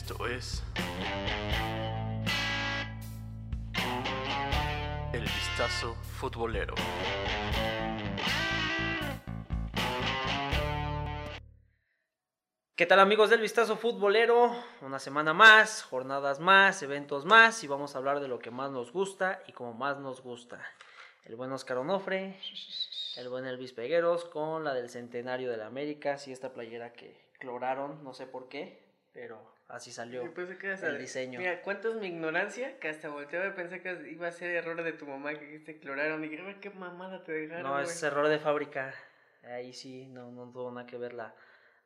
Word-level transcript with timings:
Esto 0.00 0.28
es 0.28 0.62
El 5.12 5.22
Vistazo 5.22 5.96
Futbolero. 6.20 6.76
¿Qué 12.76 12.86
tal 12.86 13.00
amigos 13.00 13.30
del 13.30 13.40
Vistazo 13.40 13.76
Futbolero? 13.76 14.52
Una 14.82 15.00
semana 15.00 15.34
más, 15.34 15.82
jornadas 15.82 16.38
más, 16.38 16.80
eventos 16.84 17.24
más 17.24 17.64
y 17.64 17.66
vamos 17.66 17.96
a 17.96 17.98
hablar 17.98 18.20
de 18.20 18.28
lo 18.28 18.38
que 18.38 18.52
más 18.52 18.70
nos 18.70 18.92
gusta 18.92 19.42
y 19.48 19.52
como 19.52 19.74
más 19.74 19.98
nos 19.98 20.22
gusta. 20.22 20.64
El 21.24 21.34
buen 21.34 21.50
Oscar 21.50 21.76
Onofre, 21.78 22.38
el 23.16 23.28
buen 23.28 23.46
Elvis 23.46 23.72
Pegueros 23.72 24.26
con 24.26 24.62
la 24.62 24.74
del 24.74 24.90
centenario 24.90 25.50
de 25.50 25.56
la 25.56 25.66
América, 25.66 26.18
sí 26.18 26.30
esta 26.30 26.52
playera 26.52 26.92
que 26.92 27.20
cloraron, 27.40 28.04
no 28.04 28.14
sé 28.14 28.28
por 28.28 28.48
qué, 28.48 28.80
pero 29.12 29.57
así 29.68 29.92
salió 29.92 30.24
Yo 30.24 30.34
pensé 30.34 30.58
que 30.58 30.66
ibas 30.68 30.82
el 30.82 30.98
diseño. 30.98 31.38
Mira, 31.38 31.62
cuánto 31.62 31.90
es 31.90 31.96
mi 31.96 32.08
ignorancia 32.08 32.78
que 32.78 32.88
hasta 32.88 33.08
volteaba 33.08 33.46
y 33.46 33.52
pensé 33.52 33.80
que 33.80 34.10
iba 34.10 34.26
a 34.28 34.32
ser 34.32 34.50
error 34.50 34.82
de 34.82 34.92
tu 34.92 35.06
mamá 35.06 35.34
que 35.38 35.58
te 35.60 35.78
cloraron. 35.78 36.24
Y 36.24 36.28
dije, 36.28 36.42
"Ay, 36.46 36.56
qué 36.60 36.70
mamada 36.70 37.22
te 37.22 37.32
dejaron. 37.32 37.62
No, 37.64 37.72
güey". 37.72 37.84
es 37.84 38.02
error 38.02 38.28
de 38.28 38.38
fábrica. 38.38 38.94
Ahí 39.42 39.72
sí, 39.72 40.06
no, 40.06 40.30
no 40.30 40.50
tuvo 40.50 40.70
nada 40.70 40.86
que 40.86 40.96
ver 40.96 41.14
la, 41.14 41.34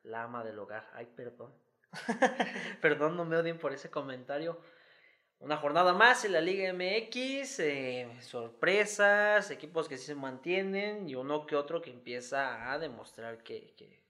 la 0.03 0.23
ama 0.23 0.43
del 0.43 0.57
hogar. 0.59 0.89
Ay, 0.93 1.07
perdón. 1.15 1.53
perdón, 2.81 3.15
no 3.15 3.25
me 3.25 3.37
odien 3.37 3.57
por 3.57 3.73
ese 3.73 3.89
comentario. 3.89 4.59
Una 5.39 5.57
jornada 5.57 5.93
más 5.93 6.23
en 6.23 6.31
la 6.31 6.41
Liga 6.41 6.71
MX, 6.71 7.59
eh, 7.59 8.07
sorpresas, 8.21 9.51
equipos 9.51 9.89
que 9.89 9.97
sí 9.97 10.05
se 10.05 10.15
mantienen 10.15 11.09
y 11.09 11.15
uno 11.15 11.45
que 11.45 11.57
otro 11.57 11.81
que 11.81 11.91
empieza 11.91 12.71
a 12.71 12.79
demostrar 12.79 13.43
que, 13.43 13.73
que 13.75 14.02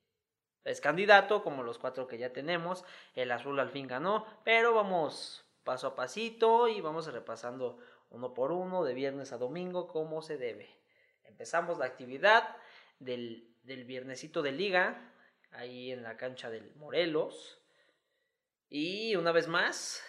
es 0.65 0.81
candidato, 0.81 1.43
como 1.43 1.63
los 1.63 1.77
cuatro 1.77 2.07
que 2.07 2.17
ya 2.17 2.31
tenemos. 2.31 2.85
El 3.15 3.31
azul 3.31 3.59
al 3.59 3.69
fin 3.69 3.87
ganó, 3.87 4.25
pero 4.43 4.73
vamos 4.73 5.45
paso 5.63 5.87
a 5.87 5.95
pasito 5.95 6.67
y 6.67 6.81
vamos 6.81 7.11
repasando 7.11 7.79
uno 8.09 8.33
por 8.33 8.51
uno, 8.51 8.83
de 8.83 8.93
viernes 8.93 9.33
a 9.33 9.37
domingo, 9.37 9.87
como 9.87 10.21
se 10.21 10.37
debe. 10.37 10.69
Empezamos 11.23 11.79
la 11.79 11.85
actividad 11.85 12.55
del, 12.99 13.55
del 13.63 13.85
viernesito 13.85 14.41
de 14.41 14.51
liga, 14.51 15.13
ahí 15.51 15.91
en 15.91 16.03
la 16.03 16.15
cancha 16.15 16.49
del 16.49 16.75
Morelos. 16.75 17.59
Y 18.69 19.15
una 19.15 19.31
vez 19.31 19.47
más, 19.47 20.03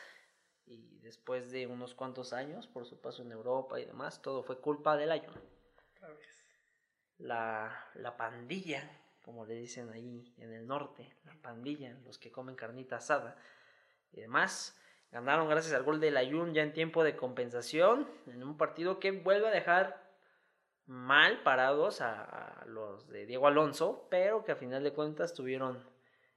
y 0.67 0.99
después 0.99 1.51
de 1.51 1.67
unos 1.67 1.95
cuantos 1.95 2.33
años 2.33 2.67
por 2.67 2.87
su 2.87 3.01
paso 3.01 3.23
en 3.23 3.33
Europa 3.33 3.81
y 3.81 3.85
demás, 3.85 4.23
todo 4.23 4.43
fue 4.43 4.61
culpa 4.61 4.97
del 4.97 5.11
ayuno. 5.11 5.41
La, 7.19 7.91
la 7.95 8.17
pandilla, 8.17 9.04
como 9.25 9.47
le 9.47 9.55
dicen 9.55 9.91
ahí 9.91 10.33
en 10.37 10.53
el 10.53 10.67
norte, 10.67 11.17
la 11.25 11.35
pandilla, 11.41 11.97
los 12.05 12.19
que 12.19 12.31
comen 12.31 12.55
carnita 12.55 12.97
asada 12.97 13.37
y 14.13 14.21
demás, 14.21 14.79
ganaron 15.11 15.49
gracias 15.49 15.75
al 15.75 15.83
gol 15.83 15.99
del 15.99 16.17
Ayun 16.19 16.53
ya 16.53 16.63
en 16.63 16.75
tiempo 16.75 17.03
de 17.03 17.17
compensación, 17.17 18.07
en 18.27 18.43
un 18.43 18.59
partido 18.59 19.01
que 19.01 19.13
vuelve 19.13 19.49
a 19.49 19.51
dejar 19.51 20.05
mal 20.87 21.43
parados 21.43 22.03
a, 22.03 22.65
los 22.67 23.09
de 23.09 23.25
Diego 23.25 23.47
Alonso, 23.47 24.07
pero 24.11 24.45
que 24.45 24.53
a 24.53 24.57
final 24.57 24.85
de 24.85 24.93
cuentas 24.93 25.33
tuvieron 25.33 25.83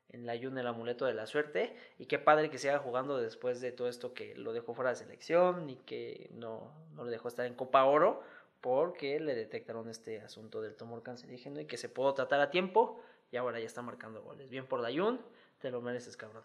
en 0.07 0.25
la 0.25 0.31
Ayun 0.31 0.57
el 0.57 0.67
amuleto 0.67 1.05
de 1.05 1.13
la 1.13 1.25
suerte, 1.25 1.75
y 1.97 2.05
qué 2.05 2.19
padre 2.19 2.49
que 2.49 2.57
siga 2.57 2.79
jugando 2.79 3.17
después 3.17 3.59
de 3.59 3.73
todo 3.73 3.89
esto 3.89 4.13
que 4.13 4.33
lo 4.35 4.53
dejó 4.53 4.73
fuera 4.73 4.91
de 4.91 4.95
selección 4.95 5.69
y 5.69 5.75
que 5.75 6.29
no, 6.31 6.73
no 6.93 7.03
le 7.03 7.11
dejó 7.11 7.27
estar 7.27 7.45
en 7.45 7.55
Copa 7.55 7.83
Oro, 7.83 8.23
porque 8.61 9.19
le 9.19 9.35
detectaron 9.35 9.89
este 9.89 10.21
asunto 10.21 10.61
del 10.61 10.75
tumor 10.75 11.03
cancerígeno 11.03 11.59
y 11.59 11.65
que 11.65 11.77
se 11.77 11.89
pudo 11.89 12.13
tratar 12.13 12.39
a 12.41 12.49
tiempo 12.49 13.01
y 13.31 13.37
ahora 13.37 13.59
ya 13.59 13.65
está 13.65 13.81
marcando 13.81 14.21
goles. 14.23 14.49
Bien 14.49 14.65
por 14.65 14.81
Dayun, 14.81 15.21
te 15.59 15.69
lo 15.71 15.81
mereces, 15.81 16.17
cabrón. 16.17 16.43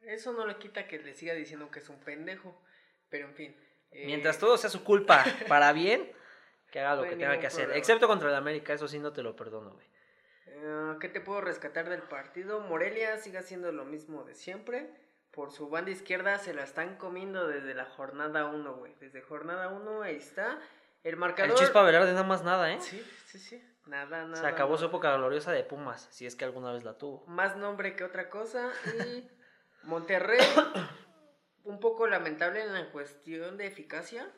Eso 0.00 0.32
no 0.32 0.46
le 0.46 0.56
quita 0.58 0.86
que 0.88 0.98
le 0.98 1.14
siga 1.14 1.34
diciendo 1.34 1.70
que 1.70 1.78
es 1.78 1.88
un 1.88 1.98
pendejo. 2.00 2.60
Pero 3.08 3.28
en 3.28 3.34
fin. 3.34 3.56
eh, 3.92 4.06
Mientras 4.06 4.38
todo 4.38 4.56
sea 4.58 4.70
su 4.70 4.82
culpa 4.84 5.24
para 5.48 5.72
bien, 5.72 6.10
que 6.70 6.80
haga 6.80 6.96
lo 6.96 7.02
No 7.04 7.10
que 7.10 7.16
tenga 7.16 7.38
que 7.38 7.46
hacer. 7.46 7.64
problema. 7.64 7.78
Excepto 7.78 8.06
contra 8.08 8.28
el 8.30 8.34
América, 8.34 8.72
eso 8.72 8.88
sí 8.88 8.98
no 8.98 9.12
te 9.12 9.22
lo 9.22 9.36
perdono, 9.36 9.72
güey. 9.72 9.86
eh, 10.46 10.96
¿Qué 11.00 11.08
te 11.08 11.20
puedo 11.20 11.40
rescatar 11.40 11.88
del 11.88 12.02
partido? 12.02 12.60
Morelia 12.60 13.16
sigue 13.18 13.38
haciendo 13.38 13.70
lo 13.72 13.84
mismo 13.84 14.24
de 14.24 14.34
siempre. 14.34 14.90
Por 15.30 15.50
su 15.52 15.68
banda 15.70 15.90
izquierda 15.90 16.38
se 16.38 16.52
la 16.52 16.62
están 16.64 16.96
comiendo 16.96 17.46
desde 17.46 17.74
la 17.74 17.84
jornada 17.86 18.46
1, 18.46 18.74
güey. 18.76 18.94
Desde 19.00 19.22
jornada 19.22 19.68
1 19.68 20.02
ahí 20.02 20.16
está. 20.16 20.58
El 21.02 21.16
marcador. 21.16 21.50
El 21.52 21.56
Chispa 21.58 21.82
Velarde 21.82 22.12
nada 22.12 22.24
más 22.24 22.44
nada, 22.44 22.72
¿eh? 22.72 22.80
Sí, 22.80 23.04
sí, 23.26 23.38
sí. 23.38 23.62
Nada, 23.86 24.24
nada. 24.24 24.36
Se 24.36 24.46
acabó 24.46 24.78
su 24.78 24.84
época 24.84 25.16
gloriosa 25.16 25.50
de 25.50 25.64
Pumas, 25.64 26.08
si 26.12 26.26
es 26.26 26.36
que 26.36 26.44
alguna 26.44 26.72
vez 26.72 26.84
la 26.84 26.98
tuvo. 26.98 27.24
más 27.26 27.56
nombre 27.56 27.96
que 27.96 28.04
otra 28.04 28.30
cosa. 28.30 28.70
Y 29.04 29.28
Monterrey, 29.82 30.38
un 31.64 31.80
poco 31.80 32.06
lamentable 32.06 32.62
en 32.62 32.72
la 32.72 32.90
cuestión 32.92 33.56
de 33.56 33.66
eficacia, 33.66 34.30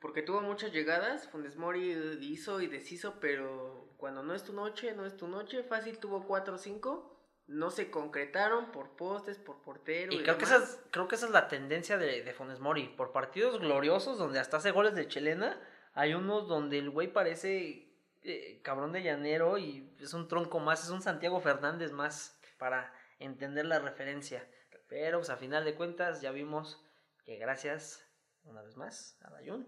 porque 0.00 0.22
tuvo 0.22 0.40
muchas 0.40 0.72
llegadas. 0.72 1.28
Funes 1.28 1.56
Mori 1.56 1.92
hizo 2.20 2.60
y 2.62 2.66
deshizo, 2.66 3.20
pero 3.20 3.94
cuando 3.98 4.22
no 4.22 4.34
es 4.34 4.42
tu 4.42 4.54
noche, 4.54 4.94
no 4.94 5.04
es 5.04 5.16
tu 5.16 5.28
noche. 5.28 5.62
Fácil 5.62 5.98
tuvo 5.98 6.26
4 6.26 6.54
o 6.54 6.58
5. 6.58 7.08
No 7.48 7.70
se 7.70 7.90
concretaron 7.90 8.72
por 8.72 8.96
postes, 8.96 9.36
por 9.36 9.60
portero. 9.60 10.12
Y 10.12 10.22
creo 10.22 10.38
que, 10.38 10.44
esa 10.44 10.56
es, 10.56 10.80
creo 10.90 11.08
que 11.08 11.16
esa 11.16 11.26
es 11.26 11.32
la 11.32 11.48
tendencia 11.48 11.98
de, 11.98 12.22
de 12.22 12.32
Funes 12.32 12.60
Mori. 12.60 12.88
Por 12.88 13.12
partidos 13.12 13.60
gloriosos 13.60 14.16
donde 14.16 14.38
hasta 14.38 14.56
hace 14.56 14.70
goles 14.70 14.94
de 14.94 15.06
chilena, 15.06 15.60
hay 15.94 16.14
unos 16.14 16.48
donde 16.48 16.78
el 16.78 16.90
güey 16.90 17.12
parece 17.12 17.92
eh, 18.22 18.60
cabrón 18.62 18.92
de 18.92 19.02
llanero 19.02 19.58
y 19.58 19.94
es 20.00 20.14
un 20.14 20.28
tronco 20.28 20.60
más, 20.60 20.84
es 20.84 20.90
un 20.90 21.02
Santiago 21.02 21.40
Fernández 21.40 21.92
más 21.92 22.40
para 22.58 22.92
entender 23.18 23.66
la 23.66 23.78
referencia. 23.78 24.46
Pero 24.88 25.18
pues 25.18 25.30
a 25.30 25.36
final 25.36 25.64
de 25.64 25.74
cuentas 25.74 26.20
ya 26.20 26.30
vimos 26.32 26.82
que 27.24 27.36
gracias, 27.36 28.06
una 28.44 28.62
vez 28.62 28.76
más, 28.76 29.18
a 29.22 29.30
Dayun, 29.30 29.66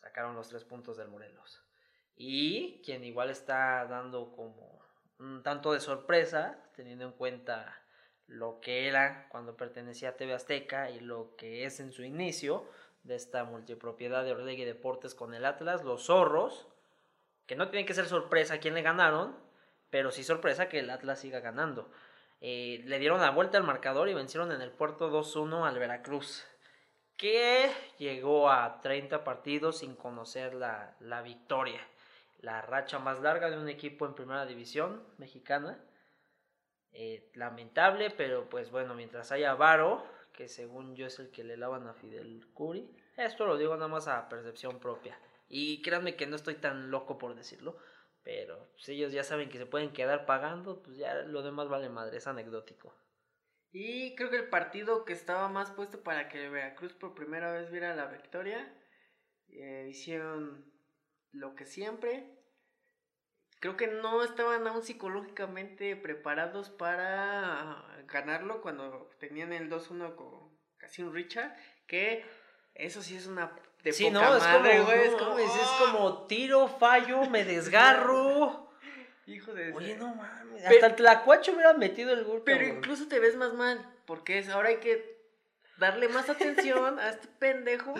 sacaron 0.00 0.34
los 0.34 0.48
tres 0.48 0.64
puntos 0.64 0.96
del 0.96 1.08
Morelos. 1.08 1.62
Y 2.16 2.82
quien 2.82 3.04
igual 3.04 3.30
está 3.30 3.86
dando 3.86 4.32
como 4.32 4.80
un 5.18 5.42
tanto 5.42 5.72
de 5.72 5.80
sorpresa, 5.80 6.62
teniendo 6.74 7.04
en 7.04 7.12
cuenta 7.12 7.80
lo 8.26 8.60
que 8.60 8.88
era 8.88 9.28
cuando 9.28 9.56
pertenecía 9.56 10.10
a 10.10 10.16
TV 10.16 10.34
Azteca 10.34 10.90
y 10.90 11.00
lo 11.00 11.34
que 11.36 11.64
es 11.64 11.80
en 11.80 11.92
su 11.92 12.04
inicio 12.04 12.68
de 13.02 13.14
esta 13.14 13.44
multipropiedad 13.44 14.24
de 14.24 14.32
Orlegui 14.32 14.64
Deportes 14.64 15.14
con 15.14 15.34
el 15.34 15.44
Atlas, 15.44 15.84
los 15.84 16.04
zorros, 16.04 16.68
que 17.46 17.56
no 17.56 17.68
tiene 17.68 17.86
que 17.86 17.94
ser 17.94 18.06
sorpresa 18.06 18.58
quién 18.58 18.74
le 18.74 18.82
ganaron, 18.82 19.36
pero 19.90 20.10
sí 20.10 20.22
sorpresa 20.22 20.68
que 20.68 20.78
el 20.78 20.90
Atlas 20.90 21.20
siga 21.20 21.40
ganando. 21.40 21.90
Eh, 22.40 22.82
le 22.84 22.98
dieron 22.98 23.20
la 23.20 23.30
vuelta 23.30 23.58
al 23.58 23.64
marcador 23.64 24.08
y 24.08 24.14
vencieron 24.14 24.52
en 24.52 24.62
el 24.62 24.70
puerto 24.70 25.10
2-1 25.10 25.66
al 25.66 25.78
Veracruz, 25.78 26.46
que 27.16 27.70
llegó 27.98 28.50
a 28.50 28.80
30 28.80 29.24
partidos 29.24 29.78
sin 29.78 29.94
conocer 29.94 30.54
la, 30.54 30.96
la 31.00 31.22
victoria. 31.22 31.80
La 32.38 32.62
racha 32.62 32.98
más 32.98 33.20
larga 33.20 33.50
de 33.50 33.58
un 33.58 33.68
equipo 33.68 34.06
en 34.06 34.14
primera 34.14 34.46
división 34.46 35.04
mexicana. 35.18 35.78
Eh, 36.92 37.30
lamentable, 37.34 38.10
pero 38.10 38.48
pues 38.48 38.70
bueno, 38.70 38.94
mientras 38.94 39.30
haya 39.30 39.54
Varo, 39.54 40.04
que 40.40 40.48
según 40.48 40.96
yo 40.96 41.06
es 41.06 41.18
el 41.18 41.30
que 41.30 41.44
le 41.44 41.58
lavan 41.58 41.86
a 41.86 41.92
Fidel 41.92 42.46
Curi, 42.54 42.90
esto 43.18 43.44
lo 43.44 43.58
digo 43.58 43.74
nada 43.74 43.88
más 43.88 44.08
a 44.08 44.26
percepción 44.30 44.80
propia. 44.80 45.20
Y 45.50 45.82
créanme 45.82 46.16
que 46.16 46.26
no 46.26 46.34
estoy 46.34 46.54
tan 46.54 46.90
loco 46.90 47.18
por 47.18 47.34
decirlo, 47.34 47.76
pero 48.22 48.72
si 48.78 48.92
ellos 48.92 49.12
ya 49.12 49.22
saben 49.22 49.50
que 49.50 49.58
se 49.58 49.66
pueden 49.66 49.92
quedar 49.92 50.24
pagando, 50.24 50.82
pues 50.82 50.96
ya 50.96 51.14
lo 51.14 51.42
demás 51.42 51.68
vale 51.68 51.90
madre, 51.90 52.16
es 52.16 52.26
anecdótico. 52.26 52.96
Y 53.70 54.14
creo 54.14 54.30
que 54.30 54.38
el 54.38 54.48
partido 54.48 55.04
que 55.04 55.12
estaba 55.12 55.50
más 55.50 55.72
puesto 55.72 56.02
para 56.02 56.30
que 56.30 56.48
Veracruz 56.48 56.94
por 56.94 57.14
primera 57.14 57.52
vez 57.52 57.70
viera 57.70 57.94
la 57.94 58.06
victoria, 58.06 58.74
eh, 59.48 59.88
hicieron 59.90 60.72
lo 61.32 61.54
que 61.54 61.66
siempre. 61.66 62.39
Creo 63.60 63.76
que 63.76 63.86
no 63.86 64.24
estaban 64.24 64.66
aún 64.66 64.82
psicológicamente 64.82 65.94
preparados 65.94 66.70
para 66.70 67.84
ganarlo 68.06 68.62
cuando 68.62 69.10
tenían 69.18 69.52
el 69.52 69.70
2-1 69.70 70.16
con 70.16 70.58
casi 70.78 71.02
un 71.02 71.14
Richard, 71.14 71.54
que 71.86 72.24
eso 72.74 73.02
sí 73.02 73.16
es 73.16 73.26
una 73.26 73.52
de 73.82 73.92
sí, 73.92 74.04
poca 74.04 74.20
no, 74.20 74.36
es 74.36 74.42
madre, 74.42 74.78
como, 74.78 74.86
güey, 74.86 75.10
no, 75.10 75.18
como, 75.18 75.38
es, 75.38 75.50
es 75.54 75.60
¡ah! 75.62 75.92
como 75.92 76.26
tiro, 76.26 76.68
fallo, 76.68 77.28
me 77.28 77.44
desgarro. 77.44 78.70
hijo 79.26 79.52
de 79.52 79.72
Oye, 79.72 79.96
no 79.96 80.14
mames, 80.14 80.62
Pero- 80.62 80.74
hasta 80.74 80.86
el 80.86 80.94
Tlacuacho 80.96 81.52
hubiera 81.52 81.74
metido 81.74 82.12
el 82.12 82.24
gol. 82.24 82.42
Pero 82.44 82.58
cabrón. 82.60 82.76
incluso 82.78 83.08
te 83.08 83.20
ves 83.20 83.36
más 83.36 83.52
mal, 83.52 83.84
porque 84.06 84.38
es, 84.38 84.48
ahora 84.48 84.70
hay 84.70 84.78
que 84.78 85.20
darle 85.76 86.08
más 86.08 86.28
atención 86.30 86.98
a 86.98 87.10
este 87.10 87.28
pendejo 87.28 87.94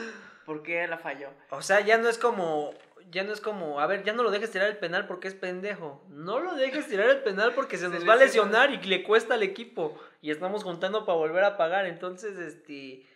porque 0.45 0.87
la 0.87 0.99
falló. 0.99 1.31
O 1.51 1.63
sea, 1.63 1.81
ya 1.81 1.99
no 1.99 2.09
es 2.09 2.19
como, 2.19 2.75
ya 3.11 3.25
no 3.25 3.33
es 3.33 3.41
como, 3.41 3.81
a 3.81 3.87
ver, 3.87 4.05
ya 4.05 4.13
no 4.13 4.23
lo 4.23 4.31
dejes 4.31 4.51
tirar 4.51 4.69
el 4.69 4.77
penal 4.79 5.07
porque 5.07 5.29
es 5.29 5.35
pendejo. 5.35 6.05
No 6.09 6.41
lo 6.41 6.55
dejes 6.55 6.89
tirar 6.89 7.09
el 7.11 7.23
penal 7.23 7.53
porque 7.55 7.77
se 7.77 7.87
Se 7.89 7.95
nos 7.95 8.09
va 8.09 8.15
a 8.15 8.17
lesiona. 8.17 8.51
lesionar 8.51 8.85
y 8.85 8.89
le 8.89 9.03
cuesta 9.03 9.35
al 9.35 9.43
equipo. 9.43 10.01
Y 10.23 10.31
estamos 10.31 10.65
juntando 10.65 11.05
para 11.05 11.19
volver 11.19 11.45
a 11.45 11.57
pagar. 11.57 11.87
Entonces, 11.87 12.39
este, 12.39 13.07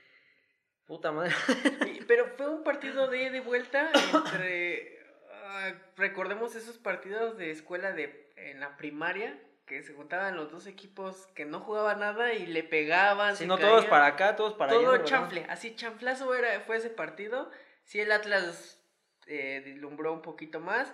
puta 0.87 1.13
madre. 1.13 1.33
Pero 2.09 2.27
fue 2.37 2.49
un 2.49 2.65
partido 2.65 3.09
de 3.09 3.23
ida 3.25 3.37
y 3.37 3.41
vuelta 3.41 3.91
entre... 4.13 4.99
ah, 5.33 5.73
recordemos 5.97 6.55
esos 6.55 6.79
partidos 6.79 7.37
de 7.37 7.51
escuela 7.51 7.93
de 7.93 8.25
en 8.37 8.61
la 8.61 8.77
primaria 8.77 9.39
que 9.67 9.83
se 9.83 9.95
juntaban 9.95 10.37
los 10.37 10.51
dos 10.51 10.67
equipos 10.67 11.27
que 11.35 11.45
no 11.47 11.61
jugaban 11.61 12.01
nada 12.01 12.35
y 12.35 12.47
le 12.47 12.63
pegaban. 12.63 13.37
Si 13.37 13.47
no 13.47 13.57
todos 13.57 13.87
para 13.87 14.07
acá, 14.07 14.37
todos 14.37 14.55
para 14.55 14.73
allá. 14.73 14.83
Todo 14.83 14.99
chanfle, 14.99 15.47
así 15.49 15.75
chanflazo 15.75 16.35
era, 16.35 16.61
fue 16.61 16.77
ese 16.77 16.91
partido. 16.91 17.51
Sí, 17.85 18.01
el 18.01 18.13
Atlas 18.13 18.84
eh, 19.27 19.63
deslumbró 19.65 20.13
un 20.13 20.23
poquito 20.23 20.61
más. 20.61 20.93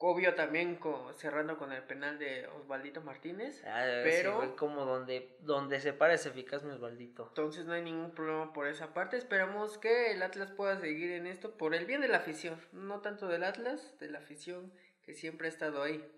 Obvio 0.00 0.36
también 0.36 0.78
cerrando 1.16 1.58
con 1.58 1.72
el 1.72 1.82
penal 1.82 2.20
de 2.20 2.46
Osvaldito 2.46 3.00
Martínez. 3.00 3.60
Ah, 3.66 3.82
Pero- 4.04 4.42
sí, 4.42 4.48
como 4.56 4.84
donde, 4.84 5.36
donde 5.40 5.80
se 5.80 5.92
para 5.92 6.14
es 6.14 6.24
eficaz 6.24 6.62
mi 6.62 6.70
Osvaldito. 6.70 7.26
Entonces 7.28 7.66
no 7.66 7.72
hay 7.72 7.82
ningún 7.82 8.12
problema 8.14 8.52
por 8.52 8.68
esa 8.68 8.94
parte. 8.94 9.16
Esperamos 9.16 9.76
que 9.78 10.12
el 10.12 10.22
Atlas 10.22 10.52
pueda 10.52 10.78
seguir 10.78 11.10
en 11.10 11.26
esto 11.26 11.56
por 11.56 11.74
el 11.74 11.84
bien 11.84 12.00
de 12.00 12.06
la 12.06 12.18
afición. 12.18 12.60
No 12.70 13.00
tanto 13.00 13.26
del 13.26 13.42
Atlas, 13.42 13.98
de 13.98 14.08
la 14.08 14.20
afición 14.20 14.72
que 15.02 15.14
siempre 15.14 15.48
ha 15.48 15.50
estado 15.50 15.82
ahí. 15.82 16.08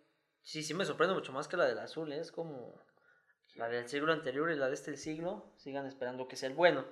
Sí, 0.42 0.62
sí 0.62 0.74
me 0.74 0.84
sorprende 0.84 1.14
mucho 1.14 1.32
más 1.32 1.48
que 1.48 1.56
la 1.56 1.66
del 1.66 1.78
azul, 1.78 2.12
¿eh? 2.12 2.20
es 2.20 2.32
como 2.32 2.82
la 3.54 3.68
del 3.68 3.88
siglo 3.88 4.12
anterior 4.12 4.50
y 4.50 4.56
la 4.56 4.68
de 4.68 4.74
este 4.74 4.96
siglo, 4.96 5.54
sigan 5.56 5.86
esperando 5.86 6.28
que 6.28 6.36
sea 6.36 6.48
el 6.48 6.54
bueno, 6.54 6.84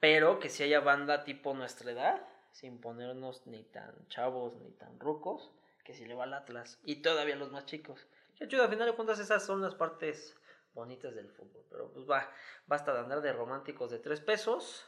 pero 0.00 0.38
que 0.38 0.48
si 0.48 0.62
haya 0.62 0.80
banda 0.80 1.24
tipo 1.24 1.54
nuestra 1.54 1.90
edad, 1.90 2.26
sin 2.52 2.80
ponernos 2.80 3.46
ni 3.46 3.64
tan 3.64 4.08
chavos 4.08 4.56
ni 4.56 4.70
tan 4.72 4.98
rucos, 4.98 5.52
que 5.84 5.94
si 5.94 6.04
le 6.04 6.14
va 6.14 6.24
al 6.24 6.34
Atlas, 6.34 6.78
y 6.84 7.02
todavía 7.02 7.36
los 7.36 7.50
más 7.50 7.66
chicos. 7.66 8.06
Que 8.36 8.48
chido, 8.48 8.62
al 8.62 8.70
final 8.70 8.86
de 8.88 8.94
cuentas 8.94 9.18
esas 9.18 9.44
son 9.44 9.62
las 9.62 9.74
partes 9.74 10.36
bonitas 10.72 11.14
del 11.14 11.30
fútbol, 11.30 11.64
pero 11.70 11.92
pues 11.92 12.08
va, 12.08 12.30
basta 12.66 12.92
de 12.92 13.00
andar 13.00 13.20
de 13.20 13.32
románticos 13.32 13.90
de 13.90 13.98
tres 13.98 14.20
pesos, 14.20 14.86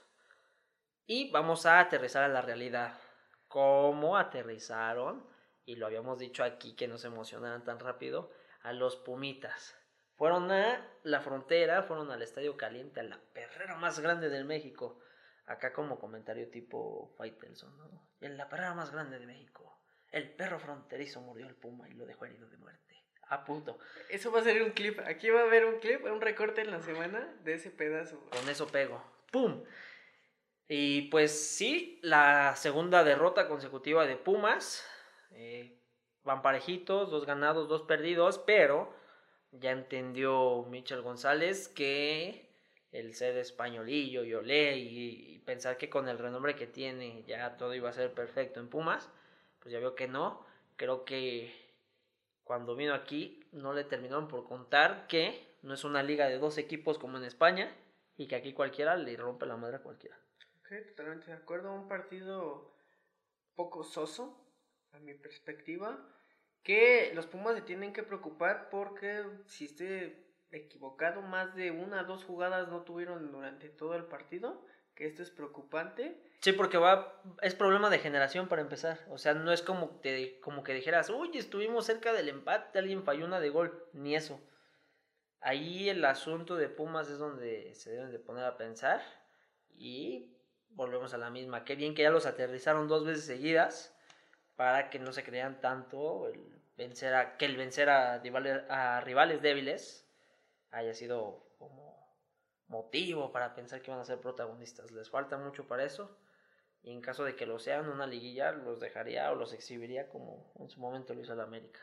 y 1.12 1.28
vamos 1.32 1.66
a 1.66 1.80
aterrizar 1.80 2.22
a 2.22 2.28
la 2.28 2.40
realidad. 2.40 2.96
¿Cómo 3.48 4.16
aterrizaron? 4.16 5.26
Y 5.64 5.74
lo 5.74 5.86
habíamos 5.86 6.20
dicho 6.20 6.44
aquí 6.44 6.76
que 6.76 6.86
no 6.86 6.98
se 6.98 7.08
emocionaran 7.08 7.64
tan 7.64 7.80
rápido. 7.80 8.30
A 8.62 8.72
los 8.72 8.94
Pumitas. 8.94 9.76
Fueron 10.14 10.52
a 10.52 10.88
la 11.02 11.20
frontera, 11.20 11.82
fueron 11.82 12.12
al 12.12 12.22
Estadio 12.22 12.56
Caliente, 12.56 13.00
a 13.00 13.02
la 13.02 13.18
perrera 13.32 13.74
más 13.74 13.98
grande 13.98 14.28
del 14.28 14.44
México. 14.44 15.00
Acá 15.50 15.72
como 15.72 15.98
comentario 15.98 16.48
tipo 16.48 17.12
Faitelson, 17.18 17.76
¿no? 17.76 18.08
En 18.20 18.36
la 18.36 18.48
perrera 18.48 18.72
más 18.72 18.92
grande 18.92 19.18
de 19.18 19.26
México. 19.26 19.76
El 20.12 20.30
perro 20.30 20.60
fronterizo 20.60 21.20
murió 21.22 21.48
al 21.48 21.56
puma 21.56 21.88
y 21.88 21.94
lo 21.94 22.06
dejó 22.06 22.24
herido 22.24 22.48
de 22.48 22.56
muerte. 22.56 23.04
A 23.26 23.44
puto. 23.44 23.76
Eso 24.08 24.30
va 24.30 24.38
a 24.38 24.44
ser 24.44 24.62
un 24.62 24.70
clip. 24.70 25.00
Aquí 25.00 25.28
va 25.28 25.40
a 25.40 25.44
haber 25.44 25.64
un 25.64 25.80
clip, 25.80 26.04
un 26.04 26.20
recorte 26.20 26.60
en 26.60 26.70
la 26.70 26.80
semana 26.82 27.36
de 27.42 27.54
ese 27.54 27.72
pedazo. 27.72 28.20
Con 28.30 28.48
eso 28.48 28.68
pego. 28.68 29.02
¡Pum! 29.32 29.64
Y 30.68 31.08
pues 31.10 31.56
sí, 31.56 31.98
la 32.02 32.54
segunda 32.54 33.02
derrota 33.02 33.48
consecutiva 33.48 34.06
de 34.06 34.14
Pumas. 34.14 34.86
Eh, 35.32 35.80
van 36.22 36.42
parejitos, 36.42 37.10
dos 37.10 37.26
ganados, 37.26 37.68
dos 37.68 37.82
perdidos, 37.82 38.38
pero 38.38 38.94
ya 39.50 39.72
entendió 39.72 40.64
Michel 40.70 41.02
González 41.02 41.66
que 41.66 42.49
el 42.92 43.14
ser 43.14 43.36
españolillo 43.36 44.24
y 44.24 44.34
olé 44.34 44.76
y, 44.76 45.38
pensar 45.46 45.78
que 45.78 45.90
con 45.90 46.08
el 46.08 46.18
renombre 46.18 46.54
que 46.54 46.66
tiene 46.66 47.24
ya 47.24 47.56
todo 47.56 47.74
iba 47.74 47.88
a 47.88 47.92
ser 47.92 48.12
perfecto 48.12 48.60
en 48.60 48.68
Pumas, 48.68 49.10
pues 49.58 49.72
ya 49.72 49.80
veo 49.80 49.94
que 49.94 50.06
no. 50.06 50.46
Creo 50.76 51.04
que 51.04 51.52
cuando 52.44 52.76
vino 52.76 52.94
aquí 52.94 53.46
no 53.52 53.72
le 53.72 53.84
terminaron 53.84 54.28
por 54.28 54.44
contar 54.44 55.06
que 55.08 55.56
no 55.62 55.74
es 55.74 55.84
una 55.84 56.02
liga 56.02 56.28
de 56.28 56.38
dos 56.38 56.56
equipos 56.58 56.98
como 56.98 57.18
en 57.18 57.24
España 57.24 57.74
y 58.16 58.28
que 58.28 58.36
aquí 58.36 58.52
cualquiera 58.52 58.96
le 58.96 59.16
rompe 59.16 59.46
la 59.46 59.56
madre 59.56 59.76
a 59.76 59.82
cualquiera. 59.82 60.16
Ok, 60.60 60.86
totalmente 60.88 61.26
de 61.26 61.32
acuerdo. 61.32 61.72
Un 61.72 61.88
partido 61.88 62.74
poco 63.54 63.82
soso, 63.82 64.40
a 64.92 64.98
mi 64.98 65.14
perspectiva. 65.14 65.98
Que 66.62 67.12
los 67.14 67.26
Pumas 67.26 67.56
se 67.56 67.62
tienen 67.62 67.92
que 67.92 68.02
preocupar 68.02 68.68
porque 68.70 69.24
si 69.46 69.64
estoy 69.64 70.14
equivocado, 70.58 71.22
más 71.22 71.54
de 71.54 71.70
una 71.70 72.02
o 72.02 72.04
dos 72.04 72.24
jugadas 72.24 72.68
no 72.68 72.82
tuvieron 72.82 73.30
durante 73.32 73.68
todo 73.68 73.94
el 73.94 74.04
partido. 74.04 74.64
Que 74.94 75.06
esto 75.06 75.22
es 75.22 75.30
preocupante. 75.30 76.20
Sí, 76.40 76.52
porque 76.52 76.76
va, 76.76 77.22
es 77.40 77.54
problema 77.54 77.88
de 77.88 78.00
generación 78.00 78.48
para 78.48 78.60
empezar. 78.60 78.98
O 79.08 79.16
sea, 79.16 79.34
no 79.34 79.52
es 79.52 79.62
como, 79.62 79.88
te, 80.00 80.40
como 80.40 80.62
que 80.62 80.74
dijeras, 80.74 81.08
uy, 81.08 81.30
estuvimos 81.34 81.86
cerca 81.86 82.12
del 82.12 82.28
empate, 82.28 82.78
alguien 82.78 83.02
falló 83.02 83.24
una 83.24 83.40
de 83.40 83.48
gol. 83.48 83.86
Ni 83.92 84.14
eso. 84.14 84.40
Ahí 85.40 85.88
el 85.88 86.04
asunto 86.04 86.56
de 86.56 86.68
Pumas 86.68 87.08
es 87.08 87.18
donde 87.18 87.74
se 87.74 87.92
deben 87.92 88.10
de 88.10 88.18
poner 88.18 88.44
a 88.44 88.58
pensar. 88.58 89.00
Y 89.74 90.36
volvemos 90.70 91.14
a 91.14 91.18
la 91.18 91.30
misma. 91.30 91.64
Qué 91.64 91.76
bien 91.76 91.94
que 91.94 92.02
ya 92.02 92.10
los 92.10 92.26
aterrizaron 92.26 92.88
dos 92.88 93.06
veces 93.06 93.24
seguidas 93.24 93.96
para 94.56 94.90
que 94.90 94.98
no 94.98 95.12
se 95.12 95.24
crean 95.24 95.60
tanto 95.62 96.28
el 96.28 96.60
vencer 96.76 97.14
a, 97.14 97.38
que 97.38 97.46
el 97.46 97.56
vencer 97.56 97.88
a 97.88 98.20
a 98.68 99.00
rivales 99.00 99.40
débiles 99.40 100.09
haya 100.70 100.94
sido 100.94 101.54
como 101.58 102.00
motivo 102.68 103.32
para 103.32 103.54
pensar 103.54 103.82
que 103.82 103.90
van 103.90 104.00
a 104.00 104.04
ser 104.04 104.20
protagonistas. 104.20 104.90
Les 104.92 105.10
falta 105.10 105.36
mucho 105.36 105.66
para 105.66 105.84
eso. 105.84 106.16
Y 106.82 106.92
en 106.92 107.02
caso 107.02 107.24
de 107.24 107.36
que 107.36 107.46
lo 107.46 107.58
sean, 107.58 107.88
una 107.88 108.06
liguilla 108.06 108.52
los 108.52 108.80
dejaría 108.80 109.30
o 109.30 109.34
los 109.34 109.52
exhibiría 109.52 110.08
como 110.08 110.52
en 110.58 110.70
su 110.70 110.80
momento 110.80 111.14
lo 111.14 111.20
hizo 111.20 111.34
el 111.34 111.40
América. 111.40 111.80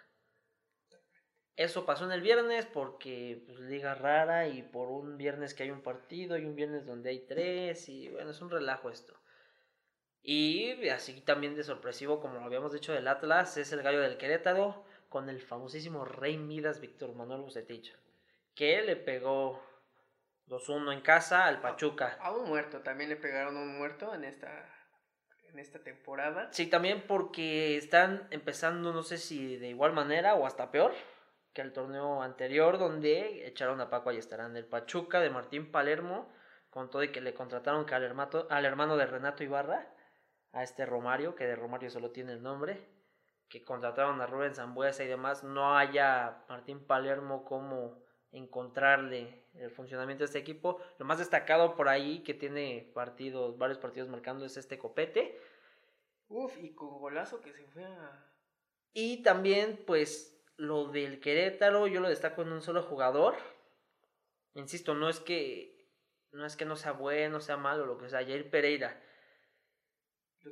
Eso 1.55 1.85
pasó 1.85 2.05
en 2.05 2.11
el 2.11 2.21
viernes 2.21 2.67
porque 2.67 3.43
pues, 3.45 3.59
liga 3.59 3.95
rara 3.95 4.47
y 4.47 4.61
por 4.61 4.89
un 4.89 5.17
viernes 5.17 5.53
que 5.53 5.63
hay 5.63 5.71
un 5.71 5.81
partido 5.81 6.37
y 6.37 6.45
un 6.45 6.55
viernes 6.55 6.85
donde 6.85 7.09
hay 7.09 7.25
tres 7.25 7.89
y 7.89 8.09
bueno, 8.09 8.29
es 8.31 8.41
un 8.41 8.49
relajo 8.49 8.89
esto. 8.89 9.19
Y 10.21 10.89
así 10.89 11.21
también 11.21 11.55
de 11.55 11.63
sorpresivo, 11.63 12.19
como 12.19 12.35
lo 12.35 12.45
habíamos 12.45 12.73
dicho 12.73 12.91
del 12.91 13.07
Atlas, 13.07 13.57
es 13.57 13.71
el 13.71 13.81
gallo 13.81 14.01
del 14.01 14.17
Querétaro 14.17 14.83
con 15.09 15.29
el 15.29 15.41
famosísimo 15.41 16.05
Rey 16.05 16.37
Midas 16.37 16.79
Víctor 16.79 17.15
Manuel 17.15 17.41
Bucetich, 17.41 17.95
que 18.57 18.81
le 18.81 18.95
pegó 18.95 19.63
2-1 20.47 20.91
en 20.91 21.01
casa 21.01 21.45
al 21.45 21.61
Pachuca. 21.61 22.17
A 22.19 22.31
un 22.31 22.49
muerto, 22.49 22.81
también 22.81 23.09
le 23.09 23.15
pegaron 23.15 23.55
a 23.55 23.61
un 23.61 23.77
muerto 23.77 24.15
en 24.15 24.23
esta, 24.23 24.49
en 25.43 25.59
esta 25.59 25.83
temporada. 25.83 26.49
Sí, 26.51 26.65
también 26.65 27.05
porque 27.07 27.77
están 27.77 28.27
empezando, 28.31 28.91
no 28.93 29.03
sé 29.03 29.19
si 29.19 29.57
de 29.57 29.67
igual 29.69 29.93
manera 29.93 30.33
o 30.33 30.47
hasta 30.47 30.71
peor 30.71 30.93
que 31.53 31.61
el 31.61 31.71
torneo 31.71 32.23
anterior, 32.23 32.79
donde 32.79 33.47
echaron 33.47 33.79
a 33.79 33.89
Paco 33.91 34.09
Ayestarán 34.09 34.53
del 34.53 34.65
Pachuca, 34.65 35.19
de 35.19 35.29
Martín 35.29 35.71
Palermo, 35.71 36.31
con 36.71 36.89
todo 36.89 37.03
y 37.03 37.11
que 37.11 37.21
le 37.21 37.35
contrataron 37.35 37.85
que 37.85 37.93
al, 37.93 38.03
hermato, 38.03 38.47
al 38.49 38.65
hermano 38.65 38.97
de 38.97 39.05
Renato 39.05 39.43
Ibarra, 39.43 39.87
a 40.51 40.63
este 40.63 40.85
Romario, 40.85 41.35
que 41.35 41.45
de 41.45 41.55
Romario 41.55 41.91
solo 41.91 42.11
tiene 42.11 42.33
el 42.33 42.41
nombre, 42.41 42.89
que 43.49 43.63
contrataron 43.63 44.19
a 44.19 44.25
Rubén 44.25 44.55
Zambuesa 44.55 45.03
y 45.03 45.07
demás, 45.07 45.43
no 45.43 45.77
haya 45.77 46.43
Martín 46.49 46.85
Palermo 46.85 47.45
como 47.45 48.06
encontrarle 48.37 49.43
el 49.55 49.71
funcionamiento 49.71 50.21
de 50.21 50.25
este 50.27 50.39
equipo. 50.39 50.79
Lo 50.97 51.05
más 51.05 51.19
destacado 51.19 51.75
por 51.75 51.89
ahí 51.89 52.23
que 52.23 52.33
tiene 52.33 52.91
partidos, 52.93 53.57
varios 53.57 53.79
partidos 53.79 54.09
marcando 54.09 54.45
es 54.45 54.57
este 54.57 54.77
copete. 54.77 55.39
Uf, 56.29 56.57
y 56.61 56.73
con 56.73 56.99
golazo 56.99 57.41
que 57.41 57.53
se 57.53 57.65
fue 57.67 57.85
a... 57.85 58.23
Y 58.93 59.23
también, 59.23 59.83
pues, 59.85 60.43
lo 60.57 60.87
del 60.87 61.19
Querétaro, 61.19 61.87
yo 61.87 62.01
lo 62.01 62.09
destaco 62.09 62.41
en 62.41 62.51
un 62.51 62.61
solo 62.61 62.83
jugador. 62.83 63.35
Insisto, 64.55 64.95
no 64.95 65.07
es 65.09 65.19
que 65.19 65.77
no 66.31 66.45
es 66.45 66.55
que 66.55 66.65
no 66.65 66.75
sea 66.75 66.91
bueno, 66.91 67.39
sea 67.39 67.57
malo, 67.57 67.85
lo 67.85 67.97
que 67.97 68.09
sea, 68.09 68.19
Jair 68.19 68.49
Pereira. 68.49 69.01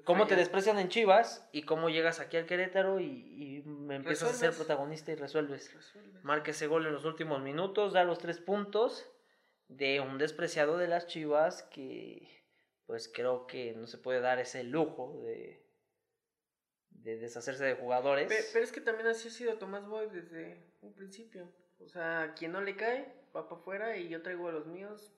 ¿Cómo 0.04 0.28
te 0.28 0.36
desprecian 0.36 0.78
en 0.80 0.90
Chivas 0.90 1.48
y 1.52 1.64
cómo 1.64 1.90
llegas 1.90 2.20
aquí 2.20 2.38
al 2.38 2.46
Querétaro 2.46 3.00
y, 3.00 3.06
y 3.06 3.64
me 3.64 3.96
empiezas 3.96 4.30
a 4.30 4.34
ser 4.34 4.52
protagonista 4.54 5.12
y 5.12 5.16
resuelves? 5.16 5.74
Resuelves. 5.74 6.24
Marca 6.24 6.52
ese 6.52 6.68
gol 6.68 6.86
en 6.86 6.94
los 6.94 7.06
últimos 7.06 7.42
minutos, 7.42 7.94
da 7.94 8.04
los 8.04 8.20
tres 8.20 8.40
puntos 8.40 9.06
de 9.68 10.00
un 10.02 10.18
despreciado 10.18 10.78
de 10.78 10.88
las 10.88 11.08
Chivas 11.08 11.64
que 11.64 12.44
pues 12.86 13.08
creo 13.12 13.48
que 13.48 13.74
no 13.74 13.88
se 13.88 13.98
puede 13.98 14.20
dar 14.20 14.38
ese 14.40 14.64
lujo 14.64 15.20
de, 15.24 15.66
de 16.92 17.18
deshacerse 17.18 17.66
de 17.66 17.76
jugadores. 17.76 18.28
Pe- 18.28 18.46
Pero 18.54 18.64
es 18.64 18.72
que 18.72 18.82
también 18.82 19.08
así 19.08 19.28
ha 19.28 19.32
sido 19.32 19.58
Tomás 19.58 19.88
Boy 19.88 20.08
desde 20.12 20.58
un 20.82 20.94
principio. 20.94 21.52
O 21.80 21.88
sea, 21.88 22.34
quien 22.38 22.52
no 22.52 22.62
le 22.62 22.76
cae, 22.76 23.12
va 23.36 23.50
para 23.50 23.60
afuera 23.62 23.98
y 23.98 24.08
yo 24.08 24.22
traigo 24.22 24.48
a 24.48 24.52
los 24.52 24.66
míos. 24.68 25.12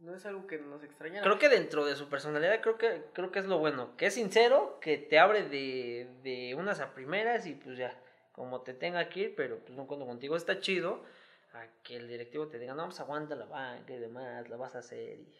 Y 0.00 0.04
no 0.04 0.14
es 0.16 0.24
algo 0.26 0.46
que 0.46 0.58
nos 0.58 0.82
extrañara. 0.82 1.22
Creo 1.22 1.38
que 1.38 1.48
dentro 1.48 1.84
de 1.84 1.94
su 1.94 2.08
personalidad 2.08 2.60
creo 2.62 2.78
que 2.78 3.04
creo 3.12 3.30
que 3.30 3.38
es 3.38 3.44
lo 3.46 3.58
bueno, 3.58 3.96
que 3.96 4.06
es 4.06 4.14
sincero, 4.14 4.78
que 4.80 4.96
te 4.98 5.18
abre 5.18 5.42
de, 5.48 6.08
de 6.22 6.54
unas 6.54 6.80
a 6.80 6.94
primeras 6.94 7.46
y 7.46 7.54
pues 7.54 7.76
ya, 7.76 7.94
como 8.32 8.62
te 8.62 8.72
tenga 8.74 9.08
que 9.08 9.20
ir, 9.20 9.34
pero 9.36 9.58
pues 9.58 9.72
no 9.76 9.86
cuento 9.86 10.06
contigo, 10.06 10.36
está 10.36 10.58
chido 10.60 11.04
a 11.52 11.66
que 11.82 11.96
el 11.96 12.08
directivo 12.08 12.48
te 12.48 12.58
diga, 12.58 12.74
no, 12.74 12.86
pues 12.86 13.00
aguanta 13.00 13.34
la 13.34 13.44
banca 13.46 13.92
y 13.92 13.98
demás, 13.98 14.48
la 14.48 14.56
vas 14.56 14.74
a 14.74 14.78
hacer 14.78 15.18
y 15.20 15.34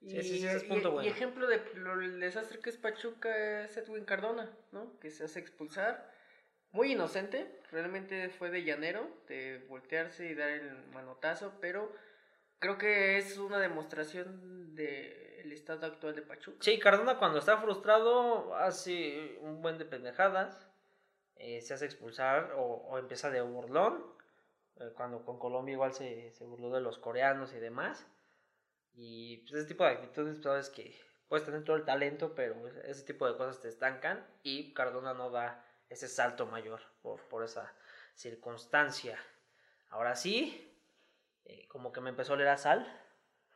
Y, 0.00 0.10
Sí, 0.10 0.22
sí, 0.22 0.38
sí, 0.40 0.46
ese 0.46 0.56
es 0.58 0.64
y- 0.64 0.66
punto 0.68 0.88
y 0.88 0.92
bueno. 0.92 1.08
ejemplo 1.08 1.46
de 1.46 1.62
lo- 1.76 1.98
el 1.98 2.20
desastre 2.20 2.58
que 2.58 2.68
es 2.68 2.76
Pachuca 2.76 3.64
es 3.64 3.74
Edwin 3.78 4.04
Cardona, 4.04 4.50
¿no? 4.70 4.98
Que 5.00 5.10
se 5.10 5.24
hace 5.24 5.38
expulsar. 5.40 6.12
Muy 6.72 6.92
inocente, 6.92 7.46
realmente 7.70 8.28
fue 8.28 8.50
de 8.50 8.64
llanero, 8.64 9.08
de 9.28 9.64
voltearse 9.68 10.26
y 10.26 10.34
dar 10.34 10.50
el 10.50 10.74
manotazo, 10.92 11.54
pero 11.60 11.90
creo 12.58 12.78
que 12.78 13.18
es 13.18 13.38
una 13.38 13.58
demostración 13.58 14.74
del 14.74 15.52
estado 15.52 15.86
actual 15.86 16.14
de 16.14 16.22
Pachuca. 16.22 16.58
Sí, 16.60 16.78
Cardona 16.78 17.18
cuando 17.18 17.38
está 17.38 17.58
frustrado 17.58 18.54
hace 18.56 19.38
un 19.40 19.62
buen 19.62 19.78
de 19.78 19.84
pendejadas. 19.84 20.66
eh, 21.36 21.60
se 21.62 21.74
hace 21.74 21.84
expulsar 21.86 22.52
o, 22.56 22.62
o 22.62 22.98
empieza 22.98 23.30
de 23.30 23.40
burlón, 23.42 24.04
eh, 24.76 24.92
cuando 24.96 25.24
con 25.24 25.38
Colombia 25.38 25.72
igual 25.74 25.92
se, 25.92 26.30
se 26.32 26.44
burló 26.44 26.70
de 26.70 26.80
los 26.80 26.98
coreanos 26.98 27.52
y 27.52 27.58
demás. 27.58 28.06
Y 28.94 29.38
pues, 29.38 29.54
ese 29.54 29.68
tipo 29.68 29.84
de 29.84 29.90
actitudes, 29.90 30.40
sabes 30.42 30.70
que 30.70 30.96
puedes 31.28 31.44
tener 31.44 31.64
todo 31.64 31.76
el 31.76 31.84
talento, 31.84 32.34
pero 32.34 32.68
ese 32.84 33.04
tipo 33.04 33.26
de 33.26 33.36
cosas 33.36 33.60
te 33.60 33.68
estancan 33.68 34.24
y 34.42 34.72
Cardona 34.74 35.14
no 35.14 35.30
da 35.30 35.64
ese 35.88 36.08
salto 36.08 36.46
mayor 36.46 36.80
por, 37.02 37.20
por 37.28 37.44
esa 37.44 37.74
circunstancia. 38.14 39.18
Ahora 39.90 40.14
sí, 40.16 40.73
eh, 41.44 41.66
como 41.68 41.92
que 41.92 42.00
me 42.00 42.10
empezó 42.10 42.32
a 42.32 42.36
oler 42.36 42.48
a 42.48 42.56
sal, 42.56 43.00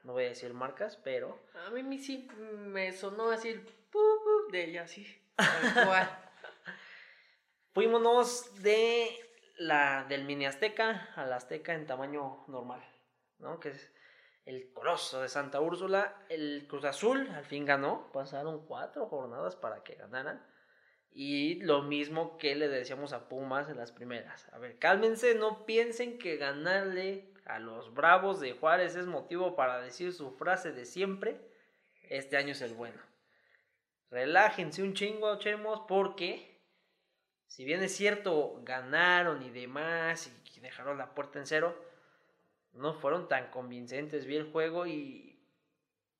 no 0.04 0.12
voy 0.12 0.24
a 0.24 0.28
decir 0.28 0.52
marcas, 0.54 0.96
pero 0.96 1.38
A 1.66 1.70
mí 1.70 1.82
mi- 1.82 1.98
sí 1.98 2.28
me 2.36 2.92
sonó 2.92 3.30
así 3.30 3.48
el 3.48 3.60
pu, 3.62 3.98
pu 4.24 4.50
de 4.52 4.64
ella, 4.64 4.82
así. 4.82 5.06
Tal 5.36 5.86
cual. 5.86 6.08
fuímonos 7.72 8.62
de 8.62 9.08
la, 9.58 10.04
del 10.08 10.24
mini 10.24 10.46
Azteca 10.46 11.10
al 11.16 11.32
Azteca 11.32 11.74
en 11.74 11.86
tamaño 11.86 12.44
normal, 12.48 12.82
¿no? 13.38 13.58
Que 13.60 13.70
es 13.70 13.92
el 14.44 14.72
coloso 14.72 15.20
de 15.22 15.28
Santa 15.28 15.60
Úrsula. 15.60 16.24
El 16.28 16.66
Cruz 16.68 16.84
Azul 16.84 17.28
al 17.34 17.44
fin 17.44 17.64
ganó, 17.66 18.10
pasaron 18.12 18.66
cuatro 18.66 19.06
jornadas 19.06 19.56
para 19.56 19.82
que 19.82 19.94
ganaran. 19.94 20.44
Y 21.10 21.60
lo 21.62 21.82
mismo 21.82 22.36
que 22.38 22.54
le 22.54 22.68
decíamos 22.68 23.12
a 23.12 23.28
Pumas 23.28 23.68
en 23.68 23.76
las 23.78 23.92
primeras. 23.92 24.46
A 24.52 24.58
ver, 24.58 24.78
cálmense, 24.78 25.34
no 25.34 25.64
piensen 25.66 26.18
que 26.18 26.36
ganarle 26.36 27.32
a 27.48 27.58
los 27.58 27.92
Bravos 27.94 28.40
de 28.40 28.52
Juárez 28.52 28.94
es 28.94 29.06
motivo 29.06 29.56
para 29.56 29.80
decir 29.80 30.12
su 30.12 30.30
frase 30.32 30.72
de 30.72 30.84
siempre. 30.84 31.40
Este 32.08 32.36
año 32.36 32.52
es 32.52 32.60
el 32.60 32.74
bueno. 32.74 33.00
Relájense 34.10 34.82
un 34.82 34.94
chingo, 34.94 35.38
chemos, 35.38 35.82
porque 35.88 36.60
si 37.46 37.64
bien 37.64 37.82
es 37.82 37.96
cierto, 37.96 38.60
ganaron 38.62 39.42
y 39.42 39.50
demás 39.50 40.30
y 40.54 40.60
dejaron 40.60 40.98
la 40.98 41.14
puerta 41.14 41.38
en 41.38 41.46
cero, 41.46 41.76
no 42.72 42.94
fueron 42.94 43.28
tan 43.28 43.50
convincentes. 43.50 44.26
Vi 44.26 44.36
el 44.36 44.50
juego 44.50 44.86
y 44.86 45.40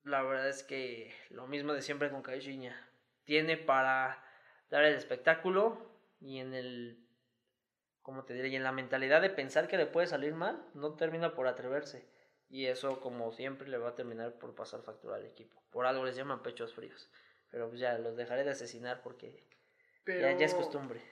la 0.05 0.23
verdad 0.23 0.49
es 0.49 0.63
que 0.63 1.15
lo 1.31 1.47
mismo 1.47 1.73
de 1.75 1.83
siempre 1.83 2.11
con 2.11 2.23
Caixinha. 2.23 2.89
Tiene 3.25 3.57
para 3.57 4.25
dar 4.71 4.85
el 4.85 4.95
espectáculo 4.95 5.91
y 6.21 6.39
en 6.39 6.55
el, 6.55 7.08
como 8.09 8.25
te 8.25 8.33
diré, 8.33 8.49
y 8.49 8.57
en 8.57 8.63
la 8.63 8.73
mentalidad 8.73 9.21
de 9.21 9.29
pensar 9.29 9.69
que 9.69 9.77
le 9.77 9.85
puede 9.85 10.07
salir 10.07 10.33
mal, 10.33 10.65
no 10.73 10.95
termina 10.95 11.35
por 11.35 11.47
atreverse. 11.47 12.09
Y 12.49 12.65
eso, 12.65 13.01
como 13.01 13.33
siempre, 13.33 13.69
le 13.69 13.77
va 13.77 13.91
a 13.91 13.95
terminar 13.95 14.39
por 14.39 14.55
pasar 14.55 14.81
factura 14.81 15.17
al 15.17 15.27
equipo. 15.27 15.63
Por 15.71 15.85
algo 15.85 16.07
les 16.07 16.17
llaman 16.17 16.43
pechos 16.43 16.73
fríos. 16.73 17.11
Pero 17.51 17.69
pues 17.69 17.81
ya 17.81 17.99
los 17.99 18.17
dejaré 18.17 18.45
de 18.45 18.53
asesinar 18.53 19.03
porque 19.03 19.45
Pero, 20.05 20.23
ya, 20.23 20.39
ya 20.39 20.47
es 20.47 20.55
costumbre. 20.55 21.03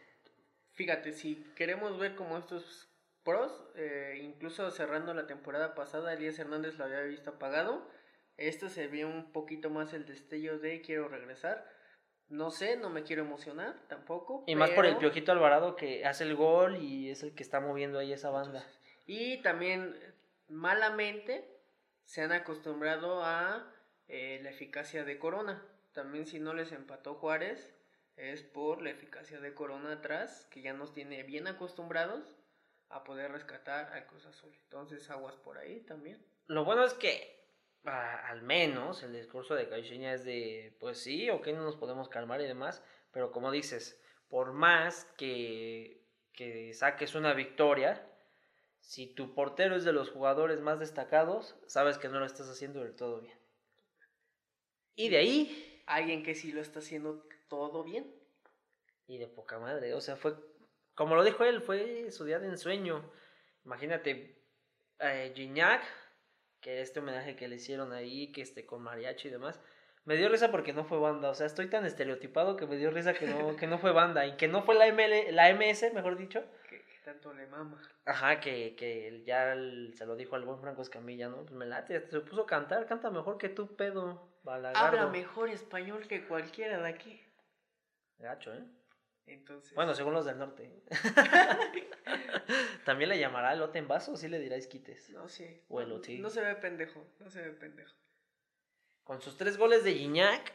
Fíjate, 0.73 1.13
si 1.13 1.45
queremos 1.55 1.99
ver 1.99 2.15
como 2.15 2.39
estos 2.39 2.89
pros, 3.25 3.53
eh, 3.75 4.19
incluso 4.23 4.71
cerrando 4.71 5.13
la 5.13 5.27
temporada 5.27 5.75
pasada, 5.75 6.15
Elías 6.15 6.39
Hernández 6.39 6.79
lo 6.79 6.85
había 6.85 7.03
visto 7.03 7.29
apagado. 7.29 7.87
Esto 8.39 8.71
se 8.71 8.87
vio 8.87 9.07
un 9.07 9.33
poquito 9.33 9.69
más 9.69 9.93
el 9.93 10.07
destello 10.07 10.59
de 10.59 10.81
quiero 10.81 11.09
regresar. 11.09 11.71
No 12.29 12.51
sé, 12.51 12.77
no 12.77 12.91
me 12.91 13.05
quiero 13.05 13.23
emocionar 13.23 13.77
tampoco. 13.89 14.43
Y 14.47 14.57
más 14.57 14.71
por 14.71 14.85
el 14.85 14.97
Piojito 14.97 15.33
Alvarado 15.33 15.77
que 15.77 16.05
hace 16.05 16.25
el 16.25 16.35
gol 16.35 16.77
y 16.77 17.11
es 17.11 17.23
el 17.23 17.35
que 17.35 17.43
está 17.43 17.61
moviendo 17.61 17.99
ahí 17.99 18.13
esa 18.13 18.31
banda. 18.31 18.67
Y 19.07 19.41
también 19.43 19.97
malamente 20.49 21.49
se 22.05 22.23
han 22.23 22.33
acostumbrado 22.33 23.23
a 23.25 23.73
eh, 24.09 24.41
la 24.43 24.51
eficacia 24.51 25.05
de 25.05 25.19
Corona. 25.19 25.63
También 25.93 26.27
si 26.27 26.41
no 26.41 26.53
les 26.53 26.73
empató 26.73 27.15
Juárez 27.15 27.73
es 28.17 28.43
por 28.43 28.83
la 28.83 28.91
eficacia 28.91 29.41
de 29.41 29.55
Corona 29.55 29.93
atrás, 29.93 30.49
que 30.51 30.63
ya 30.63 30.73
nos 30.73 30.93
tiene 30.93 31.23
bien 31.23 31.47
acostumbrados 31.47 32.25
a 32.89 33.05
poder 33.05 33.31
rescatar 33.33 33.93
al 33.93 34.07
Cruz 34.07 34.27
Azul. 34.27 34.53
Entonces 34.65 35.11
aguas 35.11 35.37
por 35.37 35.59
ahí 35.59 35.81
también. 35.81 36.25
Lo 36.47 36.65
bueno 36.65 36.85
es 36.85 36.95
que 36.95 37.36
al 37.87 38.43
menos 38.43 39.03
el 39.03 39.13
discurso 39.13 39.55
de 39.55 39.69
Caixinha 39.69 40.15
es 40.15 40.25
de, 40.25 40.77
pues 40.81 40.99
sí, 40.99 41.31
ok, 41.31 41.47
no 41.49 41.63
nos 41.63 41.77
podemos 41.77 42.09
calmar 42.09 42.41
y 42.41 42.47
demás, 42.47 42.83
pero 43.13 43.33
como 43.33 43.51
dices, 43.51 44.01
por 44.29 44.53
más 44.53 45.05
que, 45.17 46.05
que 46.33 46.73
saques 46.75 47.15
una 47.15 47.33
victoria, 47.33 48.07
si 48.81 49.07
tu 49.07 49.35
portero 49.35 49.77
es 49.77 49.85
de 49.85 49.93
los 49.93 50.11
jugadores 50.11 50.61
más 50.61 50.79
destacados, 50.79 51.57
sabes 51.67 51.99
que 51.99 52.09
no 52.09 52.21
lo 52.21 52.27
estás 52.27 52.49
haciendo 52.49 52.81
del 52.81 52.95
todo 52.95 53.21
bien. 53.21 53.39
Y 54.95 55.09
de 55.09 55.19
ahí, 55.19 55.73
Alguien 55.87 56.25
que 56.25 56.35
sí 56.35 56.51
lo 56.51 56.61
está 56.61 56.81
haciendo 56.81 57.27
todo 57.49 57.85
bien. 57.85 58.13
y 59.07 59.19
de 59.19 59.29
poca 59.29 59.61
madre, 59.61 59.95
o 59.95 60.01
sea, 60.01 60.17
fue, 60.17 60.35
como 60.95 61.15
lo 61.15 61.23
dijo 61.23 61.45
él, 61.45 61.63
fue 61.63 62.11
su 62.11 62.25
día 62.25 62.41
de 62.41 62.49
ensueño. 62.49 63.09
Imagínate, 63.65 64.43
eh, 64.99 65.33
Gignac, 65.35 65.85
que 66.67 66.81
este 66.81 66.99
homenaje 66.99 67.37
que 67.37 67.47
le 67.47 67.55
hicieron 67.57 67.93
ahí, 67.93 68.33
que 68.33 68.43
este 68.43 68.67
con 68.67 68.83
mariachi 68.83 69.29
y 69.29 69.31
demás, 69.31 69.61
me 70.05 70.17
dio 70.17 70.29
risa 70.29 70.51
porque 70.51 70.73
no 70.73 70.85
fue 70.85 70.99
banda, 70.99 71.31
o 71.31 71.35
sea, 71.35 71.47
estoy 71.47 71.69
tan 71.71 71.87
estereotipado 71.87 72.57
que 72.57 72.67
me 72.67 72.77
dio 72.77 72.91
risa 72.91 73.15
que 73.15 73.29
no, 73.29 73.55
que 73.55 73.69
no 73.69 73.79
fue 73.79 73.93
banda, 73.93 74.27
y 74.27 74.37
que 74.37 74.49
no 74.49 74.65
fue 74.65 74.75
la, 74.75 74.89
ML, 74.89 75.31
la 75.31 75.49
MS, 75.51 75.93
mejor 75.95 76.17
dicho, 76.17 76.43
Que, 76.69 76.79
que 76.81 76.99
tanto 77.05 77.33
le 77.35 77.47
mama. 77.47 77.81
ajá, 78.05 78.41
que, 78.41 78.75
que 78.75 79.23
ya 79.25 79.53
el- 79.53 79.95
se 79.95 80.07
lo 80.07 80.17
dijo 80.17 80.35
al 80.35 80.45
buen 80.45 80.59
Franco 80.59 80.83
Escamilla, 80.83 81.29
¿no? 81.29 81.43
Pues 81.43 81.53
me 81.53 81.67
late, 81.67 82.01
se 82.09 82.21
puso 82.21 82.43
a 82.43 82.47
cantar, 82.47 82.85
canta 82.87 83.11
mejor 83.13 83.39
que 83.39 83.49
tú, 83.49 83.77
pedo, 83.77 84.29
balagardo. 84.43 84.99
Habla 84.99 85.07
mejor 85.13 85.49
español 85.51 86.09
que 86.09 86.27
cualquiera 86.27 86.83
de 86.83 86.89
aquí. 86.89 87.23
Gacho, 88.19 88.53
¿eh? 88.53 88.65
Entonces. 89.27 89.75
Bueno, 89.75 89.95
según 89.95 90.15
los 90.15 90.25
del 90.25 90.39
norte. 90.39 90.71
¿También 92.85 93.11
le 93.11 93.19
llamará 93.19 93.53
elote 93.53 93.79
en 93.79 93.89
vaso 93.89 94.13
o 94.13 94.17
sí 94.17 94.29
le 94.29 94.39
dirá 94.39 94.57
esquites? 94.57 95.11
No 95.11 95.29
sé. 95.29 95.65
O 95.69 95.81
no, 95.81 95.87
elote. 95.87 96.19
no 96.19 96.31
se 96.31 96.41
ve 96.41 96.55
pendejo. 96.55 97.05
No 97.19 97.29
se 97.29 97.43
ve 97.43 97.51
pendejo. 97.51 97.95
Con 99.03 99.21
sus 99.21 99.37
tres 99.37 99.57
goles 99.57 99.85
de 99.85 99.95
Gignac, 99.95 100.53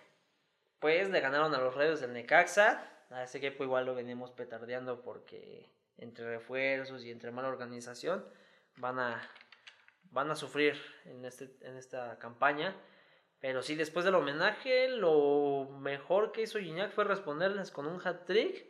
pues 0.80 1.10
le 1.10 1.20
ganaron 1.20 1.54
a 1.54 1.60
los 1.60 1.76
Rayos 1.76 2.00
del 2.00 2.14
Necaxa. 2.14 2.88
A 3.10 3.24
ese 3.24 3.40
equipo 3.40 3.64
igual 3.64 3.86
lo 3.86 3.94
venimos 3.94 4.32
petardeando 4.32 5.02
porque 5.02 5.70
entre 5.98 6.26
refuerzos 6.26 7.04
y 7.04 7.12
entre 7.12 7.32
mala 7.32 7.50
organización 7.50 8.26
van 8.78 9.00
a, 9.00 9.22
van 10.12 10.32
a 10.32 10.36
sufrir 10.36 10.82
en, 11.06 11.26
este, 11.26 11.56
en 11.62 11.76
esta 11.76 12.18
campaña. 12.20 12.76
Pero 13.42 13.64
sí, 13.64 13.76
después 13.76 14.06
del 14.06 14.16
homenaje, 14.16 14.88
lo 14.88 15.68
mejor 15.80 16.32
que 16.32 16.44
hizo 16.44 16.60
Gignac 16.60 16.92
fue 16.92 17.06
responderles 17.06 17.72
con 17.72 17.88
un 17.88 18.00
hat-trick. 18.00 18.68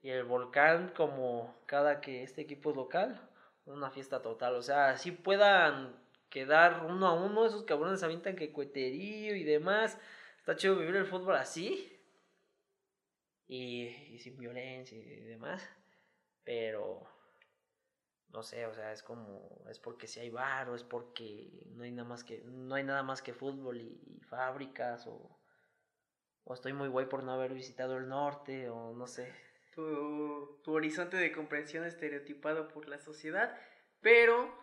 Y 0.00 0.08
el 0.10 0.24
Volcán, 0.24 0.92
como 0.96 1.62
cada 1.66 2.00
que 2.00 2.22
este 2.22 2.40
equipo 2.40 2.70
es 2.70 2.76
local, 2.76 3.20
una 3.66 3.90
fiesta 3.90 4.22
total. 4.22 4.54
O 4.54 4.62
sea, 4.62 4.90
así 4.90 5.12
puedan 5.12 5.94
quedar 6.30 6.86
uno 6.86 7.06
a 7.06 7.12
uno, 7.12 7.46
esos 7.46 7.64
cabrones 7.64 8.02
avientan 8.02 8.34
que 8.34 8.50
cueterío 8.50 9.36
y 9.36 9.44
demás. 9.44 9.98
Está 10.38 10.56
chido 10.56 10.76
vivir 10.76 10.96
el 10.96 11.06
fútbol 11.06 11.36
así. 11.36 11.94
Y, 13.46 13.88
y 14.14 14.18
sin 14.20 14.38
violencia 14.38 14.96
y 14.96 15.04
demás. 15.20 15.68
Pero 16.44 17.06
no 18.30 18.42
sé, 18.42 18.66
o 18.66 18.74
sea, 18.74 18.92
es 18.92 19.02
como 19.02 19.64
es 19.70 19.78
porque 19.78 20.06
si 20.06 20.20
hay 20.20 20.30
bar 20.30 20.68
o 20.68 20.74
es 20.74 20.84
porque 20.84 21.50
no 21.70 21.84
hay 21.84 21.92
nada 21.92 22.08
más 22.08 22.24
que 22.24 22.42
no 22.44 22.74
hay 22.74 22.84
nada 22.84 23.02
más 23.02 23.22
que 23.22 23.32
fútbol 23.32 23.80
y, 23.80 24.20
fábricas 24.28 25.06
o 25.06 25.38
o 26.44 26.54
estoy 26.54 26.72
muy 26.72 26.88
guay 26.88 27.06
por 27.06 27.22
no 27.24 27.32
haber 27.32 27.54
visitado 27.54 27.96
el 27.96 28.08
norte 28.08 28.68
o 28.70 28.94
no 28.94 29.06
sé. 29.06 29.32
tu, 29.74 30.60
tu 30.62 30.72
horizonte 30.74 31.16
de 31.16 31.32
comprensión 31.32 31.84
estereotipado 31.84 32.68
por 32.68 32.88
la 32.88 32.98
sociedad, 32.98 33.54
pero 34.00 34.54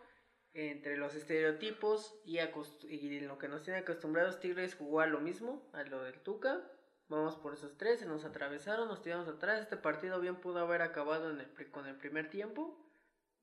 entre 0.52 0.96
los 0.96 1.14
estereotipos 1.14 2.18
y, 2.24 2.38
y 2.38 3.20
lo 3.20 3.38
que 3.38 3.48
nos 3.48 3.62
tiene 3.62 3.80
acostumbrados, 3.80 4.40
Tigres 4.40 4.74
jugó 4.74 5.00
a 5.00 5.06
lo 5.06 5.20
mismo, 5.20 5.68
a 5.72 5.82
lo 5.82 6.02
del 6.02 6.20
Tuca. 6.22 6.60
Vamos 7.08 7.36
por 7.36 7.52
esos 7.52 7.76
tres, 7.76 8.00
se 8.00 8.06
nos 8.06 8.24
atravesaron, 8.24 8.88
nos 8.88 9.02
tiramos 9.02 9.28
atrás. 9.28 9.60
Este 9.60 9.76
partido 9.76 10.18
bien 10.18 10.36
pudo 10.36 10.58
haber 10.60 10.82
acabado 10.82 11.30
en 11.30 11.40
el, 11.40 11.70
con 11.70 11.86
el 11.86 11.96
primer 11.96 12.30
tiempo 12.30 12.85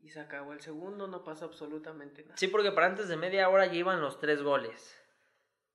y 0.03 0.09
se 0.09 0.19
acabó 0.19 0.51
el 0.51 0.59
segundo, 0.59 1.07
no 1.07 1.23
pasó 1.23 1.45
absolutamente 1.45 2.23
nada. 2.23 2.35
Sí, 2.35 2.47
porque 2.47 2.73
para 2.73 2.87
antes 2.87 3.07
de 3.07 3.15
media 3.15 3.47
hora 3.47 3.65
ya 3.67 3.75
iban 3.75 4.01
los 4.01 4.19
tres 4.19 4.43
goles. 4.43 4.99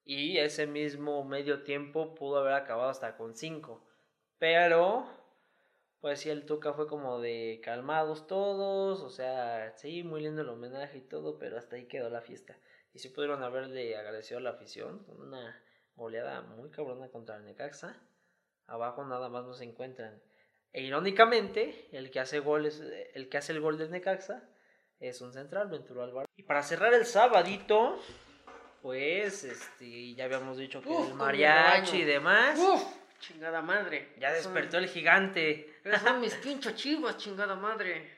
Y 0.04 0.37
ese 0.37 0.66
mismo 0.66 1.25
medio 1.25 1.62
tiempo 1.62 2.14
pudo 2.14 2.38
haber 2.38 2.52
acabado 2.52 2.90
hasta 2.90 3.16
con 3.16 3.35
cinco. 3.35 3.88
Pero, 4.38 5.08
pues 6.00 6.20
sí, 6.20 6.28
el 6.28 6.44
Tuca 6.44 6.75
fue 6.75 6.87
como 6.87 7.20
de 7.20 7.61
calmados 7.64 8.26
todos. 8.26 9.00
O 9.00 9.08
sea, 9.08 9.73
sí, 9.76 10.02
muy 10.02 10.20
lindo 10.20 10.42
el 10.42 10.50
homenaje 10.50 10.99
y 10.99 11.08
todo, 11.08 11.38
pero 11.38 11.56
hasta 11.56 11.76
ahí 11.76 11.88
quedó 11.88 12.11
la 12.11 12.20
fiesta. 12.20 12.58
Y 12.92 12.99
sí 12.99 13.08
pudieron 13.08 13.42
haberle 13.42 13.97
agradecido 13.97 14.40
la 14.40 14.50
afición 14.50 15.04
con 15.04 15.23
una 15.23 15.62
goleada 15.94 16.42
muy 16.42 16.70
cabrona 16.70 17.08
contra 17.08 17.37
el 17.37 17.47
Necaxa. 17.47 17.99
Abajo 18.66 19.06
nada 19.06 19.30
más 19.30 19.44
no 19.44 19.54
se 19.54 19.64
encuentran. 19.64 20.23
E 20.72 20.82
irónicamente, 20.82 21.88
el 21.92 22.10
que 22.10 22.20
hace 22.20 22.40
goles, 22.40 22.80
el 23.14 23.28
que 23.28 23.38
hace 23.38 23.52
el 23.52 23.60
gol 23.60 23.78
del 23.78 23.90
Necaxa 23.90 24.42
es 25.00 25.20
un 25.20 25.32
central, 25.32 25.68
Ventura 25.68 26.04
Álvarez. 26.04 26.28
Y 26.37 26.42
para 26.42 26.62
cerrar 26.62 26.92
el 26.94 27.06
sabadito, 27.06 28.00
pues 28.82 29.44
este, 29.44 30.14
ya 30.14 30.25
habíamos 30.25 30.58
dicho 30.58 30.82
que 30.82 30.88
Uf, 30.88 31.08
el 31.08 31.14
mariachi 31.14 31.98
y 31.98 32.04
demás. 32.04 32.58
Uf, 32.58 32.82
chingada 33.20 33.62
madre. 33.62 34.12
Ya 34.18 34.28
Son- 34.28 34.52
despertó 34.54 34.78
el 34.78 34.88
gigante. 34.88 35.80
Son 36.02 36.20
mis 36.20 36.34
pincho 36.34 36.72
chivas, 36.72 37.16
chingada 37.16 37.54
madre. 37.54 38.16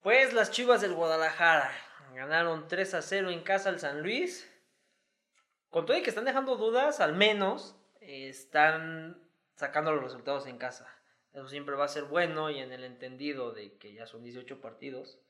Pues 0.00 0.32
las 0.32 0.50
Chivas 0.50 0.80
del 0.80 0.94
Guadalajara 0.94 1.70
ganaron 2.14 2.66
3 2.68 2.94
a 2.94 3.02
0 3.02 3.30
en 3.30 3.42
casa 3.42 3.68
al 3.68 3.78
San 3.80 4.00
Luis. 4.02 4.50
Con 5.68 5.84
todo 5.84 5.96
y 5.96 6.02
que 6.02 6.08
están 6.08 6.24
dejando 6.24 6.56
dudas, 6.56 7.00
al 7.00 7.14
menos 7.14 7.76
están 8.00 9.22
sacando 9.60 9.92
los 9.92 10.02
resultados 10.02 10.46
en 10.46 10.58
casa. 10.58 10.92
Eso 11.32 11.48
siempre 11.48 11.76
va 11.76 11.84
a 11.84 11.88
ser 11.88 12.04
bueno 12.04 12.50
y 12.50 12.58
en 12.58 12.72
el 12.72 12.82
entendido 12.82 13.52
de 13.52 13.78
que 13.78 13.92
ya 13.94 14.06
son 14.06 14.24
18 14.24 14.60
partidos, 14.60 15.20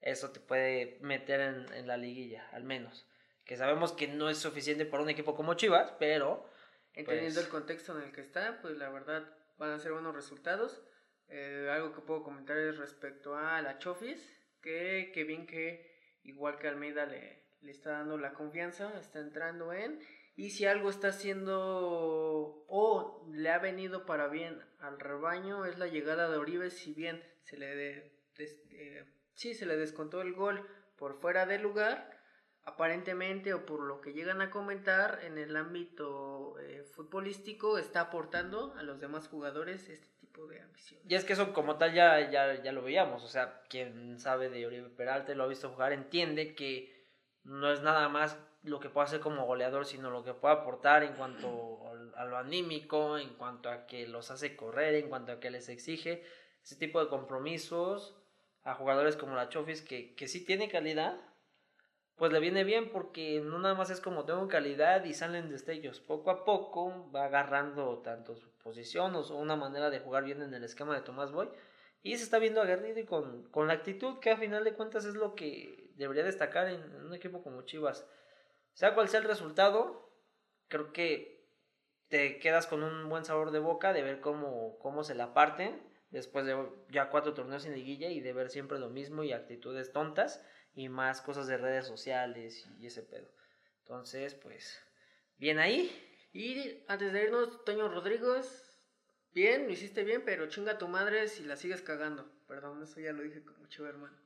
eso 0.00 0.30
te 0.30 0.40
puede 0.40 0.98
meter 1.02 1.40
en, 1.40 1.72
en 1.74 1.86
la 1.86 1.96
liguilla, 1.98 2.48
al 2.52 2.64
menos. 2.64 3.06
Que 3.44 3.56
sabemos 3.56 3.92
que 3.92 4.08
no 4.08 4.30
es 4.30 4.38
suficiente 4.38 4.86
para 4.86 5.02
un 5.02 5.10
equipo 5.10 5.34
como 5.36 5.54
Chivas, 5.54 5.92
pero 5.98 6.48
Entendiendo 6.94 7.34
Pues- 7.34 7.44
el 7.46 7.50
contexto 7.52 7.98
en 7.98 8.04
el 8.04 8.12
que 8.12 8.22
está, 8.22 8.58
pues 8.62 8.78
la 8.78 8.88
verdad 8.88 9.22
van 9.58 9.70
a 9.72 9.78
ser 9.78 9.92
buenos 9.92 10.14
resultados. 10.14 10.82
Eh, 11.28 11.68
algo 11.70 11.92
que 11.92 12.00
puedo 12.00 12.22
comentar 12.22 12.56
es 12.56 12.78
respecto 12.78 13.36
a 13.36 13.60
la 13.60 13.78
Chofis, 13.78 14.18
que, 14.62 15.10
que 15.12 15.24
bien 15.24 15.46
que 15.46 15.94
igual 16.22 16.58
que 16.58 16.68
Almeida 16.68 17.04
le, 17.04 17.44
le 17.60 17.70
está 17.70 17.90
dando 17.90 18.16
la 18.16 18.32
confianza, 18.32 18.98
está 18.98 19.18
entrando 19.18 19.74
en, 19.74 20.00
y 20.36 20.50
si 20.50 20.66
algo 20.66 20.90
está 20.90 21.08
haciendo 21.08 22.64
o 22.68 23.26
le 23.32 23.50
ha 23.50 23.58
venido 23.58 24.06
para 24.06 24.28
bien 24.28 24.62
al 24.80 25.00
rebaño 25.00 25.64
es 25.64 25.78
la 25.78 25.86
llegada 25.86 26.28
de 26.30 26.36
Oribe, 26.36 26.70
si 26.70 26.92
bien 26.94 27.22
se 27.42 27.56
le, 27.56 27.74
de- 27.74 28.12
des- 28.36 28.60
eh, 28.70 29.04
se 29.34 29.66
le 29.66 29.76
descontó 29.76 30.20
el 30.20 30.34
gol 30.34 30.66
por 30.96 31.14
fuera 31.20 31.46
de 31.46 31.58
lugar, 31.58 32.10
aparentemente 32.64 33.54
o 33.54 33.64
por 33.64 33.80
lo 33.80 34.00
que 34.00 34.12
llegan 34.12 34.40
a 34.40 34.50
comentar 34.50 35.20
en 35.22 35.38
el 35.38 35.56
ámbito 35.56 36.58
eh, 36.58 36.82
futbolístico 36.94 37.78
está 37.78 38.00
aportando 38.02 38.74
a 38.76 38.82
los 38.82 39.00
demás 39.00 39.28
jugadores 39.28 39.88
este 39.88 40.08
tipo 40.18 40.46
de 40.48 40.60
ambición. 40.60 41.00
Y 41.08 41.14
es 41.14 41.24
que 41.24 41.34
eso 41.34 41.52
como 41.54 41.76
tal 41.78 41.94
ya, 41.94 42.28
ya, 42.30 42.60
ya 42.62 42.72
lo 42.72 42.82
veíamos, 42.82 43.22
o 43.24 43.28
sea, 43.28 43.62
quien 43.70 44.18
sabe 44.18 44.50
de 44.50 44.66
Oribe 44.66 44.90
Peralta 44.90 45.34
lo 45.34 45.44
ha 45.44 45.48
visto 45.48 45.70
jugar 45.70 45.92
entiende 45.92 46.54
que 46.54 46.94
no 47.44 47.72
es 47.72 47.82
nada 47.82 48.08
más 48.08 48.36
lo 48.66 48.80
que 48.80 48.90
puede 48.90 49.06
hacer 49.06 49.20
como 49.20 49.46
goleador, 49.46 49.86
sino 49.86 50.10
lo 50.10 50.24
que 50.24 50.34
puede 50.34 50.54
aportar 50.54 51.02
en 51.02 51.14
cuanto 51.14 51.82
a 52.16 52.24
lo 52.24 52.36
anímico, 52.36 53.18
en 53.18 53.30
cuanto 53.30 53.70
a 53.70 53.86
que 53.86 54.06
los 54.06 54.30
hace 54.30 54.56
correr, 54.56 54.94
en 54.94 55.08
cuanto 55.08 55.32
a 55.32 55.40
que 55.40 55.50
les 55.50 55.68
exige 55.68 56.24
ese 56.62 56.76
tipo 56.76 57.00
de 57.00 57.08
compromisos 57.08 58.16
a 58.64 58.74
jugadores 58.74 59.16
como 59.16 59.36
la 59.36 59.48
Chofis 59.48 59.82
que, 59.82 60.14
que 60.16 60.26
sí 60.26 60.44
tiene 60.44 60.68
calidad, 60.68 61.16
pues 62.16 62.32
le 62.32 62.40
viene 62.40 62.64
bien 62.64 62.90
porque 62.90 63.40
no 63.40 63.58
nada 63.58 63.74
más 63.74 63.90
es 63.90 64.00
como 64.00 64.24
tengo 64.24 64.48
calidad 64.48 65.04
y 65.04 65.14
salen 65.14 65.50
destellos. 65.50 66.00
Poco 66.00 66.30
a 66.30 66.44
poco 66.44 67.10
va 67.14 67.26
agarrando 67.26 67.98
tanto 67.98 68.34
su 68.36 68.50
posición 68.58 69.14
o 69.14 69.20
una 69.36 69.54
manera 69.54 69.90
de 69.90 70.00
jugar 70.00 70.24
bien 70.24 70.42
en 70.42 70.52
el 70.54 70.64
esquema 70.64 70.94
de 70.94 71.02
Tomás 71.02 71.30
Boy. 71.30 71.48
Y 72.02 72.16
se 72.16 72.24
está 72.24 72.38
viendo 72.38 72.62
aguerrido 72.62 72.98
y 72.98 73.04
con, 73.04 73.44
con 73.50 73.66
la 73.66 73.74
actitud 73.74 74.18
que 74.18 74.30
a 74.30 74.36
final 74.36 74.64
de 74.64 74.74
cuentas 74.74 75.04
es 75.04 75.14
lo 75.14 75.34
que 75.34 75.90
debería 75.96 76.24
destacar 76.24 76.68
en 76.68 76.82
un 77.04 77.14
equipo 77.14 77.42
como 77.42 77.62
Chivas. 77.62 78.06
Sea 78.76 78.94
cual 78.94 79.08
sea 79.08 79.20
el 79.20 79.26
resultado, 79.26 80.12
creo 80.68 80.92
que 80.92 81.48
te 82.08 82.38
quedas 82.38 82.66
con 82.66 82.82
un 82.82 83.08
buen 83.08 83.24
sabor 83.24 83.50
de 83.50 83.58
boca 83.58 83.94
de 83.94 84.02
ver 84.02 84.20
cómo, 84.20 84.78
cómo 84.80 85.02
se 85.02 85.14
la 85.14 85.32
parten 85.32 85.82
después 86.10 86.44
de 86.44 86.62
ya 86.90 87.08
cuatro 87.08 87.32
torneos 87.32 87.64
en 87.64 87.74
liguilla 87.74 88.10
y 88.10 88.20
de 88.20 88.34
ver 88.34 88.50
siempre 88.50 88.78
lo 88.78 88.90
mismo 88.90 89.24
y 89.24 89.32
actitudes 89.32 89.92
tontas 89.92 90.44
y 90.74 90.90
más 90.90 91.22
cosas 91.22 91.46
de 91.46 91.56
redes 91.56 91.86
sociales 91.86 92.68
y 92.78 92.88
ese 92.88 93.02
pedo. 93.02 93.32
Entonces, 93.78 94.34
pues, 94.34 94.78
bien 95.38 95.58
ahí. 95.58 95.90
Y 96.34 96.84
antes 96.86 97.14
de 97.14 97.24
irnos, 97.24 97.64
Toño 97.64 97.88
Rodríguez, 97.88 98.78
bien, 99.32 99.64
lo 99.64 99.72
hiciste 99.72 100.04
bien, 100.04 100.22
pero 100.22 100.50
chinga 100.50 100.76
tu 100.76 100.86
madre 100.86 101.28
si 101.28 101.44
la 101.44 101.56
sigues 101.56 101.80
cagando. 101.80 102.30
Perdón, 102.46 102.82
eso 102.82 103.00
ya 103.00 103.14
lo 103.14 103.22
dije 103.22 103.42
como 103.42 103.68
chivo 103.68 103.86
hermano. 103.86 104.25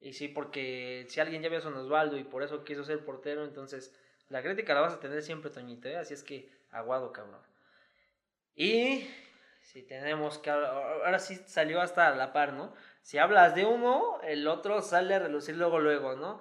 Y 0.00 0.14
sí, 0.14 0.28
porque 0.28 1.06
si 1.08 1.20
alguien 1.20 1.42
ya 1.42 1.48
vio 1.50 1.58
a 1.58 1.68
Osvaldo 1.68 2.16
y 2.16 2.24
por 2.24 2.42
eso 2.42 2.64
quiso 2.64 2.84
ser 2.84 3.04
portero, 3.04 3.44
entonces 3.44 3.94
la 4.28 4.42
crítica 4.42 4.74
la 4.74 4.80
vas 4.80 4.94
a 4.94 5.00
tener 5.00 5.22
siempre, 5.22 5.50
Toñito, 5.50 5.88
¿eh? 5.88 5.96
Así 5.96 6.14
es 6.14 6.22
que 6.22 6.50
aguado, 6.70 7.12
cabrón. 7.12 7.40
Y 8.54 9.08
si 9.60 9.82
tenemos 9.82 10.38
que 10.38 10.50
ahora 10.50 11.18
sí 11.18 11.36
salió 11.46 11.80
hasta 11.80 12.08
a 12.08 12.16
la 12.16 12.32
par, 12.32 12.54
¿no? 12.54 12.72
Si 13.02 13.18
hablas 13.18 13.54
de 13.54 13.64
uno, 13.64 14.20
el 14.22 14.46
otro 14.48 14.80
sale 14.82 15.14
a 15.14 15.18
relucir 15.18 15.56
luego, 15.56 15.80
luego, 15.80 16.16
¿no? 16.16 16.40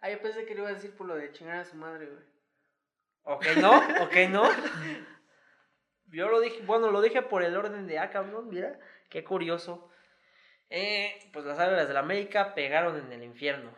Ah, 0.00 0.10
yo 0.10 0.20
pensé 0.20 0.44
que 0.44 0.54
le 0.54 0.60
iba 0.60 0.68
a 0.68 0.74
decir 0.74 0.94
por 0.94 1.06
lo 1.06 1.14
de 1.14 1.32
chingar 1.32 1.56
a 1.56 1.64
su 1.64 1.76
madre, 1.76 2.06
güey. 2.06 2.24
Ok, 3.24 3.46
no, 3.60 3.76
ok, 4.04 4.16
no. 4.30 4.48
Yo 6.06 6.28
lo 6.28 6.40
dije, 6.40 6.62
bueno, 6.64 6.90
lo 6.90 7.00
dije 7.00 7.22
por 7.22 7.42
el 7.42 7.56
orden 7.56 7.86
de, 7.86 7.98
ah, 7.98 8.10
cabrón, 8.10 8.48
mira, 8.48 8.78
qué 9.08 9.24
curioso. 9.24 9.90
Eh, 10.68 11.30
pues 11.32 11.44
las 11.44 11.58
águilas 11.58 11.88
del 11.88 11.96
América 11.96 12.54
pegaron 12.54 12.96
en 12.98 13.12
el 13.12 13.22
infierno. 13.22 13.72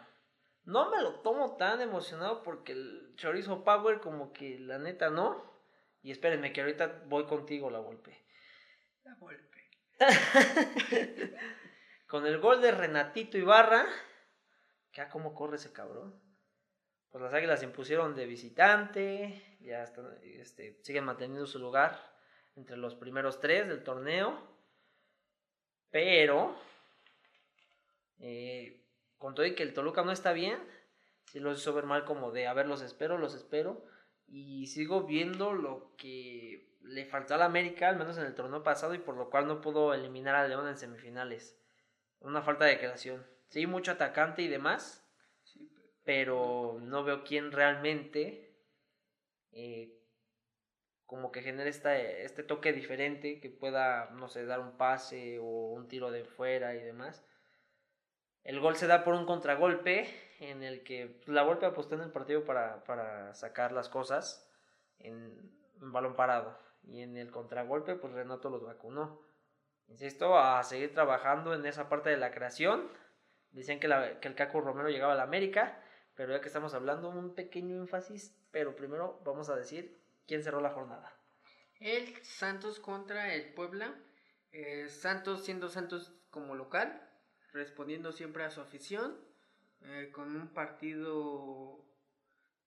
No 0.64 0.90
me 0.90 1.00
lo 1.02 1.20
tomo 1.20 1.56
tan 1.56 1.80
emocionado 1.80 2.42
porque 2.42 2.72
el 2.72 3.14
chorizo 3.16 3.64
Power 3.64 4.00
como 4.00 4.32
que 4.32 4.58
la 4.58 4.78
neta 4.78 5.10
no. 5.10 5.48
Y 6.02 6.10
espérenme 6.10 6.52
que 6.52 6.60
ahorita 6.60 7.04
voy 7.06 7.26
contigo 7.26 7.70
la 7.70 7.78
golpe. 7.78 8.24
La 9.02 9.14
golpe. 9.14 9.48
Con 12.06 12.26
el 12.26 12.38
gol 12.38 12.60
de 12.62 12.70
Renatito 12.70 13.36
Ibarra, 13.36 13.86
que 14.92 15.00
ah, 15.00 15.08
cómo 15.08 15.34
corre 15.34 15.56
ese 15.56 15.72
cabrón. 15.72 16.22
Pues 17.10 17.22
las 17.22 17.32
águilas 17.32 17.60
se 17.60 17.66
impusieron 17.66 18.14
de 18.14 18.26
visitante, 18.26 19.56
ya 19.60 19.82
están, 19.82 20.18
este, 20.22 20.78
siguen 20.82 21.04
manteniendo 21.04 21.46
su 21.46 21.58
lugar 21.58 21.98
entre 22.54 22.76
los 22.76 22.94
primeros 22.94 23.40
tres 23.40 23.66
del 23.66 23.82
torneo. 23.82 24.38
Pero, 25.90 26.54
eh, 28.20 28.84
con 29.18 29.34
todo 29.34 29.46
y 29.46 29.54
que 29.54 29.62
el 29.62 29.74
Toluca 29.74 30.02
no 30.02 30.12
está 30.12 30.32
bien, 30.32 30.58
si 31.26 31.40
los 31.40 31.58
hizo 31.60 31.74
ver 31.74 31.84
mal 31.84 32.04
como 32.04 32.32
de, 32.32 32.46
a 32.46 32.54
ver, 32.54 32.66
los 32.66 32.82
espero, 32.82 33.18
los 33.18 33.34
espero. 33.34 33.84
Y 34.26 34.66
sigo 34.68 35.04
viendo 35.04 35.52
lo 35.54 35.94
que 35.96 36.68
le 36.82 37.04
faltó 37.06 37.34
al 37.34 37.42
América, 37.42 37.88
al 37.88 37.96
menos 37.98 38.18
en 38.18 38.24
el 38.26 38.34
torneo 38.34 38.62
pasado, 38.62 38.94
y 38.94 38.98
por 38.98 39.16
lo 39.16 39.30
cual 39.30 39.46
no 39.46 39.60
pudo 39.60 39.94
eliminar 39.94 40.34
a 40.34 40.46
León 40.48 40.68
en 40.68 40.76
semifinales. 40.76 41.58
Una 42.20 42.42
falta 42.42 42.64
de 42.66 42.78
creación. 42.78 43.26
Sí, 43.48 43.66
mucho 43.66 43.92
atacante 43.92 44.42
y 44.42 44.48
demás, 44.48 45.04
Sí, 45.44 45.70
pero- 45.74 45.88
pero 46.04 46.78
no 46.82 47.04
veo 47.04 47.24
quién 47.24 47.52
realmente 47.52 48.44
eh, 49.52 49.94
como 51.06 51.32
que 51.32 51.42
genere 51.42 51.70
esta, 51.70 51.98
este 51.98 52.42
toque 52.42 52.72
diferente 52.72 53.40
que 53.40 53.50
pueda, 53.50 54.10
no 54.10 54.28
sé, 54.28 54.44
dar 54.44 54.60
un 54.60 54.76
pase 54.76 55.38
o 55.38 55.72
un 55.72 55.88
tiro 55.88 56.10
de 56.10 56.24
fuera 56.24 56.74
y 56.74 56.82
demás. 56.82 57.24
El 58.44 58.60
gol 58.60 58.76
se 58.76 58.86
da 58.86 59.04
por 59.04 59.14
un 59.14 59.26
contragolpe 59.26 60.08
en 60.40 60.62
el 60.62 60.82
que 60.84 61.06
pues, 61.06 61.28
la 61.28 61.42
Volpe 61.42 61.66
apostó 61.66 61.94
en 61.96 62.02
el 62.02 62.10
partido 62.12 62.44
para, 62.44 62.84
para 62.84 63.34
sacar 63.34 63.72
las 63.72 63.88
cosas 63.88 64.48
en, 64.98 65.52
en 65.80 65.92
balón 65.92 66.14
parado. 66.16 66.58
Y 66.84 67.02
en 67.02 67.16
el 67.16 67.30
contragolpe, 67.30 67.96
pues 67.96 68.12
Renato 68.14 68.48
los 68.48 68.62
vacunó. 68.64 69.20
Insisto, 69.88 70.38
a 70.38 70.62
seguir 70.62 70.94
trabajando 70.94 71.52
en 71.54 71.66
esa 71.66 71.88
parte 71.88 72.10
de 72.10 72.16
la 72.16 72.30
creación. 72.30 72.88
Decían 73.50 73.80
que, 73.80 73.88
la- 73.88 74.20
que 74.20 74.28
el 74.28 74.34
Caco 74.34 74.60
Romero 74.60 74.88
llegaba 74.88 75.12
a 75.14 75.16
la 75.16 75.22
América, 75.24 75.82
pero 76.14 76.32
ya 76.32 76.40
que 76.40 76.46
estamos 76.48 76.74
hablando, 76.74 77.08
un 77.10 77.34
pequeño 77.34 77.76
énfasis. 77.76 78.34
Pero 78.50 78.76
primero 78.76 79.20
vamos 79.24 79.50
a 79.50 79.56
decir 79.56 80.00
quién 80.26 80.42
cerró 80.42 80.60
la 80.60 80.70
jornada. 80.70 81.12
El 81.80 82.22
Santos 82.24 82.80
contra 82.80 83.34
el 83.34 83.52
Puebla. 83.54 83.94
Eh, 84.52 84.88
Santos 84.88 85.44
siendo 85.44 85.68
Santos 85.68 86.12
como 86.30 86.54
local, 86.54 87.07
respondiendo 87.52 88.12
siempre 88.12 88.44
a 88.44 88.50
su 88.50 88.60
afición, 88.60 89.16
eh, 89.82 90.10
con 90.12 90.34
un 90.36 90.48
partido 90.52 91.84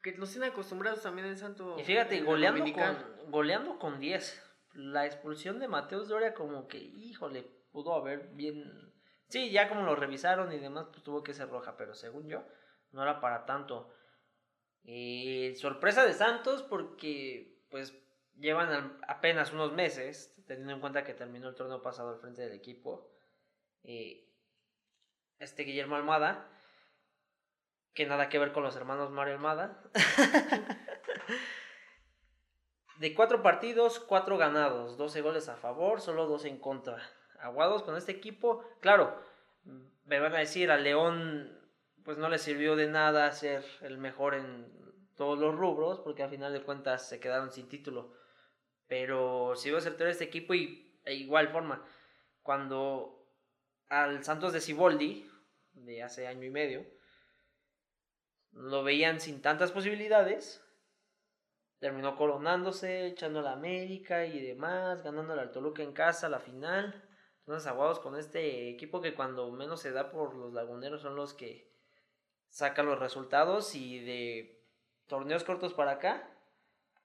que 0.01 0.13
nos 0.13 0.31
tienen 0.31 0.51
acostumbrados 0.51 1.01
también 1.03 1.27
en 1.27 1.37
Santos. 1.37 1.79
Y 1.79 1.83
fíjate, 1.83 2.21
goleando 2.21 2.63
con, 2.73 3.31
goleando 3.31 3.79
con 3.79 3.99
10. 3.99 4.43
La 4.73 5.05
expulsión 5.05 5.59
de 5.59 5.67
Mateus 5.67 6.07
Doria 6.07 6.33
como 6.33 6.67
que, 6.67 6.77
híjole, 6.77 7.43
pudo 7.71 7.93
haber 7.93 8.29
bien... 8.33 8.93
Sí, 9.27 9.51
ya 9.51 9.69
como 9.69 9.83
lo 9.83 9.95
revisaron 9.95 10.51
y 10.51 10.57
demás, 10.59 10.87
pues 10.91 11.03
tuvo 11.03 11.23
que 11.23 11.33
ser 11.33 11.49
roja, 11.49 11.77
pero 11.77 11.93
según 11.93 12.27
yo, 12.27 12.43
no 12.91 13.03
era 13.03 13.21
para 13.21 13.45
tanto. 13.45 13.93
Eh, 14.83 15.53
sorpresa 15.57 16.05
de 16.05 16.13
Santos 16.13 16.63
porque 16.63 17.61
pues 17.69 17.93
llevan 18.37 18.69
al- 18.69 18.97
apenas 19.07 19.53
unos 19.53 19.71
meses, 19.73 20.33
teniendo 20.47 20.73
en 20.73 20.79
cuenta 20.81 21.03
que 21.03 21.13
terminó 21.13 21.49
el 21.49 21.55
torneo 21.55 21.81
pasado 21.81 22.09
al 22.09 22.19
frente 22.19 22.41
del 22.41 22.53
equipo. 22.53 23.09
Eh, 23.83 24.30
este 25.41 25.63
Guillermo 25.63 25.95
Almada, 25.95 26.47
que 27.93 28.05
nada 28.05 28.29
que 28.29 28.39
ver 28.39 28.53
con 28.53 28.63
los 28.63 28.75
hermanos 28.75 29.11
Mario 29.11 29.33
Almada. 29.33 29.83
De 32.99 33.15
cuatro 33.15 33.41
partidos, 33.41 33.99
cuatro 33.99 34.37
ganados, 34.37 34.95
12 34.97 35.21
goles 35.21 35.49
a 35.49 35.57
favor, 35.57 35.99
solo 36.01 36.27
dos 36.27 36.45
en 36.45 36.59
contra. 36.59 37.01
Aguados 37.39 37.81
con 37.81 37.97
este 37.97 38.11
equipo, 38.11 38.63
claro, 38.79 39.19
me 40.05 40.19
van 40.19 40.35
a 40.35 40.39
decir, 40.39 40.69
a 40.69 40.77
León 40.77 41.57
pues 42.03 42.17
no 42.17 42.29
le 42.29 42.37
sirvió 42.37 42.75
de 42.75 42.87
nada 42.87 43.31
ser 43.31 43.65
el 43.81 43.97
mejor 43.97 44.35
en 44.35 44.71
todos 45.15 45.39
los 45.39 45.55
rubros, 45.55 45.99
porque 45.99 46.23
al 46.23 46.29
final 46.29 46.53
de 46.53 46.61
cuentas 46.61 47.07
se 47.07 47.19
quedaron 47.19 47.51
sin 47.51 47.67
título. 47.67 48.13
Pero 48.87 49.55
sí 49.55 49.71
va 49.71 49.79
a 49.79 49.81
ser 49.81 49.97
todo 49.97 50.07
este 50.07 50.25
equipo 50.25 50.53
y 50.53 50.99
de 51.03 51.15
igual 51.15 51.49
forma, 51.49 51.83
cuando 52.43 53.21
al 53.89 54.23
Santos 54.23 54.53
de 54.53 54.61
Ciboldi, 54.61 55.29
de 55.73 56.03
hace 56.03 56.27
año 56.27 56.45
y 56.45 56.49
medio, 56.49 56.85
lo 58.51 58.83
veían 58.83 59.19
sin 59.19 59.41
tantas 59.41 59.71
posibilidades, 59.71 60.63
terminó 61.79 62.15
coronándose, 62.15 63.07
echando 63.07 63.39
a 63.39 63.43
la 63.43 63.53
América 63.53 64.25
y 64.25 64.41
demás, 64.41 65.03
ganándole 65.03 65.41
al 65.41 65.51
Toluca 65.51 65.83
en 65.83 65.93
casa 65.93 66.29
la 66.29 66.39
final. 66.39 67.07
Entonces, 67.39 67.67
aguados 67.67 67.99
con 67.99 68.17
este 68.17 68.69
equipo 68.69 69.01
que 69.01 69.15
cuando 69.15 69.51
menos 69.51 69.81
se 69.81 69.91
da 69.91 70.11
por 70.11 70.35
los 70.35 70.53
laguneros 70.53 71.01
son 71.01 71.15
los 71.15 71.33
que 71.33 71.73
sacan 72.49 72.85
los 72.85 72.99
resultados 72.99 73.73
y 73.73 73.99
de 73.99 74.63
torneos 75.07 75.43
cortos 75.43 75.73
para 75.73 75.91
acá 75.91 76.40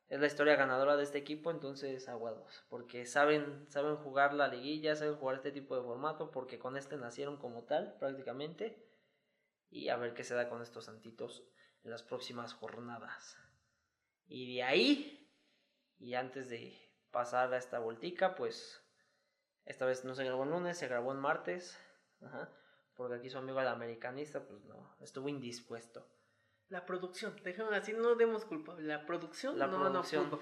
es 0.09 0.21
la 0.21 0.27
historia 0.27 0.57
ganadora 0.57 0.97
de 0.97 1.03
este 1.03 1.19
equipo, 1.19 1.51
entonces 1.51 2.09
aguados, 2.09 2.65
porque 2.69 3.07
saben, 3.07 3.67
saben 3.69 3.97
jugar 3.97 4.35
la 4.35 4.49
liguilla, 4.49 4.95
saben 4.95 5.17
jugar 5.17 5.37
este 5.37 5.51
tipo 5.51 5.77
de 5.77 5.83
formato, 5.83 6.31
porque 6.31 6.59
con 6.59 6.77
este 6.77 6.97
nacieron 6.97 7.37
como 7.39 7.65
tal 7.65 7.97
prácticamente, 7.99 8.87
y 9.69 9.89
a 9.89 9.97
ver 9.97 10.15
qué 10.15 10.23
se 10.23 10.35
da 10.35 10.49
con 10.49 10.63
estos 10.63 10.85
santitos 10.85 11.45
en 11.83 11.91
las 11.91 12.05
próximas 12.05 12.55
jornadas. 12.55 13.37
Y 14.29 14.55
de 14.55 14.63
ahí, 14.63 15.33
y 15.99 16.15
antes 16.15 16.49
de 16.49 16.79
pasar 17.11 17.53
a 17.53 17.57
esta 17.57 17.81
voltica, 17.81 18.37
pues 18.37 18.83
esta 19.65 19.87
vez 19.87 20.05
no 20.05 20.15
se 20.15 20.25
grabó 20.25 20.45
el 20.45 20.51
lunes, 20.51 20.79
se 20.79 20.87
grabó 20.87 21.13
en 21.13 21.19
martes, 21.19 21.79
porque 22.95 23.17
aquí 23.17 23.29
su 23.29 23.39
amigo 23.39 23.61
el 23.61 23.67
americanista, 23.69 24.47
pues 24.47 24.65
no, 24.65 24.97
estuvo 25.01 25.29
indispuesto. 25.29 26.07
La 26.69 26.85
producción, 26.85 27.37
déjame 27.45 27.77
así, 27.77 27.93
no 27.93 28.15
demos 28.17 28.45
culpa. 28.45 28.75
La 28.79 29.07
producción, 29.07 29.59
La 29.59 29.67
no, 29.67 29.79
producción. 29.81 30.31
no 30.31 30.41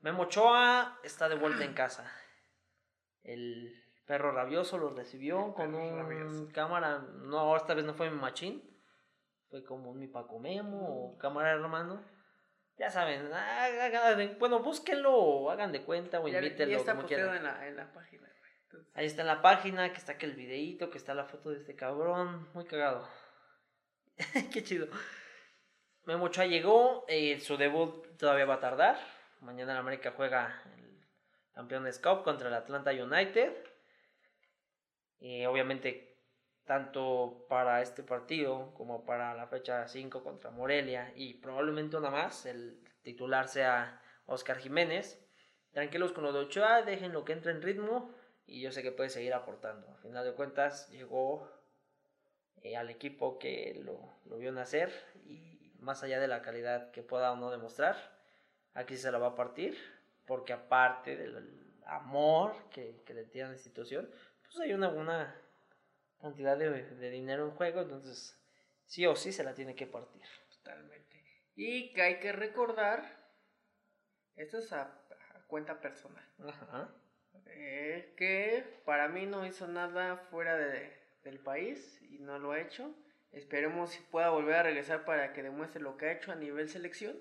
Memo 0.00 0.22
Ochoa 0.24 0.98
está 1.02 1.28
de 1.28 1.34
vuelta 1.34 1.64
en 1.64 1.74
casa. 1.74 2.10
El 3.24 3.74
perro 4.06 4.32
rabioso 4.32 4.78
lo 4.78 4.90
recibió 4.94 5.52
con 5.54 5.74
un 5.74 5.98
rabioso. 5.98 6.48
cámara. 6.52 6.98
No, 6.98 7.56
esta 7.56 7.74
vez 7.74 7.84
no 7.84 7.94
fue 7.94 8.08
mi 8.10 8.16
machín. 8.16 8.62
Fue 9.50 9.64
como 9.64 9.94
mi 9.94 10.06
Paco 10.06 10.38
Memo 10.38 11.12
o 11.14 11.18
cámara 11.18 11.50
hermano. 11.52 12.04
Ya 12.76 12.90
saben, 12.90 13.32
hagan- 13.32 14.38
bueno, 14.38 14.60
búsquenlo 14.60 15.12
o 15.12 15.50
hagan 15.50 15.72
de 15.72 15.82
cuenta 15.84 16.20
o 16.20 16.28
Ya, 16.28 16.34
ya 16.40 16.46
invítenlo 16.46 16.76
está 16.76 16.92
como 16.92 17.02
posteado 17.02 17.30
quieran. 17.32 17.36
en 17.38 17.52
la, 17.60 17.66
en 17.66 17.76
la 17.76 17.92
página. 17.92 18.22
güey. 18.38 18.52
Entonces, 18.62 18.92
Ahí 18.96 19.06
está 19.06 19.22
en 19.22 19.28
la 19.28 19.42
página, 19.42 19.90
que 19.90 19.96
está 19.98 20.16
que 20.16 20.26
el 20.26 20.34
videíto, 20.36 20.88
que 20.90 20.98
está 20.98 21.12
la 21.14 21.24
foto 21.24 21.50
de 21.50 21.56
este 21.56 21.74
cabrón. 21.74 22.48
Muy 22.54 22.66
cagado. 22.66 23.08
Qué 24.52 24.62
chido. 24.62 24.86
Memo 26.08 26.24
Ochoa 26.24 26.46
llegó, 26.46 27.04
eh, 27.06 27.38
su 27.38 27.58
debut 27.58 28.16
todavía 28.16 28.46
va 28.46 28.54
a 28.54 28.60
tardar. 28.60 28.98
Mañana 29.42 29.72
el 29.72 29.78
América 29.78 30.14
juega 30.16 30.62
el 30.78 31.06
Campeones 31.52 31.98
Cup 31.98 32.22
contra 32.24 32.48
el 32.48 32.54
Atlanta 32.54 32.92
United. 32.92 33.52
Obviamente, 35.46 36.16
tanto 36.64 37.44
para 37.50 37.82
este 37.82 38.02
partido 38.02 38.72
como 38.72 39.04
para 39.04 39.34
la 39.34 39.48
fecha 39.48 39.86
5 39.86 40.24
contra 40.24 40.50
Morelia 40.50 41.12
y 41.14 41.34
probablemente 41.34 41.98
una 41.98 42.08
más, 42.08 42.46
el 42.46 42.82
titular 43.02 43.46
sea 43.46 44.00
Oscar 44.24 44.56
Jiménez. 44.56 45.22
Tranquilos 45.72 46.12
con 46.12 46.24
lo 46.24 46.32
de 46.32 46.38
Ochoa, 46.38 46.80
déjenlo 46.80 47.26
que 47.26 47.34
entre 47.34 47.52
en 47.52 47.60
ritmo 47.60 48.14
y 48.46 48.62
yo 48.62 48.72
sé 48.72 48.82
que 48.82 48.92
puede 48.92 49.10
seguir 49.10 49.34
aportando. 49.34 49.86
A 49.90 49.98
final 49.98 50.24
de 50.24 50.32
cuentas, 50.32 50.88
llegó 50.88 51.52
eh, 52.62 52.78
al 52.78 52.88
equipo 52.88 53.38
que 53.38 53.78
lo, 53.84 54.20
lo 54.24 54.38
vio 54.38 54.52
nacer 54.52 54.90
y 55.26 55.57
más 55.78 56.02
allá 56.02 56.20
de 56.20 56.28
la 56.28 56.42
calidad 56.42 56.90
que 56.90 57.02
pueda 57.02 57.32
o 57.32 57.36
no 57.36 57.50
demostrar, 57.50 57.96
aquí 58.74 58.96
se 58.96 59.10
la 59.12 59.18
va 59.18 59.28
a 59.28 59.34
partir 59.34 59.76
porque 60.26 60.52
aparte 60.52 61.16
del 61.16 61.74
amor 61.86 62.54
que, 62.70 63.02
que 63.06 63.14
le 63.14 63.24
tiene 63.24 63.46
a 63.46 63.50
la 63.50 63.56
institución, 63.56 64.10
pues 64.42 64.58
hay 64.60 64.72
una 64.74 64.88
buena 64.88 65.34
cantidad 66.20 66.56
de, 66.56 66.70
de 66.70 67.10
dinero 67.10 67.44
en 67.46 67.52
juego, 67.52 67.80
entonces 67.82 68.36
sí 68.86 69.06
o 69.06 69.16
sí 69.16 69.32
se 69.32 69.44
la 69.44 69.54
tiene 69.54 69.74
que 69.74 69.86
partir. 69.86 70.22
totalmente. 70.50 71.24
Y 71.56 71.92
que 71.92 72.02
hay 72.02 72.20
que 72.20 72.32
recordar, 72.32 73.04
esto 74.36 74.58
es 74.58 74.72
a, 74.72 74.82
a 74.82 75.40
cuenta 75.46 75.80
personal, 75.80 76.24
Ajá. 76.46 76.88
eh, 77.46 78.14
que 78.16 78.82
para 78.84 79.08
mí 79.08 79.26
no 79.26 79.46
hizo 79.46 79.66
nada 79.66 80.16
fuera 80.16 80.56
de, 80.56 80.92
del 81.24 81.40
país 81.40 82.00
y 82.02 82.18
no 82.20 82.38
lo 82.38 82.52
ha 82.52 82.60
hecho. 82.60 82.94
Esperemos 83.32 83.90
si 83.90 84.00
pueda 84.02 84.30
volver 84.30 84.54
a 84.56 84.62
regresar 84.62 85.04
para 85.04 85.32
que 85.32 85.42
demuestre 85.42 85.80
lo 85.82 85.96
que 85.96 86.06
ha 86.06 86.12
hecho 86.12 86.32
a 86.32 86.36
nivel 86.36 86.68
selección, 86.68 87.16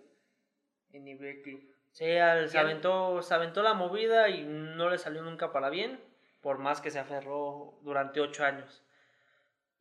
en 0.91 1.04
nivel 1.04 1.41
club. 1.41 1.62
Sí, 1.91 2.06
se, 2.06 2.15
Ya- 2.15 2.60
aventó, 2.62 3.22
se 3.22 3.34
aventó 3.34 3.62
la 3.62 3.74
movida 3.74 4.30
y 4.30 4.43
no 4.43 4.89
le 4.89 4.98
salió 4.98 5.22
nunca 5.22 5.52
para 5.52 5.70
bien, 5.70 6.00
por 6.41 6.60
más 6.60 6.80
que 6.82 6.91
se 6.91 7.00
aferró 7.00 7.80
durante 7.82 8.20
ocho 8.22 8.46
años. 8.46 8.84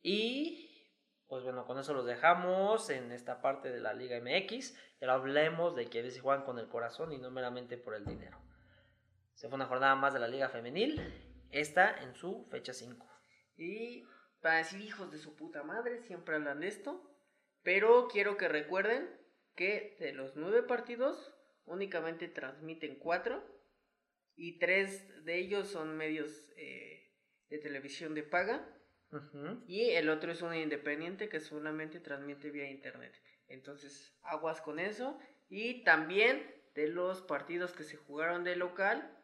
Y, 0.01 0.69
pues 1.27 1.43
bueno, 1.43 1.65
con 1.65 1.79
eso 1.79 1.93
los 1.93 2.05
dejamos 2.05 2.89
en 2.89 3.11
esta 3.11 3.41
parte 3.41 3.71
de 3.71 3.79
la 3.79 3.93
Liga 3.93 4.17
MX. 4.19 4.77
Y 4.99 5.05
ahora 5.05 5.15
hablemos 5.15 5.75
de 5.75 5.87
quienes 5.89 6.13
se 6.13 6.19
juegan 6.21 6.43
con 6.43 6.59
el 6.59 6.67
corazón 6.67 7.11
y 7.13 7.17
no 7.17 7.29
meramente 7.31 7.77
por 7.77 7.93
el 7.95 8.05
dinero. 8.05 8.37
Se 9.33 9.47
fue 9.47 9.55
una 9.55 9.65
jornada 9.67 9.95
más 9.95 10.13
de 10.13 10.19
la 10.19 10.27
Liga 10.27 10.49
Femenil, 10.49 11.01
esta 11.51 11.95
en 12.01 12.15
su 12.15 12.45
fecha 12.49 12.73
5. 12.73 13.07
Y 13.57 14.03
para 14.41 14.57
decir 14.57 14.81
hijos 14.81 15.11
de 15.11 15.17
su 15.17 15.35
puta 15.35 15.63
madre, 15.63 15.99
siempre 15.99 16.35
hablan 16.35 16.59
de 16.59 16.67
esto. 16.67 17.03
Pero 17.63 18.07
quiero 18.07 18.37
que 18.37 18.47
recuerden 18.47 19.09
que 19.55 19.97
de 19.99 20.13
los 20.13 20.35
nueve 20.35 20.63
partidos, 20.63 21.33
únicamente 21.65 22.27
transmiten 22.27 22.95
cuatro. 22.95 23.43
Y 24.35 24.59
tres 24.59 25.25
de 25.25 25.39
ellos 25.39 25.67
son 25.67 25.97
medios 25.97 26.53
eh, 26.57 27.11
de 27.49 27.57
televisión 27.57 28.13
de 28.13 28.23
paga. 28.23 28.73
Y 29.67 29.91
el 29.91 30.09
otro 30.09 30.31
es 30.31 30.41
un 30.41 30.53
independiente 30.53 31.29
que 31.29 31.39
solamente 31.39 31.99
transmite 31.99 32.51
vía 32.51 32.69
internet. 32.69 33.19
Entonces, 33.47 34.13
aguas 34.21 34.61
con 34.61 34.79
eso. 34.79 35.17
Y 35.49 35.83
también 35.83 36.53
de 36.75 36.87
los 36.87 37.21
partidos 37.21 37.73
que 37.73 37.83
se 37.83 37.97
jugaron 37.97 38.43
de 38.43 38.55
local, 38.55 39.16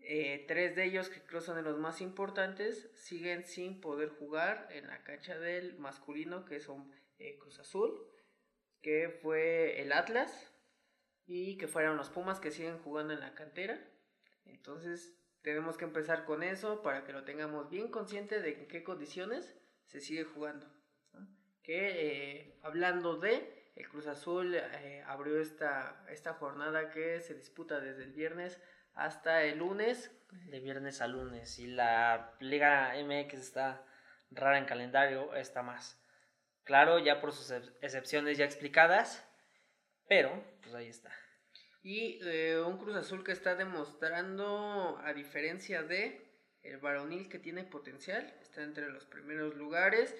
eh, 0.00 0.44
tres 0.48 0.76
de 0.76 0.84
ellos 0.84 1.08
que 1.08 1.22
creo 1.22 1.40
son 1.40 1.56
de 1.56 1.62
los 1.62 1.78
más 1.78 2.00
importantes, 2.00 2.90
siguen 2.94 3.44
sin 3.44 3.80
poder 3.80 4.08
jugar 4.08 4.68
en 4.70 4.86
la 4.86 5.02
cancha 5.02 5.38
del 5.38 5.78
masculino, 5.78 6.44
que 6.44 6.60
son 6.60 6.90
eh, 7.18 7.38
Cruz 7.38 7.58
Azul, 7.58 8.06
que 8.80 9.18
fue 9.22 9.80
el 9.82 9.92
Atlas, 9.92 10.54
y 11.28 11.58
que 11.58 11.68
fueron 11.68 11.98
los 11.98 12.08
Pumas 12.08 12.40
que 12.40 12.50
siguen 12.50 12.78
jugando 12.78 13.12
en 13.12 13.20
la 13.20 13.34
cantera. 13.34 13.78
Entonces, 14.46 15.14
tenemos 15.42 15.76
que 15.76 15.84
empezar 15.84 16.24
con 16.24 16.42
eso 16.42 16.82
para 16.82 17.04
que 17.04 17.12
lo 17.12 17.24
tengamos 17.24 17.68
bien 17.68 17.90
consciente 17.90 18.40
de 18.40 18.62
en 18.62 18.66
qué 18.66 18.82
condiciones 18.82 19.54
se 19.84 20.00
sigue 20.00 20.24
jugando. 20.24 20.66
Que 21.62 22.40
eh, 22.40 22.58
hablando 22.62 23.18
de, 23.18 23.72
el 23.76 23.88
Cruz 23.90 24.06
Azul 24.06 24.54
eh, 24.54 25.04
abrió 25.06 25.38
esta, 25.38 26.02
esta 26.08 26.32
jornada 26.32 26.90
que 26.90 27.20
se 27.20 27.34
disputa 27.34 27.78
desde 27.78 28.04
el 28.04 28.12
viernes 28.12 28.58
hasta 28.98 29.42
el 29.44 29.58
lunes. 29.58 30.10
De 30.50 30.60
viernes 30.60 31.00
a 31.00 31.06
lunes. 31.06 31.58
Y 31.58 31.66
la 31.68 32.34
Liga 32.40 32.92
MX 33.02 33.34
está 33.34 33.84
rara 34.30 34.58
en 34.58 34.66
calendario, 34.66 35.34
está 35.34 35.62
más. 35.62 35.98
Claro, 36.64 36.98
ya 36.98 37.20
por 37.20 37.32
sus 37.32 37.50
ex- 37.50 37.72
excepciones 37.80 38.36
ya 38.36 38.44
explicadas, 38.44 39.26
pero 40.06 40.44
pues 40.62 40.74
ahí 40.74 40.88
está. 40.88 41.10
Y 41.82 42.18
eh, 42.22 42.60
un 42.60 42.76
Cruz 42.76 42.96
Azul 42.96 43.24
que 43.24 43.32
está 43.32 43.54
demostrando, 43.54 44.98
a 45.02 45.14
diferencia 45.14 45.82
de 45.82 46.28
el 46.62 46.76
varonil 46.78 47.30
que 47.30 47.38
tiene 47.38 47.64
potencial, 47.64 48.34
está 48.42 48.62
entre 48.62 48.90
los 48.90 49.06
primeros 49.06 49.54
lugares, 49.54 50.14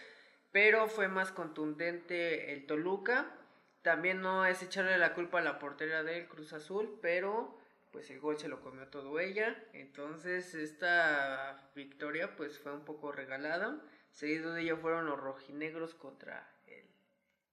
pero 0.52 0.88
fue 0.88 1.08
más 1.08 1.32
contundente 1.32 2.54
el 2.54 2.66
Toluca. 2.66 3.34
También 3.82 4.22
no 4.22 4.46
es 4.46 4.62
echarle 4.62 4.96
la 4.96 5.12
culpa 5.14 5.40
a 5.40 5.42
la 5.42 5.58
portera 5.58 6.02
del 6.02 6.28
Cruz 6.28 6.54
Azul, 6.54 6.98
pero 7.02 7.57
pues 7.98 8.10
el 8.10 8.20
gol 8.20 8.38
se 8.38 8.46
lo 8.46 8.60
comió 8.60 8.86
todo 8.86 9.18
ella. 9.18 9.60
Entonces 9.72 10.54
esta 10.54 11.68
victoria 11.74 12.36
pues 12.36 12.56
fue 12.60 12.72
un 12.72 12.84
poco 12.84 13.10
regalada. 13.10 13.82
Seguido 14.12 14.52
de 14.52 14.62
ella 14.62 14.76
fueron 14.76 15.06
los 15.06 15.18
rojinegros 15.18 15.96
contra 15.96 16.48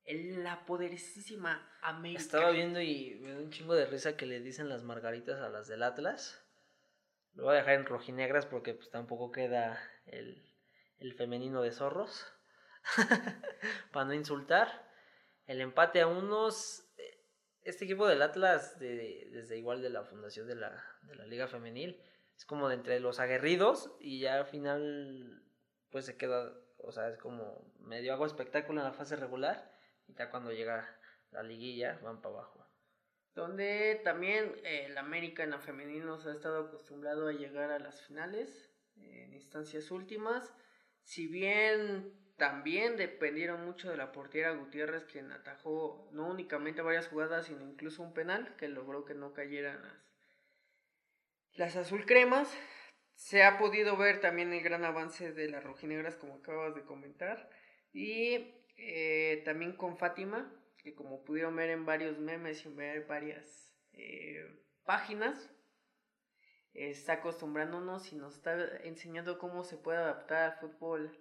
el, 0.03 0.43
la 0.43 0.63
poderosísima 0.67 1.67
América. 1.81 2.21
Estaba 2.21 2.51
viendo 2.51 2.79
y 2.79 3.17
me 3.23 3.33
da 3.33 3.39
un 3.39 3.49
chingo 3.49 3.73
de 3.73 3.87
risa 3.87 4.15
que 4.15 4.27
le 4.27 4.39
dicen 4.39 4.69
las 4.69 4.83
margaritas 4.83 5.41
a 5.41 5.49
las 5.49 5.67
del 5.67 5.81
Atlas. 5.81 6.39
Lo 7.33 7.45
voy 7.45 7.53
a 7.53 7.57
dejar 7.57 7.73
en 7.73 7.87
rojinegras 7.87 8.45
porque 8.45 8.75
pues 8.75 8.91
tampoco 8.91 9.31
queda 9.31 9.81
el, 10.05 10.45
el 10.99 11.15
femenino 11.15 11.63
de 11.63 11.71
zorros. 11.71 12.23
Para 13.91 14.05
no 14.05 14.13
insultar. 14.13 14.91
El 15.47 15.59
empate 15.59 16.01
a 16.01 16.07
unos. 16.07 16.84
Eh, 17.65 17.69
Este 17.69 17.85
equipo 17.85 18.07
del 18.07 18.21
Atlas, 18.21 18.79
de- 18.79 19.27
desde 19.31 19.57
igual 19.57 19.81
de 19.81 19.89
la 19.89 20.03
fundación 20.03 20.47
de 20.47 20.55
la, 20.55 20.83
de 21.03 21.15
la 21.15 21.25
Liga 21.25 21.47
Femenil, 21.47 22.01
es 22.37 22.45
como 22.45 22.67
de 22.69 22.75
entre 22.75 22.99
los 22.99 23.19
aguerridos 23.19 23.95
y 23.99 24.19
ya 24.19 24.35
al 24.35 24.45
final 24.45 25.41
pues 25.89 26.05
se 26.05 26.17
queda, 26.17 26.53
o 26.79 26.91
sea, 26.91 27.07
es 27.09 27.17
como 27.17 27.73
medio 27.79 28.13
hago 28.13 28.25
espectáculo 28.25 28.81
en 28.81 28.87
la 28.87 28.93
fase 28.93 29.15
regular 29.15 29.71
y 30.07 30.13
ya 30.13 30.29
cuando 30.29 30.51
llega 30.51 30.99
la 31.31 31.43
liguilla 31.43 31.99
van 32.03 32.21
para 32.21 32.35
abajo. 32.35 32.67
donde 33.33 33.99
también 34.03 34.53
eh, 34.63 34.85
el 34.87 34.97
América 34.97 35.43
en 35.43 35.51
la 35.51 35.59
femenino 35.59 36.17
se 36.19 36.29
ha 36.29 36.33
estado 36.33 36.67
acostumbrado 36.67 37.27
a 37.27 37.33
llegar 37.33 37.71
a 37.71 37.79
las 37.79 38.01
finales 38.01 38.69
en 38.95 39.33
instancias 39.33 39.91
últimas. 39.91 40.53
Si 41.03 41.27
bien 41.27 42.24
también 42.37 42.97
dependieron 42.97 43.65
mucho 43.65 43.89
de 43.89 43.97
la 43.97 44.11
portera 44.11 44.51
Gutiérrez, 44.51 45.05
quien 45.05 45.31
atajó 45.31 46.09
no 46.11 46.27
únicamente 46.29 46.81
varias 46.81 47.07
jugadas, 47.07 47.45
sino 47.45 47.63
incluso 47.63 48.03
un 48.03 48.13
penal 48.13 48.55
que 48.57 48.67
logró 48.67 49.05
que 49.05 49.13
no 49.13 49.33
cayeran 49.33 49.81
las, 49.81 49.93
las 51.53 51.75
azul 51.77 52.05
cremas. 52.05 52.53
Se 53.13 53.43
ha 53.43 53.57
podido 53.57 53.95
ver 53.95 54.19
también 54.19 54.51
el 54.51 54.61
gran 54.61 54.83
avance 54.83 55.31
de 55.31 55.49
las 55.49 55.63
rojinegras, 55.63 56.17
como 56.17 56.35
acabas 56.35 56.75
de 56.75 56.83
comentar. 56.83 57.49
Y 57.93 58.53
eh, 58.75 59.41
también 59.45 59.77
con 59.77 59.97
Fátima, 59.97 60.53
que 60.77 60.93
como 60.93 61.23
pudieron 61.23 61.55
ver 61.55 61.69
en 61.69 61.85
varios 61.85 62.19
memes 62.19 62.65
y 62.65 62.69
ver 62.69 63.05
varias 63.05 63.73
eh, 63.93 64.45
páginas, 64.83 65.49
está 66.73 67.13
acostumbrándonos 67.13 68.11
y 68.11 68.17
nos 68.17 68.35
está 68.35 68.57
enseñando 68.83 69.39
cómo 69.39 69.63
se 69.63 69.77
puede 69.77 69.99
adaptar 69.99 70.51
al 70.51 70.59
fútbol 70.59 71.17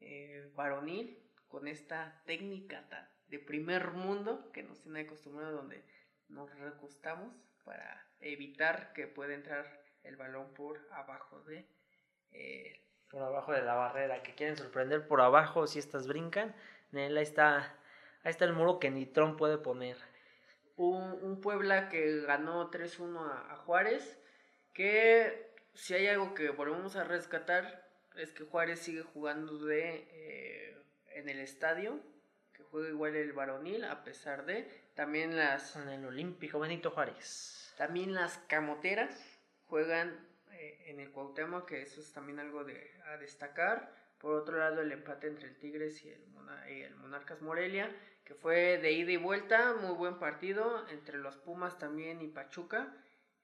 eh, 0.00 0.50
varonil 0.54 1.18
con 1.48 1.66
esta 1.68 2.22
técnica 2.26 2.84
de 3.28 3.38
primer 3.38 3.92
mundo 3.92 4.50
que 4.52 4.62
nos 4.62 4.80
tiene 4.80 5.00
acostumbrados 5.00 5.54
donde 5.54 5.84
nos 6.28 6.54
recostamos 6.58 7.34
para 7.64 8.06
evitar 8.20 8.92
que 8.92 9.06
pueda 9.06 9.34
entrar 9.34 9.82
el 10.02 10.16
balón 10.16 10.52
por 10.54 10.86
abajo 10.92 11.40
de 11.40 11.66
eh, 12.32 12.84
por 13.10 13.22
abajo 13.22 13.52
de 13.52 13.62
la 13.62 13.74
barrera 13.74 14.22
que 14.22 14.34
quieren 14.34 14.56
sorprender 14.56 15.06
por 15.08 15.20
abajo 15.20 15.66
si 15.66 15.78
estas 15.78 16.06
brincan 16.06 16.54
ahí 16.92 17.18
está 17.18 17.78
Ahí 18.24 18.30
está 18.30 18.44
el 18.44 18.52
muro 18.52 18.78
que 18.78 18.90
ni 18.90 19.06
Trump 19.06 19.38
puede 19.38 19.58
poner. 19.58 19.96
Un, 20.76 21.40
Puebla 21.40 21.88
que 21.88 22.20
ganó 22.22 22.70
3-1 22.70 23.18
a, 23.20 23.56
Juárez, 23.56 24.20
que 24.74 25.54
si 25.74 25.94
hay 25.94 26.08
algo 26.08 26.34
que 26.34 26.50
volvemos 26.50 26.96
a 26.96 27.04
rescatar 27.04 27.87
es 28.18 28.32
que 28.32 28.44
Juárez 28.44 28.80
sigue 28.80 29.02
jugando 29.02 29.58
de 29.58 30.06
eh, 30.10 30.76
en 31.14 31.28
el 31.28 31.40
estadio, 31.40 32.00
que 32.52 32.62
juega 32.64 32.88
igual 32.88 33.16
el 33.16 33.32
varonil 33.32 33.84
a 33.84 34.04
pesar 34.04 34.44
de 34.44 34.68
también 34.94 35.36
las 35.36 35.76
en 35.76 35.88
el 35.88 36.04
Olímpico 36.04 36.58
Benito 36.58 36.90
Juárez. 36.90 37.72
También 37.76 38.14
las 38.14 38.38
camoteras 38.48 39.16
juegan 39.66 40.26
eh, 40.52 40.86
en 40.86 41.00
el 41.00 41.10
Cuauhtémoc, 41.12 41.68
que 41.68 41.82
eso 41.82 42.00
es 42.00 42.12
también 42.12 42.40
algo 42.40 42.64
de, 42.64 42.90
a 43.06 43.16
destacar. 43.16 43.92
Por 44.18 44.34
otro 44.34 44.58
lado, 44.58 44.80
el 44.82 44.90
empate 44.90 45.28
entre 45.28 45.48
el 45.48 45.56
Tigres 45.58 46.04
y 46.04 46.08
el, 46.08 46.24
el 46.68 46.96
Monarcas 46.96 47.40
Morelia, 47.40 47.94
que 48.24 48.34
fue 48.34 48.78
de 48.78 48.90
ida 48.90 49.12
y 49.12 49.16
vuelta, 49.16 49.74
muy 49.74 49.94
buen 49.94 50.18
partido, 50.18 50.86
entre 50.88 51.18
los 51.18 51.36
Pumas 51.36 51.78
también 51.78 52.20
y 52.20 52.26
Pachuca. 52.26 52.92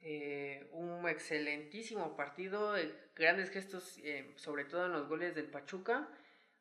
Eh, 0.06 0.68
un 0.72 1.08
excelentísimo 1.08 2.14
partido, 2.14 2.76
eh, 2.76 2.94
grandes 3.16 3.48
gestos, 3.48 3.98
eh, 4.02 4.34
sobre 4.36 4.66
todo 4.66 4.84
en 4.84 4.92
los 4.92 5.08
goles 5.08 5.34
del 5.34 5.50
Pachuca. 5.50 6.10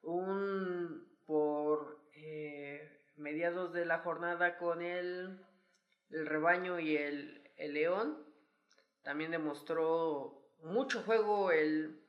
Un 0.01 1.11
por 1.25 2.01
mediados 3.17 3.73
de 3.73 3.85
la 3.85 3.99
jornada 3.99 4.57
con 4.57 4.81
el, 4.81 5.39
el 6.09 6.25
rebaño 6.25 6.79
y 6.79 6.95
el, 6.95 7.51
el 7.57 7.73
León. 7.73 8.25
También 9.01 9.31
demostró 9.31 10.49
mucho 10.63 11.01
juego 11.03 11.51
el, 11.51 12.01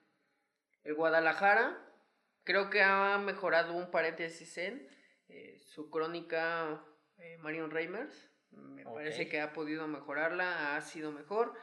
el 0.84 0.94
Guadalajara 0.94 1.80
Creo 2.44 2.68
que 2.68 2.82
ha 2.82 3.16
mejorado 3.18 3.72
un 3.72 3.90
paréntesis 3.90 4.58
en 4.58 4.86
su 5.58 5.88
crónica 5.90 6.84
Marion 7.40 7.70
Reimers. 7.70 8.33
Me 8.56 8.84
parece 8.84 9.28
que 9.28 9.40
ha 9.40 9.52
podido 9.52 9.86
mejorarla, 9.88 10.76
ha 10.76 10.80
sido 10.80 11.12
mejor. 11.12 11.54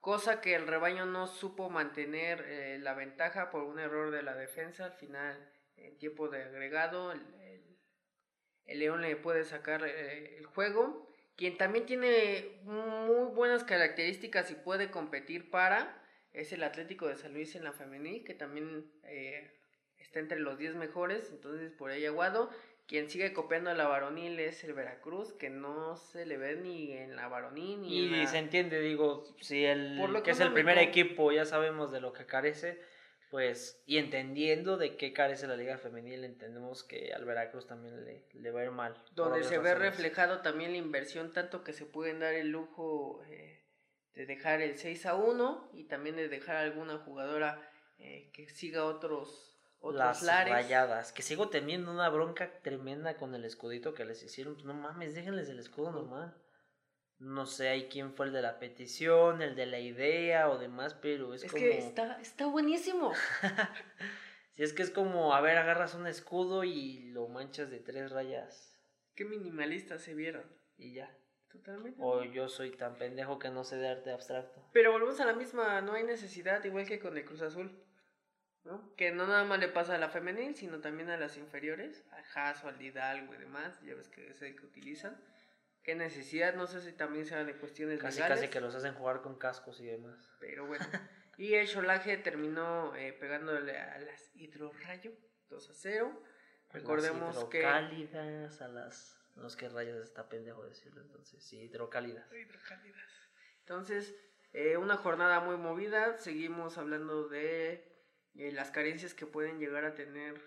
Cosa 0.00 0.40
que 0.40 0.54
el 0.54 0.66
rebaño 0.66 1.06
no 1.06 1.26
supo 1.26 1.68
mantener 1.68 2.44
eh, 2.48 2.78
la 2.80 2.94
ventaja 2.94 3.50
por 3.50 3.62
un 3.64 3.78
error 3.78 4.10
de 4.10 4.22
la 4.22 4.34
defensa. 4.34 4.86
Al 4.86 4.92
final, 4.92 5.52
en 5.76 5.98
tiempo 5.98 6.28
de 6.28 6.42
agregado, 6.42 7.12
el, 7.12 7.20
León 8.66 9.02
le 9.02 9.16
puede 9.16 9.44
sacar 9.44 9.84
el 9.84 10.46
juego. 10.46 11.08
Quien 11.36 11.58
también 11.58 11.86
tiene 11.86 12.60
muy 12.62 13.34
buenas 13.34 13.64
características 13.64 14.50
y 14.50 14.54
puede 14.54 14.90
competir 14.90 15.50
para 15.50 16.00
es 16.32 16.52
el 16.52 16.62
Atlético 16.62 17.08
de 17.08 17.16
San 17.16 17.34
Luis 17.34 17.56
en 17.56 17.64
la 17.64 17.72
femenil, 17.72 18.24
que 18.24 18.34
también 18.34 18.88
está 19.96 20.20
entre 20.20 20.40
los 20.40 20.58
10 20.58 20.76
mejores, 20.76 21.30
entonces 21.30 21.72
por 21.72 21.90
ahí 21.90 22.04
Aguado. 22.06 22.50
Quien 22.90 23.08
sigue 23.08 23.32
copiando 23.32 23.70
a 23.70 23.74
la 23.74 23.86
varonil 23.86 24.40
es 24.40 24.64
el 24.64 24.72
Veracruz, 24.72 25.32
que 25.34 25.48
no 25.48 25.94
se 25.94 26.26
le 26.26 26.36
ve 26.36 26.56
ni 26.56 26.90
en 26.90 27.14
la 27.14 27.28
varonil 27.28 27.82
ni 27.82 28.20
y 28.20 28.26
se 28.26 28.38
entiende, 28.38 28.80
digo, 28.80 29.22
si 29.40 29.64
el 29.64 29.96
que 30.24 30.32
es 30.32 30.40
el 30.40 30.52
primer 30.52 30.76
equipo 30.78 31.30
ya 31.30 31.44
sabemos 31.44 31.92
de 31.92 32.00
lo 32.00 32.12
que 32.12 32.26
carece, 32.26 32.80
pues, 33.30 33.80
y 33.86 33.98
entendiendo 33.98 34.76
de 34.76 34.96
qué 34.96 35.12
carece 35.12 35.46
la 35.46 35.54
liga 35.54 35.78
femenil, 35.78 36.24
entendemos 36.24 36.82
que 36.82 37.12
al 37.12 37.24
Veracruz 37.24 37.68
también 37.68 38.04
le, 38.04 38.24
le 38.32 38.50
va 38.50 38.62
a 38.62 38.64
ir 38.64 38.72
mal. 38.72 39.00
Donde 39.12 39.44
se 39.44 39.58
ve 39.58 39.76
reflejado 39.76 40.40
también 40.40 40.72
la 40.72 40.78
inversión, 40.78 41.32
tanto 41.32 41.62
que 41.62 41.72
se 41.72 41.86
pueden 41.86 42.18
dar 42.18 42.34
el 42.34 42.48
lujo 42.48 43.22
eh, 43.28 43.62
de 44.14 44.26
dejar 44.26 44.62
el 44.62 44.76
6 44.76 45.06
a 45.06 45.14
1 45.14 45.70
y 45.74 45.84
también 45.84 46.16
de 46.16 46.26
dejar 46.26 46.56
alguna 46.56 46.98
jugadora 46.98 47.70
eh, 47.98 48.32
que 48.32 48.48
siga 48.48 48.84
otros 48.84 49.49
las 49.92 50.26
rayadas. 50.26 51.12
Que 51.12 51.22
sigo 51.22 51.48
teniendo 51.48 51.90
una 51.90 52.08
bronca 52.08 52.50
tremenda 52.62 53.16
con 53.16 53.34
el 53.34 53.44
escudito 53.44 53.94
que 53.94 54.04
les 54.04 54.22
hicieron. 54.22 54.56
No 54.64 54.74
mames, 54.74 55.14
déjenles 55.14 55.48
el 55.48 55.58
escudo 55.58 55.92
normal. 55.92 56.34
No 57.18 57.44
sé 57.44 57.68
hay 57.68 57.88
quién 57.88 58.14
fue 58.14 58.26
el 58.26 58.32
de 58.32 58.42
la 58.42 58.58
petición, 58.58 59.42
el 59.42 59.54
de 59.54 59.66
la 59.66 59.78
idea 59.78 60.48
o 60.48 60.58
demás, 60.58 60.94
pero 60.94 61.34
es, 61.34 61.44
es 61.44 61.52
como. 61.52 61.62
que 61.62 61.78
está, 61.78 62.18
está 62.20 62.46
buenísimo. 62.46 63.12
si 64.52 64.62
es 64.62 64.72
que 64.72 64.82
es 64.82 64.90
como, 64.90 65.34
a 65.34 65.40
ver, 65.42 65.58
agarras 65.58 65.94
un 65.94 66.06
escudo 66.06 66.64
y 66.64 67.10
lo 67.10 67.28
manchas 67.28 67.70
de 67.70 67.78
tres 67.78 68.10
rayas. 68.10 68.78
Qué 69.14 69.26
minimalistas 69.26 70.02
se 70.02 70.14
vieron. 70.14 70.44
Y 70.78 70.94
ya. 70.94 71.14
Totalmente. 71.50 72.00
O 72.00 72.22
yo 72.24 72.48
soy 72.48 72.70
tan 72.70 72.96
pendejo 72.96 73.38
que 73.38 73.50
no 73.50 73.64
sé 73.64 73.76
de 73.76 73.88
arte 73.88 74.12
abstracto. 74.12 74.64
Pero 74.72 74.92
volvemos 74.92 75.20
a 75.20 75.26
la 75.26 75.34
misma, 75.34 75.80
no 75.80 75.94
hay 75.94 76.04
necesidad, 76.04 76.64
igual 76.64 76.86
que 76.86 77.00
con 77.00 77.16
el 77.16 77.24
Cruz 77.24 77.42
Azul. 77.42 77.84
Que 78.96 79.10
no 79.10 79.26
nada 79.26 79.44
más 79.44 79.58
le 79.58 79.68
pasa 79.68 79.94
a 79.94 79.98
la 79.98 80.10
femenil, 80.10 80.54
sino 80.54 80.80
también 80.80 81.08
a 81.10 81.16
las 81.16 81.36
inferiores, 81.36 82.04
a 82.12 82.48
Haas 82.48 82.62
o 82.64 82.68
al 82.68 82.80
Hidalgo 82.80 83.34
y 83.34 83.38
demás, 83.38 83.80
ya 83.82 83.94
ves 83.94 84.08
que 84.08 84.30
es 84.30 84.42
el 84.42 84.54
que 84.54 84.66
utilizan. 84.66 85.16
¿Qué 85.82 85.94
necesidad? 85.94 86.54
No 86.54 86.66
sé 86.66 86.82
si 86.82 86.92
también 86.92 87.24
sea 87.24 87.44
de 87.44 87.56
cuestiones 87.56 87.98
casi, 87.98 88.20
Casi 88.20 88.48
que 88.48 88.60
los 88.60 88.74
hacen 88.74 88.94
jugar 88.94 89.22
con 89.22 89.38
cascos 89.38 89.80
y 89.80 89.86
demás. 89.86 90.30
Pero 90.38 90.66
bueno. 90.66 90.84
y 91.38 91.54
el 91.54 91.66
Cholaje 91.66 92.18
terminó 92.18 92.94
eh, 92.96 93.14
pegándole 93.14 93.78
a 93.78 93.98
las 93.98 94.30
Hidrorrayo 94.34 95.12
2 95.48 95.70
a 95.70 95.74
0. 95.74 96.22
Recordemos 96.72 97.34
las 97.34 97.36
hidrocálidas, 97.36 98.62
a 98.62 98.68
las... 98.68 99.16
No 99.36 99.46
es 99.46 99.56
que 99.56 99.68
rayos 99.68 100.02
está 100.02 100.28
pendejo 100.28 100.64
decirlo, 100.64 101.00
entonces 101.00 101.42
sí, 101.42 101.58
hidrocálidas. 101.58 102.30
Hidrocálidas. 102.32 103.30
Entonces, 103.60 104.14
eh, 104.52 104.76
una 104.76 104.96
jornada 104.96 105.40
muy 105.40 105.56
movida. 105.56 106.18
Seguimos 106.18 106.76
hablando 106.76 107.28
de 107.28 107.89
eh, 108.34 108.52
las 108.52 108.70
carencias 108.70 109.14
que 109.14 109.26
pueden 109.26 109.58
llegar 109.58 109.84
a 109.84 109.94
tener 109.94 110.40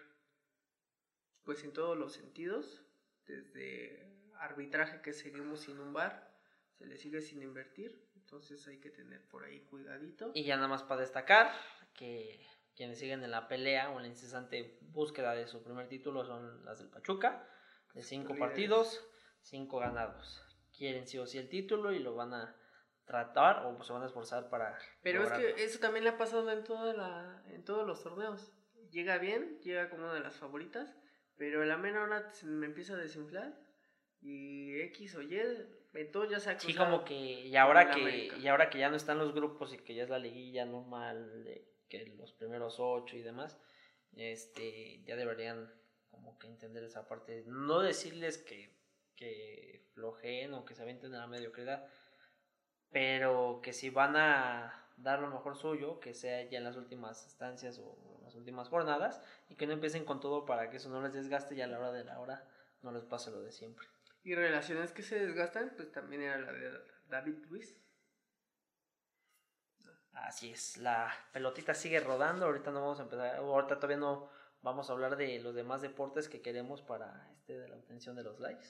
pues 1.43 1.63
en 1.63 1.73
todos 1.73 1.97
los 1.97 2.13
sentidos, 2.13 2.81
desde 3.25 4.09
arbitraje 4.39 5.01
que 5.01 5.13
seguimos 5.13 5.61
sin 5.61 5.79
un 5.79 5.93
bar, 5.93 6.33
se 6.77 6.85
le 6.85 6.97
sigue 6.97 7.21
sin 7.21 7.41
invertir, 7.41 8.09
entonces 8.15 8.67
hay 8.67 8.79
que 8.79 8.89
tener 8.89 9.27
por 9.27 9.43
ahí 9.43 9.61
cuidadito. 9.61 10.31
Y 10.33 10.43
ya 10.43 10.55
nada 10.55 10.67
más 10.67 10.83
para 10.83 11.01
destacar 11.01 11.51
que 11.93 12.45
quienes 12.75 12.97
siguen 12.97 13.23
en 13.23 13.31
la 13.31 13.47
pelea 13.47 13.91
o 13.91 13.97
en 13.97 14.03
la 14.03 14.07
incesante 14.09 14.79
búsqueda 14.81 15.33
de 15.35 15.47
su 15.47 15.63
primer 15.63 15.87
título 15.87 16.25
son 16.25 16.65
las 16.65 16.79
del 16.79 16.89
Pachuca, 16.89 17.47
de 17.93 18.03
cinco 18.03 18.35
partidos, 18.37 19.05
cinco 19.41 19.79
ganados. 19.79 20.41
Quieren 20.75 21.07
sí 21.07 21.19
o 21.19 21.27
sí 21.27 21.37
el 21.37 21.49
título 21.49 21.93
y 21.93 21.99
lo 21.99 22.15
van 22.15 22.33
a 22.33 22.55
tratar 23.05 23.65
o 23.65 23.83
se 23.83 23.93
van 23.93 24.03
a 24.03 24.07
esforzar 24.07 24.49
para. 24.49 24.77
Pero 25.01 25.23
es 25.23 25.31
que 25.31 25.63
eso 25.63 25.79
también 25.79 26.03
le 26.03 26.11
ha 26.11 26.17
pasado 26.17 26.49
en, 26.51 26.63
toda 26.63 26.93
la, 26.93 27.43
en 27.49 27.63
todos 27.63 27.85
los 27.85 28.01
torneos. 28.01 28.51
Llega 28.91 29.17
bien, 29.17 29.59
llega 29.61 29.89
como 29.89 30.03
una 30.03 30.13
de 30.13 30.19
las 30.19 30.35
favoritas, 30.35 30.95
pero 31.35 31.63
a 31.63 31.65
la 31.65 31.77
menor 31.77 32.09
hora 32.09 32.31
se 32.31 32.45
me 32.45 32.65
empieza 32.65 32.93
a 32.93 32.97
desinflar 32.97 33.53
y 34.21 34.79
X 34.81 35.15
o 35.15 35.21
Y, 35.21 35.39
todo 36.11 36.29
ya 36.29 36.39
se 36.39 36.51
ha 36.51 36.59
Sí, 36.59 36.73
como 36.73 37.03
que 37.03 37.15
y 37.15 37.55
ahora 37.55 37.91
que 37.91 38.31
y 38.39 38.47
ahora 38.47 38.69
que 38.69 38.79
ya 38.79 38.89
no 38.89 38.95
están 38.95 39.17
los 39.17 39.33
grupos 39.33 39.73
y 39.73 39.77
que 39.77 39.95
ya 39.95 40.03
es 40.03 40.09
la 40.09 40.19
liguilla 40.19 40.65
normal 40.65 41.43
que 41.89 42.05
los 42.17 42.33
primeros 42.33 42.77
ocho 42.79 43.17
y 43.17 43.21
demás, 43.21 43.59
este 44.15 45.03
ya 45.03 45.15
deberían 45.15 45.71
como 46.09 46.37
que 46.39 46.47
entender 46.47 46.83
esa 46.83 47.07
parte, 47.07 47.43
no 47.47 47.81
decirles 47.81 48.37
que 48.37 48.73
que 49.15 49.85
flojeen 49.93 50.53
o 50.53 50.65
que 50.65 50.73
se 50.73 50.81
aventen 50.81 51.11
de 51.11 51.17
la 51.17 51.27
mediocridad, 51.27 51.87
pero 52.93 53.59
que 53.63 53.73
si 53.73 53.89
van 53.89 54.15
a 54.15 54.87
dar 54.97 55.19
lo 55.19 55.27
mejor 55.27 55.57
suyo, 55.57 55.99
que 55.99 56.13
sea 56.13 56.43
ya 56.43 56.59
en 56.59 56.63
las 56.63 56.77
últimas 56.77 57.23
instancias 57.25 57.79
o 57.79 57.97
en 58.17 58.23
las 58.23 58.35
últimas 58.35 58.69
jornadas, 58.69 59.21
y 59.49 59.55
que 59.55 59.65
no 59.65 59.73
empiecen 59.73 60.05
con 60.05 60.19
todo 60.19 60.45
para 60.45 60.69
que 60.69 60.77
eso 60.77 60.89
no 60.89 61.01
les 61.01 61.13
desgaste 61.13 61.55
y 61.55 61.61
a 61.61 61.67
la 61.67 61.79
hora 61.79 61.91
de 61.91 62.05
la 62.05 62.19
hora 62.19 62.47
no 62.83 62.91
les 62.91 63.03
pase 63.03 63.31
lo 63.31 63.41
de 63.41 63.51
siempre. 63.51 63.87
Y 64.23 64.35
relaciones 64.35 64.93
que 64.93 65.01
se 65.01 65.19
desgastan, 65.19 65.73
pues 65.75 65.91
también 65.91 66.21
era 66.21 66.37
la 66.37 66.51
de 66.53 66.71
David 67.07 67.43
Luis. 67.49 67.75
Así 70.13 70.51
es, 70.51 70.77
la 70.77 71.11
pelotita 71.33 71.73
sigue 71.73 71.99
rodando, 71.99 72.45
ahorita 72.45 72.69
no 72.69 72.81
vamos 72.81 72.99
a 72.99 73.03
empezar, 73.03 73.35
ahorita 73.37 73.77
todavía 73.77 73.97
no 73.97 74.29
vamos 74.61 74.87
a 74.87 74.93
hablar 74.93 75.17
de 75.17 75.39
los 75.39 75.55
demás 75.55 75.81
deportes 75.81 76.29
que 76.29 76.43
queremos 76.43 76.83
para 76.83 77.27
este 77.33 77.57
de 77.57 77.67
la 77.67 77.75
obtención 77.75 78.15
de 78.15 78.23
los 78.23 78.39
likes, 78.39 78.67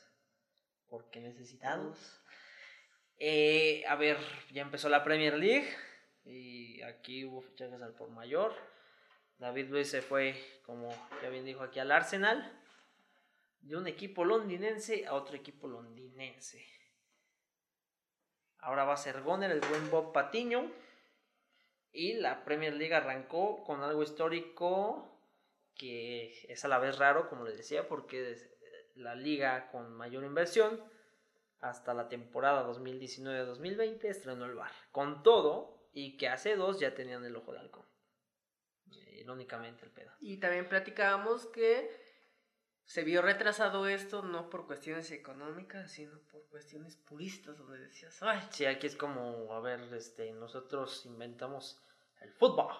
porque 0.88 1.19
necesitamos. 1.19 2.22
Eh, 3.17 3.84
a 3.88 3.95
ver, 3.95 4.17
ya 4.52 4.62
empezó 4.62 4.89
la 4.89 5.04
Premier 5.04 5.36
League 5.36 5.67
y 6.26 6.82
aquí 6.82 7.26
hubo 7.26 7.41
fichajes 7.41 7.82
al 7.82 7.93
por 7.93 8.10
mayor. 8.10 8.54
David 9.38 9.69
Luis 9.69 9.89
se 9.89 10.02
fue, 10.02 10.36
como 10.65 10.89
ya 11.21 11.30
bien 11.30 11.45
dijo 11.45 11.63
aquí, 11.63 11.80
al 11.80 11.91
Arsenal, 11.91 12.60
de 13.62 13.76
un 13.76 13.88
equipo 13.88 14.26
londinense 14.26 15.06
a 15.06 15.13
otro 15.13 15.36
equipo 15.36 15.67
londinense. 15.67 16.65
Ahora 18.60 18.86
va 18.86 18.93
a 18.93 18.97
ser 18.97 19.21
Goner, 19.21 19.52
el 19.52 19.60
buen 19.60 19.89
Bob 19.89 20.13
Patiño. 20.13 20.71
Y 21.91 22.13
la 22.13 22.43
Premier 22.43 22.73
League 22.73 22.95
arrancó 22.95 23.63
con 23.63 23.84
algo 23.84 24.02
histórico 24.02 25.10
que 25.76 26.45
es 26.49 26.65
a 26.65 26.67
la 26.67 26.80
vez 26.80 26.97
raro, 26.97 27.30
como 27.30 27.45
les 27.45 27.58
decía, 27.58 27.88
porque 27.88 28.32
es 28.32 28.49
la 28.95 29.15
liga 29.15 29.69
con 29.71 29.93
mayor 29.93 30.23
inversión 30.23 30.82
hasta 31.63 31.93
la 31.93 32.10
temporada 32.10 32.67
2019-2020 32.67 34.04
estrenó 34.04 34.45
el 34.45 34.56
bar. 34.56 34.71
Con 34.91 35.23
todo, 35.23 35.88
y 35.93 36.17
que 36.17 36.28
hace 36.28 36.56
dos 36.58 36.80
ya 36.80 36.93
tenían 36.93 37.23
el 37.23 37.36
ojo 37.38 37.54
de 37.54 37.60
halcón. 37.60 37.86
Eh, 38.91 39.19
irónicamente 39.21 39.86
el 39.86 39.91
pedo. 39.91 40.12
Y 40.19 40.38
también 40.38 40.67
platicábamos 40.67 41.45
que 41.47 41.89
se 42.84 43.04
vio 43.04 43.21
retrasado 43.21 43.88
esto 43.88 44.23
no 44.23 44.49
por 44.49 44.67
cuestiones 44.67 45.10
económicas, 45.12 45.89
sino 45.89 46.19
por 46.32 46.45
cuestiones 46.49 46.97
puristas, 46.97 47.58
donde 47.58 47.80
decías, 47.80 48.21
ay. 48.21 48.41
Sí, 48.52 48.65
aquí 48.65 48.88
es 48.88 48.97
como, 48.97 49.54
a 49.54 49.62
ver, 49.62 49.82
este, 49.93 50.34
nosotros 50.34 51.06
inventamos 51.06 51.82
el 52.19 52.34
fútbol. 52.34 52.73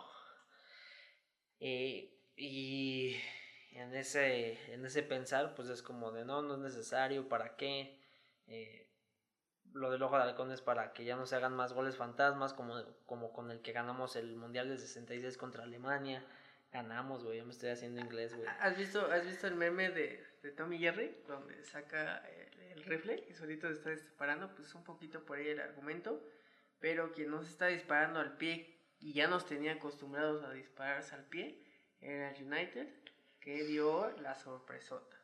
Eh, 1.62 2.20
y 2.36 3.16
en 3.72 3.96
ese, 3.96 4.74
en 4.74 4.86
ese 4.86 5.04
pensar, 5.04 5.56
pues 5.56 5.70
es 5.70 5.82
como 5.82 6.12
de 6.12 6.26
no, 6.26 6.42
no 6.42 6.56
es 6.56 6.60
necesario, 6.60 7.30
¿para 7.30 7.56
qué? 7.56 8.03
Eh, 8.54 8.90
lo 9.74 9.90
del 9.90 10.04
ojo 10.04 10.18
de 10.18 10.24
halcón 10.24 10.52
es 10.52 10.62
para 10.62 10.94
que 10.94 11.04
ya 11.04 11.16
no 11.16 11.26
se 11.26 11.36
hagan 11.36 11.56
más 11.56 11.74
goles 11.74 11.98
fantasmas, 11.98 12.54
como, 12.54 12.76
como 13.06 13.34
con 13.34 13.50
el 13.52 13.62
que 13.62 13.72
ganamos 13.72 14.16
el 14.16 14.36
Mundial 14.36 14.70
del 14.70 14.80
66 14.80 15.38
contra 15.38 15.64
Alemania 15.64 16.24
Ganamos, 16.74 17.24
güey. 17.24 17.38
Yo 17.38 17.46
me 17.46 17.52
estoy 17.52 17.70
haciendo 17.70 18.02
inglés, 18.02 18.36
güey. 18.36 18.48
¿Has 18.60 18.76
visto, 18.76 19.06
¿Has 19.12 19.24
visto 19.24 19.46
el 19.46 19.54
meme 19.54 19.92
de, 19.92 20.26
de 20.42 20.52
Tommy 20.52 20.80
Jerry? 20.80 21.16
Donde 21.28 21.64
saca 21.64 22.18
el, 22.28 22.84
rifle 22.86 23.24
y 23.30 23.34
solito 23.34 23.70
está 23.70 23.92
disparando. 23.92 24.54
Pues 24.56 24.74
un 24.74 24.84
poquito 24.84 25.24
por 25.24 25.38
ahí 25.38 25.50
el 25.50 25.60
argumento. 25.60 26.28
Pero 26.80 27.12
quien 27.12 27.30
nos 27.30 27.48
está 27.48 27.68
disparando 27.68 28.20
al 28.20 28.38
pie 28.38 28.82
y 29.00 29.14
ya 29.14 29.28
nos 29.28 29.46
tenía 29.46 29.74
acostumbrados 29.74 30.44
a 30.44 30.52
dispararse 30.52 31.14
al 31.14 31.26
pie 31.26 31.64
era 32.02 32.32
el 32.32 32.44
United, 32.44 32.90
que 33.40 33.64
dio 33.64 34.10
la 34.18 34.34
sorpresota. 34.34 35.23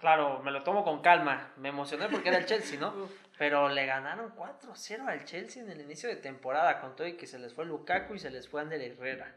Claro, 0.00 0.40
me 0.42 0.50
lo 0.50 0.62
tomo 0.62 0.82
con 0.82 1.02
calma. 1.02 1.52
Me 1.58 1.68
emocioné 1.68 2.08
porque 2.08 2.30
era 2.30 2.38
el 2.38 2.46
Chelsea, 2.46 2.80
¿no? 2.80 2.94
Pero 3.38 3.68
le 3.68 3.84
ganaron 3.86 4.34
4-0 4.34 5.06
al 5.06 5.24
Chelsea 5.24 5.62
en 5.62 5.70
el 5.70 5.80
inicio 5.80 6.08
de 6.08 6.16
temporada, 6.16 6.80
con 6.80 6.96
todo 6.96 7.06
y 7.06 7.16
que 7.16 7.26
se 7.26 7.38
les 7.38 7.54
fue 7.54 7.66
Lukaku 7.66 8.14
y 8.14 8.18
se 8.18 8.30
les 8.30 8.48
fue 8.48 8.62
Ander 8.62 8.80
Herrera. 8.80 9.36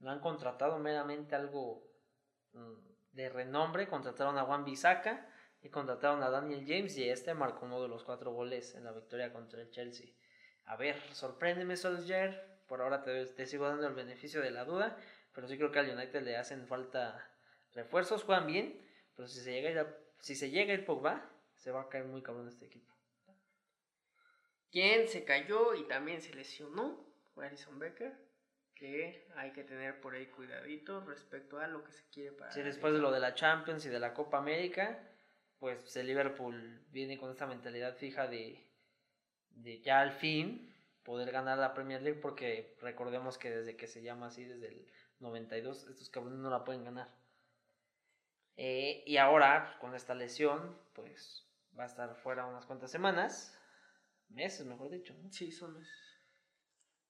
No 0.00 0.10
han 0.10 0.20
contratado 0.20 0.78
meramente 0.78 1.36
algo 1.36 1.88
mm, 2.52 2.74
de 3.12 3.28
renombre. 3.28 3.88
Contrataron 3.88 4.36
a 4.36 4.42
Juan 4.42 4.64
Bisaca 4.64 5.28
y 5.62 5.68
contrataron 5.68 6.22
a 6.22 6.30
Daniel 6.30 6.64
James 6.66 6.96
y 6.98 7.08
este 7.08 7.32
marcó 7.34 7.66
uno 7.66 7.80
de 7.80 7.88
los 7.88 8.04
cuatro 8.04 8.32
goles 8.32 8.74
en 8.74 8.84
la 8.84 8.92
victoria 8.92 9.32
contra 9.32 9.62
el 9.62 9.70
Chelsea. 9.70 10.08
A 10.66 10.76
ver, 10.76 11.00
sorpréndeme 11.12 11.76
Solskjaer. 11.76 12.58
Por 12.66 12.82
ahora 12.82 13.02
te, 13.02 13.26
te 13.26 13.46
sigo 13.46 13.68
dando 13.68 13.86
el 13.86 13.94
beneficio 13.94 14.40
de 14.40 14.50
la 14.50 14.64
duda, 14.64 14.96
pero 15.32 15.46
sí 15.46 15.56
creo 15.56 15.70
que 15.70 15.78
al 15.78 15.90
United 15.90 16.22
le 16.22 16.36
hacen 16.36 16.66
falta 16.66 17.30
refuerzos. 17.74 18.24
Juegan 18.24 18.46
bien, 18.46 18.80
pero 19.16 19.28
si 19.28 19.40
se 19.40 19.52
llega 19.52 19.68
a 19.68 19.72
ir, 19.72 19.96
si 20.20 20.34
se 20.34 20.50
llega 20.50 20.72
a 20.72 20.76
ir 20.76 20.84
Pogba, 20.84 21.30
se 21.56 21.70
va 21.70 21.82
a 21.82 21.88
caer 21.88 22.04
muy 22.04 22.22
cabrón 22.22 22.48
este 22.48 22.66
equipo. 22.66 22.92
¿Quién 24.70 25.08
se 25.08 25.24
cayó 25.24 25.74
y 25.74 25.86
también 25.86 26.20
se 26.20 26.34
lesionó? 26.34 27.06
Fue 27.32 27.46
Alison 27.46 27.78
Becker 27.78 28.24
que 28.74 29.28
hay 29.36 29.52
que 29.52 29.64
tener 29.64 30.00
por 30.00 30.14
ahí 30.14 30.26
cuidadito 30.26 31.00
respecto 31.04 31.58
a 31.58 31.66
lo 31.68 31.84
que 31.84 31.92
se 31.92 32.02
quiere 32.10 32.32
para. 32.32 32.50
Sí, 32.50 32.62
después 32.62 32.92
de 32.92 32.98
lo 32.98 33.10
de 33.10 33.20
la 33.20 33.34
Champions 33.34 33.86
y 33.86 33.88
de 33.88 34.00
la 34.00 34.14
Copa 34.14 34.38
América, 34.38 35.00
pues 35.58 35.96
el 35.96 36.06
Liverpool 36.06 36.84
viene 36.90 37.18
con 37.18 37.30
esta 37.30 37.46
mentalidad 37.46 37.96
fija 37.96 38.26
de, 38.26 38.68
de 39.50 39.80
ya 39.80 40.00
al 40.00 40.12
fin 40.12 40.74
poder 41.04 41.30
ganar 41.30 41.58
la 41.58 41.74
Premier 41.74 42.02
League, 42.02 42.20
porque 42.20 42.76
recordemos 42.80 43.38
que 43.38 43.50
desde 43.50 43.76
que 43.76 43.86
se 43.86 44.02
llama 44.02 44.26
así, 44.26 44.44
desde 44.44 44.68
el 44.68 44.86
92, 45.20 45.86
estos 45.88 46.10
cabrones 46.10 46.40
no 46.40 46.50
la 46.50 46.64
pueden 46.64 46.84
ganar. 46.84 47.08
Eh, 48.56 49.02
y 49.06 49.16
ahora, 49.16 49.76
con 49.80 49.94
esta 49.94 50.14
lesión, 50.14 50.78
pues 50.94 51.44
va 51.78 51.84
a 51.84 51.86
estar 51.86 52.14
fuera 52.16 52.46
unas 52.46 52.66
cuantas 52.66 52.90
semanas, 52.90 53.58
meses, 54.28 54.66
mejor 54.66 54.90
dicho. 54.90 55.14
Sí, 55.30 55.50
son 55.50 55.74
meses. 55.74 55.92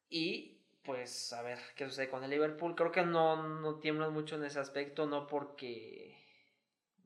Y 0.09 0.61
pues 0.85 1.33
a 1.33 1.43
ver 1.43 1.59
qué 1.77 1.87
sucede 1.87 2.09
con 2.09 2.25
el 2.25 2.31
Liverpool. 2.31 2.75
Creo 2.75 2.93
que 2.93 3.05
no, 3.05 3.43
no 3.61 3.79
tiemblan 3.81 4.13
mucho 4.13 4.37
en 4.37 4.45
ese 4.45 4.61
aspecto, 4.61 5.07
no 5.07 5.27
porque 5.27 6.21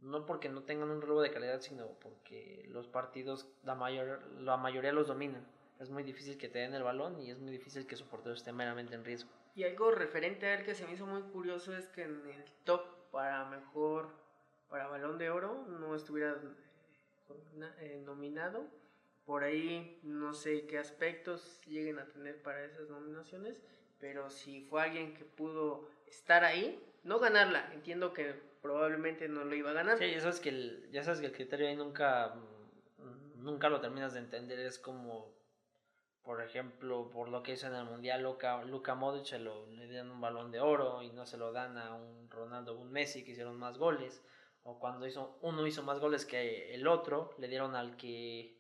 no 0.01 0.27
porque 0.27 0.49
no 0.49 0.63
tengan 0.63 0.91
un 0.91 1.01
relevo 1.01 1.23
de 1.23 1.31
calidad, 1.31 1.61
sino 1.61 1.87
porque 2.01 2.65
los 2.69 2.87
partidos 2.87 3.49
la 3.65 3.75
mayor 3.75 4.23
la 4.41 4.57
mayoría 4.57 4.93
los 4.93 5.09
dominan. 5.09 5.47
Es 5.81 5.91
muy 5.91 6.03
difícil 6.03 6.39
que 6.39 6.49
te 6.49 6.59
den 6.59 6.75
el 6.75 6.83
balón 6.83 7.21
y 7.21 7.31
es 7.31 7.39
muy 7.39 7.53
difícil 7.53 7.87
que 7.87 7.97
su 7.97 8.07
portero 8.07 8.35
esté 8.35 8.53
meramente 8.53 8.95
en 8.95 9.05
riesgo. 9.05 9.31
Y 9.55 9.65
algo 9.65 9.93
referente 9.93 10.47
a 10.47 10.55
él 10.55 10.65
que 10.65 10.75
se 10.75 10.87
me 10.87 10.93
hizo 10.93 11.07
muy 11.07 11.23
curioso 11.31 11.77
es 11.77 11.87
que 11.89 12.03
en 12.03 12.29
el 12.29 12.45
top 12.65 12.83
para 13.11 13.45
mejor 13.45 14.11
para 14.69 14.89
balón 14.89 15.19
de 15.19 15.31
oro 15.31 15.67
no 15.69 15.95
estuviera 15.95 16.37
eh, 17.81 18.03
nominado 18.05 18.67
por 19.29 19.45
ahí 19.45 20.01
no 20.05 20.33
sé 20.33 20.67
qué 20.67 20.79
aspectos 20.79 21.61
lleguen 21.67 21.99
a 21.99 22.07
tener 22.07 22.41
para 22.41 22.65
esas 22.65 22.89
nominaciones, 22.89 23.61
pero 24.01 24.31
si 24.31 24.63
fue 24.63 24.81
alguien 24.81 25.13
que 25.13 25.27
pudo 25.27 25.87
estar 26.07 26.45
ahí, 26.45 26.83
no 27.05 27.19
ganarla, 27.19 27.71
entiendo 27.75 28.15
que 28.15 28.33
probablemente 28.63 29.29
no 29.29 29.45
lo 29.45 29.55
iba 29.55 29.69
a 29.69 29.75
ganar. 29.75 29.99
Sí, 29.99 30.11
ya 30.11 30.21
sabes 30.21 30.41
que 30.41 30.49
el, 30.49 30.89
ya 30.93 31.03
sabes 31.03 31.21
que 31.21 31.27
el 31.27 31.33
criterio 31.35 31.69
ahí 31.69 31.77
nunca, 31.77 32.37
mm, 32.37 33.45
nunca 33.45 33.69
lo 33.69 33.83
terminas 33.83 34.15
de 34.15 34.21
entender, 34.21 34.61
es 34.61 34.79
como, 34.79 35.31
por 36.23 36.41
ejemplo, 36.41 37.11
por 37.11 37.29
lo 37.29 37.43
que 37.43 37.53
hizo 37.53 37.67
en 37.67 37.75
el 37.75 37.85
Mundial, 37.85 38.23
Luka, 38.23 38.65
Luka 38.65 38.95
Modric 38.95 39.31
le 39.33 39.89
dieron 39.89 40.11
un 40.11 40.23
balón 40.23 40.51
de 40.51 40.61
oro 40.61 41.03
y 41.03 41.11
no 41.11 41.27
se 41.27 41.37
lo 41.37 41.53
dan 41.53 41.77
a 41.77 41.95
un 41.95 42.31
Ronaldo 42.31 42.79
o 42.79 42.81
un 42.81 42.91
Messi 42.91 43.27
que 43.27 43.33
hicieron 43.33 43.59
más 43.59 43.77
goles, 43.77 44.23
o 44.63 44.79
cuando 44.79 45.07
hizo, 45.07 45.39
uno 45.43 45.67
hizo 45.67 45.83
más 45.83 45.99
goles 45.99 46.25
que 46.27 46.75
el 46.75 46.87
otro, 46.87 47.35
le 47.39 47.49
dieron 47.49 47.75
al 47.75 47.97
que 47.97 48.59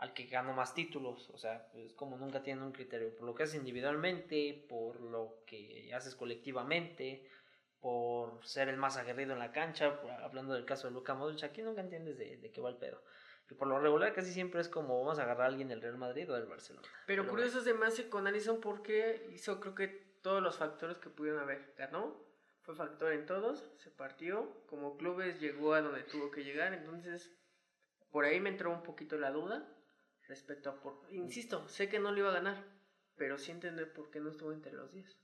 al 0.00 0.14
que 0.14 0.24
ganó 0.24 0.54
más 0.54 0.74
títulos. 0.74 1.28
O 1.28 1.36
sea, 1.36 1.68
es 1.74 1.92
como 1.92 2.16
nunca 2.16 2.42
tienen 2.42 2.64
un 2.64 2.72
criterio. 2.72 3.14
Por 3.14 3.26
lo 3.26 3.34
que 3.34 3.42
haces 3.42 3.56
individualmente, 3.56 4.66
por 4.66 4.98
lo 4.98 5.44
que 5.46 5.92
haces 5.94 6.14
colectivamente, 6.14 7.28
por 7.80 8.44
ser 8.46 8.70
el 8.70 8.78
más 8.78 8.96
aguerrido 8.96 9.34
en 9.34 9.38
la 9.38 9.52
cancha. 9.52 10.00
Hablando 10.22 10.54
del 10.54 10.64
caso 10.64 10.88
de 10.88 10.94
Luka 10.94 11.14
Modric, 11.14 11.44
aquí 11.44 11.60
nunca 11.60 11.82
entiendes 11.82 12.16
de, 12.16 12.50
qué 12.50 12.60
va 12.62 12.70
el 12.70 12.78
pedo. 12.78 13.02
Y 13.50 13.54
por 13.54 13.68
lo 13.68 13.78
regular 13.78 14.14
casi 14.14 14.32
siempre 14.32 14.62
es 14.62 14.70
como 14.70 15.00
vamos 15.00 15.18
a 15.18 15.24
agarrar 15.24 15.42
a 15.42 15.48
alguien 15.48 15.68
del 15.68 15.82
Real 15.82 15.98
Madrid 15.98 16.30
o 16.30 16.34
del 16.34 16.46
Barcelona. 16.46 16.88
Pero, 17.06 17.28
curioso 17.28 17.58
es 17.58 17.66
de 17.66 17.74
más 17.74 18.00
con 18.02 18.26
Alisson 18.26 18.60
porque 18.60 19.28
hizo 19.32 19.60
creo 19.60 19.74
que 19.74 19.88
todos 20.22 20.42
los 20.42 20.56
factores 20.56 20.96
que 20.96 21.10
pudieron 21.10 21.42
haber. 21.42 21.74
Ganó, 21.76 22.16
fue 22.70 22.86
factor 22.86 23.12
en 23.12 23.26
todos, 23.26 23.64
se 23.78 23.90
partió, 23.90 24.48
como 24.68 24.96
clubes 24.96 25.40
llegó 25.40 25.74
a 25.74 25.80
donde 25.80 26.02
tuvo 26.04 26.30
que 26.30 26.44
llegar, 26.44 26.72
entonces 26.72 27.30
por 28.10 28.24
ahí 28.24 28.40
me 28.40 28.50
entró 28.50 28.70
un 28.70 28.82
poquito 28.82 29.18
la 29.18 29.30
duda 29.30 29.66
respecto 30.28 30.70
a 30.70 30.80
por... 30.80 31.00
Insisto, 31.10 31.68
sé 31.68 31.88
que 31.88 31.98
no 31.98 32.12
lo 32.12 32.18
iba 32.18 32.30
a 32.30 32.34
ganar, 32.34 32.64
pero 33.16 33.38
sí 33.38 33.50
entender 33.50 33.92
por 33.92 34.10
qué 34.10 34.20
no 34.20 34.30
estuvo 34.30 34.52
entre 34.52 34.72
los 34.72 34.92
10. 34.92 35.16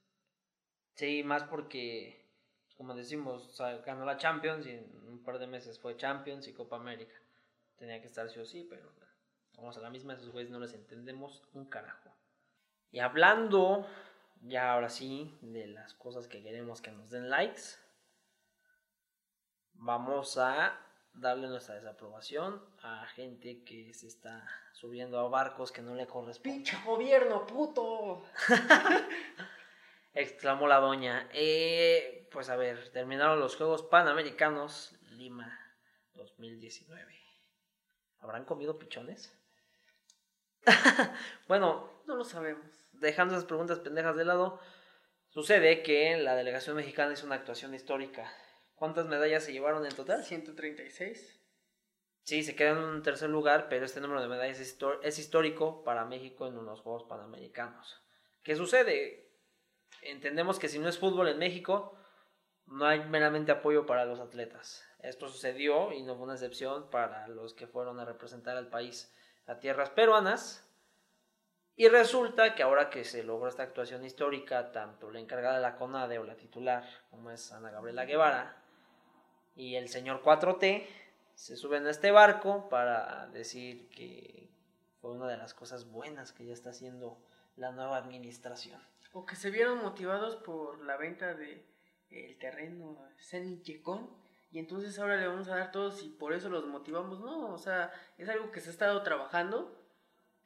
Sí, 0.94 1.22
más 1.22 1.44
porque, 1.44 2.28
como 2.76 2.94
decimos, 2.94 3.56
ganó 3.84 4.04
la 4.04 4.16
Champions 4.16 4.66
y 4.66 4.70
en 4.70 5.08
un 5.08 5.22
par 5.22 5.38
de 5.38 5.46
meses 5.46 5.78
fue 5.78 5.96
Champions 5.96 6.48
y 6.48 6.52
Copa 6.52 6.76
América. 6.76 7.14
Tenía 7.76 8.00
que 8.00 8.08
estar 8.08 8.28
sí 8.28 8.40
o 8.40 8.44
sí, 8.44 8.66
pero 8.68 8.90
vamos 9.56 9.76
a 9.76 9.80
la 9.80 9.90
misma, 9.90 10.14
esos 10.14 10.30
güeyes 10.30 10.50
no 10.50 10.58
les 10.58 10.74
entendemos 10.74 11.44
un 11.52 11.66
carajo. 11.66 12.12
Y 12.90 12.98
hablando 12.98 13.86
ya 14.42 14.72
ahora 14.72 14.88
sí 14.88 15.36
de 15.40 15.66
las 15.66 15.94
cosas 15.94 16.28
que 16.28 16.42
queremos 16.42 16.80
que 16.80 16.90
nos 16.90 17.10
den 17.10 17.30
likes, 17.30 17.78
vamos 19.74 20.38
a 20.38 20.78
darle 21.12 21.48
nuestra 21.48 21.74
desaprobación 21.74 22.62
a 22.82 23.06
gente 23.06 23.62
que 23.64 23.92
se 23.94 24.06
está 24.06 24.46
subiendo 24.72 25.18
a 25.18 25.28
barcos 25.28 25.72
que 25.72 25.82
no 25.82 25.94
le 25.94 26.06
corresponden. 26.06 26.62
¡Pinche 26.62 26.76
gobierno, 26.84 27.46
puto! 27.46 28.24
Exclamó 30.14 30.66
la 30.66 30.78
doña. 30.78 31.28
Eh, 31.32 32.28
pues 32.32 32.48
a 32.48 32.56
ver, 32.56 32.90
terminaron 32.90 33.40
los 33.40 33.56
Juegos 33.56 33.82
Panamericanos 33.82 34.94
Lima 35.10 35.58
2019. 36.14 37.14
¿Habrán 38.20 38.44
comido 38.44 38.78
pichones? 38.78 39.32
bueno, 41.48 42.02
no 42.06 42.16
lo 42.16 42.24
sabemos. 42.24 42.85
Dejando 43.00 43.34
esas 43.34 43.46
preguntas 43.46 43.80
pendejas 43.80 44.16
de 44.16 44.24
lado, 44.24 44.60
sucede 45.28 45.82
que 45.82 46.16
la 46.18 46.34
delegación 46.34 46.76
mexicana 46.76 47.12
hizo 47.12 47.26
una 47.26 47.36
actuación 47.36 47.74
histórica. 47.74 48.32
¿Cuántas 48.74 49.06
medallas 49.06 49.44
se 49.44 49.52
llevaron 49.52 49.84
en 49.86 49.94
total? 49.94 50.24
136. 50.24 51.40
Sí, 52.22 52.42
se 52.42 52.56
queda 52.56 52.70
en 52.70 52.78
un 52.78 53.02
tercer 53.02 53.30
lugar, 53.30 53.68
pero 53.68 53.84
este 53.84 54.00
número 54.00 54.20
de 54.20 54.28
medallas 54.28 54.58
es, 54.58 54.76
es 55.02 55.18
histórico 55.18 55.84
para 55.84 56.04
México 56.04 56.46
en 56.46 56.58
unos 56.58 56.80
Juegos 56.80 57.04
Panamericanos. 57.04 58.02
¿Qué 58.42 58.56
sucede? 58.56 59.30
Entendemos 60.02 60.58
que 60.58 60.68
si 60.68 60.78
no 60.78 60.88
es 60.88 60.98
fútbol 60.98 61.28
en 61.28 61.38
México, 61.38 61.96
no 62.66 62.84
hay 62.84 63.04
meramente 63.04 63.52
apoyo 63.52 63.86
para 63.86 64.04
los 64.04 64.20
atletas. 64.20 64.84
Esto 64.98 65.28
sucedió 65.28 65.92
y 65.92 66.02
no 66.02 66.16
fue 66.16 66.24
una 66.24 66.34
excepción 66.34 66.90
para 66.90 67.28
los 67.28 67.54
que 67.54 67.66
fueron 67.66 68.00
a 68.00 68.04
representar 68.04 68.56
al 68.56 68.68
país 68.68 69.14
a 69.46 69.60
tierras 69.60 69.90
peruanas. 69.90 70.65
Y 71.76 71.88
resulta 71.88 72.54
que 72.54 72.62
ahora 72.62 72.88
que 72.88 73.04
se 73.04 73.22
logró 73.22 73.48
esta 73.48 73.62
actuación 73.62 74.04
histórica, 74.04 74.72
tanto 74.72 75.10
la 75.10 75.20
encargada 75.20 75.56
de 75.56 75.62
la 75.62 75.76
CONADE 75.76 76.18
o 76.18 76.24
la 76.24 76.36
titular, 76.36 76.84
como 77.10 77.30
es 77.30 77.52
Ana 77.52 77.70
Gabriela 77.70 78.06
Guevara, 78.06 78.62
y 79.54 79.74
el 79.74 79.88
señor 79.88 80.22
4T, 80.22 80.86
se 81.34 81.56
suben 81.56 81.86
a 81.86 81.90
este 81.90 82.10
barco 82.10 82.70
para 82.70 83.26
decir 83.26 83.90
que 83.90 84.48
fue 85.00 85.12
una 85.12 85.28
de 85.28 85.36
las 85.36 85.52
cosas 85.52 85.90
buenas 85.90 86.32
que 86.32 86.46
ya 86.46 86.54
está 86.54 86.70
haciendo 86.70 87.18
la 87.56 87.72
nueva 87.72 87.98
administración. 87.98 88.80
O 89.12 89.26
que 89.26 89.36
se 89.36 89.50
vieron 89.50 89.82
motivados 89.82 90.36
por 90.36 90.82
la 90.82 90.96
venta 90.96 91.34
de 91.34 91.66
el 92.10 92.38
terreno 92.38 93.06
Yecón 93.62 94.10
y 94.50 94.58
entonces 94.58 94.98
ahora 94.98 95.16
le 95.16 95.26
vamos 95.26 95.48
a 95.48 95.56
dar 95.56 95.72
todos 95.72 96.02
y 96.02 96.08
por 96.08 96.32
eso 96.32 96.48
los 96.48 96.66
motivamos. 96.66 97.20
No, 97.20 97.52
o 97.52 97.58
sea, 97.58 97.92
es 98.16 98.28
algo 98.28 98.50
que 98.50 98.60
se 98.60 98.70
ha 98.70 98.72
estado 98.72 99.02
trabajando, 99.02 99.75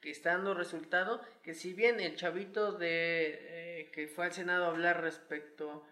que 0.01 0.11
está 0.11 0.33
dando 0.33 0.55
resultado, 0.55 1.21
que 1.43 1.55
si 1.55 1.73
bien 1.73 2.01
el 2.01 2.17
chavito 2.17 2.73
de 2.73 3.39
eh, 3.81 3.91
que 3.93 4.09
fue 4.09 4.27
al 4.27 4.33
Senado 4.33 4.65
a 4.65 4.69
hablar 4.69 5.03
respecto 5.03 5.85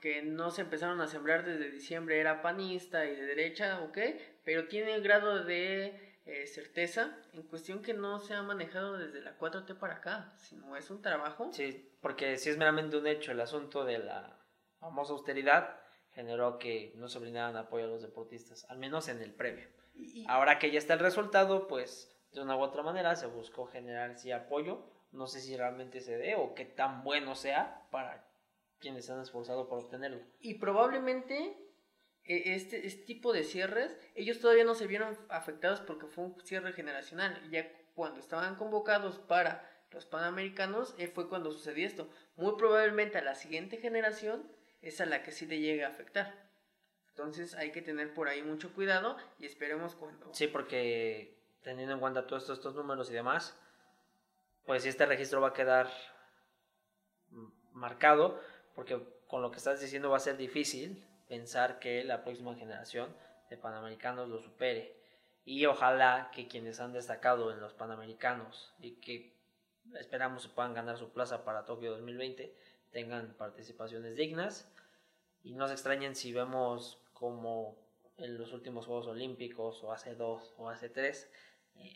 que 0.00 0.22
no 0.22 0.50
se 0.50 0.62
empezaron 0.62 1.00
a 1.00 1.08
sembrar 1.08 1.44
desde 1.44 1.70
diciembre 1.70 2.20
era 2.20 2.42
panista 2.42 3.04
y 3.04 3.14
de 3.14 3.26
derecha, 3.26 3.80
ok, 3.82 3.98
pero 4.44 4.68
tiene 4.68 4.94
el 4.94 5.02
grado 5.02 5.44
de 5.44 6.20
eh, 6.24 6.46
certeza 6.46 7.16
en 7.32 7.42
cuestión 7.42 7.82
que 7.82 7.94
no 7.94 8.20
se 8.20 8.34
ha 8.34 8.42
manejado 8.42 8.96
desde 8.96 9.20
la 9.20 9.36
4T 9.38 9.76
para 9.78 9.96
acá, 9.96 10.32
sino 10.36 10.76
es 10.76 10.90
un 10.90 11.02
trabajo. 11.02 11.50
Sí, 11.52 11.90
porque 12.00 12.38
si 12.38 12.50
es 12.50 12.58
meramente 12.58 12.96
un 12.96 13.06
hecho 13.06 13.32
el 13.32 13.40
asunto 13.40 13.84
de 13.84 13.98
la 13.98 14.38
famosa 14.78 15.12
austeridad, 15.12 15.80
generó 16.12 16.58
que 16.58 16.92
no 16.96 17.08
se 17.08 17.18
brindaran 17.18 17.56
apoyo 17.56 17.86
a 17.86 17.88
los 17.88 18.02
deportistas, 18.02 18.66
al 18.70 18.78
menos 18.78 19.08
en 19.08 19.20
el 19.20 19.32
previo. 19.32 19.68
Ahora 20.28 20.60
que 20.60 20.70
ya 20.70 20.78
está 20.78 20.94
el 20.94 21.00
resultado, 21.00 21.66
pues 21.66 22.16
de 22.38 22.44
una 22.44 22.56
u 22.56 22.60
otra 22.60 22.82
manera 22.82 23.16
se 23.16 23.26
buscó 23.26 23.66
generar 23.66 24.10
ese 24.10 24.32
apoyo. 24.32 24.82
No 25.12 25.26
sé 25.26 25.40
si 25.40 25.56
realmente 25.56 26.00
se 26.00 26.16
dé 26.16 26.34
o 26.36 26.54
qué 26.54 26.64
tan 26.64 27.02
bueno 27.04 27.34
sea 27.34 27.86
para 27.90 28.26
quienes 28.78 29.06
se 29.06 29.12
han 29.12 29.20
esforzado 29.20 29.68
por 29.68 29.80
obtenerlo. 29.80 30.20
Y 30.40 30.54
probablemente 30.54 31.56
e, 32.24 32.54
este, 32.54 32.86
este, 32.86 33.04
tipo 33.04 33.32
de 33.32 33.44
cierres, 33.44 33.96
ellos 34.14 34.40
todavía 34.40 34.64
no 34.64 34.74
se 34.74 34.86
vieron 34.86 35.16
afectados 35.28 35.80
porque 35.80 36.06
fue 36.06 36.24
un 36.24 36.40
cierre 36.42 36.72
generacional. 36.72 37.40
Ya 37.50 37.70
cuando 37.94 38.20
estaban 38.20 38.56
convocados 38.56 39.18
para 39.18 39.68
los 39.90 40.06
Panamericanos 40.06 40.94
eh, 40.98 41.08
fue 41.08 41.28
cuando 41.28 41.50
sucedió 41.50 41.86
esto. 41.86 42.08
Muy 42.36 42.54
probablemente 42.56 43.18
a 43.18 43.22
la 43.22 43.34
siguiente 43.34 43.78
generación 43.78 44.50
es 44.82 45.00
a 45.00 45.06
la 45.06 45.22
que 45.22 45.32
sí 45.32 45.46
le 45.46 45.60
llegue 45.60 45.84
a 45.84 45.88
afectar. 45.88 46.48
Entonces 47.10 47.54
hay 47.54 47.72
que 47.72 47.82
tener 47.82 48.14
por 48.14 48.28
ahí 48.28 48.42
mucho 48.42 48.72
cuidado 48.74 49.16
y 49.40 49.46
esperemos 49.46 49.96
cuando... 49.96 50.32
Sí, 50.32 50.46
porque 50.46 51.37
teniendo 51.62 51.94
en 51.94 52.00
cuenta 52.00 52.26
todos 52.26 52.42
estos, 52.42 52.58
estos 52.58 52.74
números 52.74 53.10
y 53.10 53.14
demás, 53.14 53.58
pues 54.64 54.84
este 54.86 55.06
registro 55.06 55.40
va 55.40 55.48
a 55.48 55.52
quedar 55.52 55.90
marcado, 57.72 58.40
porque 58.74 59.00
con 59.26 59.42
lo 59.42 59.50
que 59.50 59.58
estás 59.58 59.80
diciendo 59.80 60.10
va 60.10 60.16
a 60.16 60.20
ser 60.20 60.36
difícil 60.36 61.04
pensar 61.28 61.78
que 61.78 62.04
la 62.04 62.22
próxima 62.22 62.54
generación 62.54 63.14
de 63.50 63.56
panamericanos 63.56 64.28
lo 64.28 64.40
supere. 64.40 64.96
Y 65.44 65.64
ojalá 65.66 66.30
que 66.34 66.48
quienes 66.48 66.80
han 66.80 66.92
destacado 66.92 67.52
en 67.52 67.60
los 67.60 67.72
panamericanos 67.72 68.74
y 68.78 68.96
que 68.96 69.34
esperamos 69.98 70.46
puedan 70.48 70.74
ganar 70.74 70.98
su 70.98 71.10
plaza 71.10 71.44
para 71.44 71.64
Tokio 71.64 71.92
2020 71.92 72.54
tengan 72.90 73.34
participaciones 73.34 74.16
dignas 74.16 74.70
y 75.42 75.54
no 75.54 75.66
se 75.66 75.74
extrañen 75.74 76.14
si 76.14 76.32
vemos 76.32 76.98
como 77.12 77.76
en 78.18 78.36
los 78.36 78.52
últimos 78.52 78.86
Juegos 78.86 79.06
Olímpicos 79.06 79.82
o 79.84 79.92
hace 79.92 80.14
dos 80.14 80.54
o 80.58 80.68
hace 80.68 80.88
tres 80.88 81.30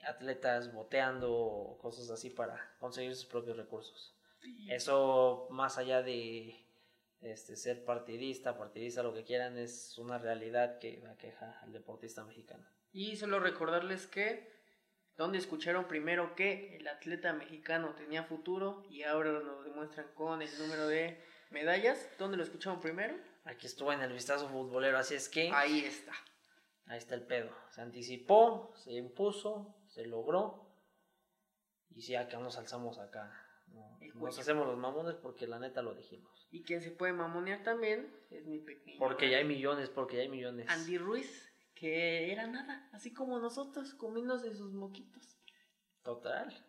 atletas 0.07 0.73
boteando 0.73 1.33
o 1.33 1.79
cosas 1.79 2.11
así 2.11 2.31
para 2.31 2.75
conseguir 2.79 3.15
sus 3.15 3.27
propios 3.27 3.57
recursos. 3.57 4.15
Eso 4.69 5.47
más 5.51 5.79
allá 5.79 6.03
de 6.03 6.57
este, 7.21 7.57
ser 7.57 7.85
partidista, 7.85 8.59
partidista, 8.59 9.03
lo 9.03 9.15
que 9.15 9.25
quieran, 9.25 9.57
es 9.57 9.97
una 9.99 10.19
realidad 10.19 10.79
que 10.79 11.03
aqueja 11.11 11.61
al 11.63 11.73
deportista 11.73 12.25
mexicano. 12.25 12.67
Y 12.93 13.17
solo 13.17 13.39
recordarles 13.39 14.07
que 14.07 14.51
donde 15.17 15.39
escucharon 15.39 15.87
primero 15.87 16.35
que 16.35 16.77
el 16.77 16.89
atleta 16.89 17.33
mexicano 17.33 17.95
tenía 17.95 18.25
futuro 18.25 18.85
y 18.91 19.03
ahora 19.03 19.31
nos 19.41 19.65
demuestran 19.65 20.07
con 20.15 20.43
el 20.43 20.59
número 20.59 20.89
de 20.89 21.23
medallas. 21.51 22.09
¿Dónde 22.19 22.37
lo 22.37 22.43
escucharon 22.43 22.81
primero? 22.81 23.15
Aquí 23.45 23.67
estuvo 23.67 23.93
en 23.93 24.01
el 24.01 24.13
vistazo 24.13 24.49
futbolero, 24.49 24.99
así 24.99 25.15
es 25.15 25.29
que... 25.29 25.51
Ahí 25.53 25.85
está. 25.85 26.13
Ahí 26.87 26.99
está 26.99 27.15
el 27.15 27.27
pedo. 27.27 27.51
Se 27.71 27.81
anticipó, 27.81 28.73
se 28.77 28.93
impuso, 28.93 29.77
se 29.87 30.07
logró. 30.07 30.69
Y 31.91 32.03
sí, 32.03 32.15
acá 32.15 32.39
nos 32.39 32.59
alzamos 32.59 32.99
acá. 32.99 33.33
nos 34.15 34.39
hacemos 34.39 34.67
los 34.67 34.79
mamones 34.79 35.15
porque 35.15 35.47
la 35.47 35.59
neta 35.59 35.83
lo 35.83 35.95
dijimos. 35.95 36.49
Y 36.51 36.65
quien 36.65 36.81
se 36.81 36.91
puede 36.91 37.13
mamonear 37.13 37.63
también 37.63 38.15
es 38.31 38.47
mi 38.47 38.59
pequeño. 38.59 38.99
Porque 38.99 39.31
ya 39.31 39.39
hay 39.39 39.45
millones, 39.45 39.89
porque 39.89 40.17
ya 40.17 40.23
hay 40.23 40.29
millones. 40.29 40.69
Andy 40.69 40.99
Ruiz 40.99 41.53
que 41.83 42.31
era 42.31 42.47
nada, 42.47 42.89
así 42.93 43.13
como 43.13 43.41
nosotros, 43.41 43.93
comiéndose 43.95 44.55
sus 44.55 44.73
moquitos. 44.73 45.37
Total. 46.05 46.65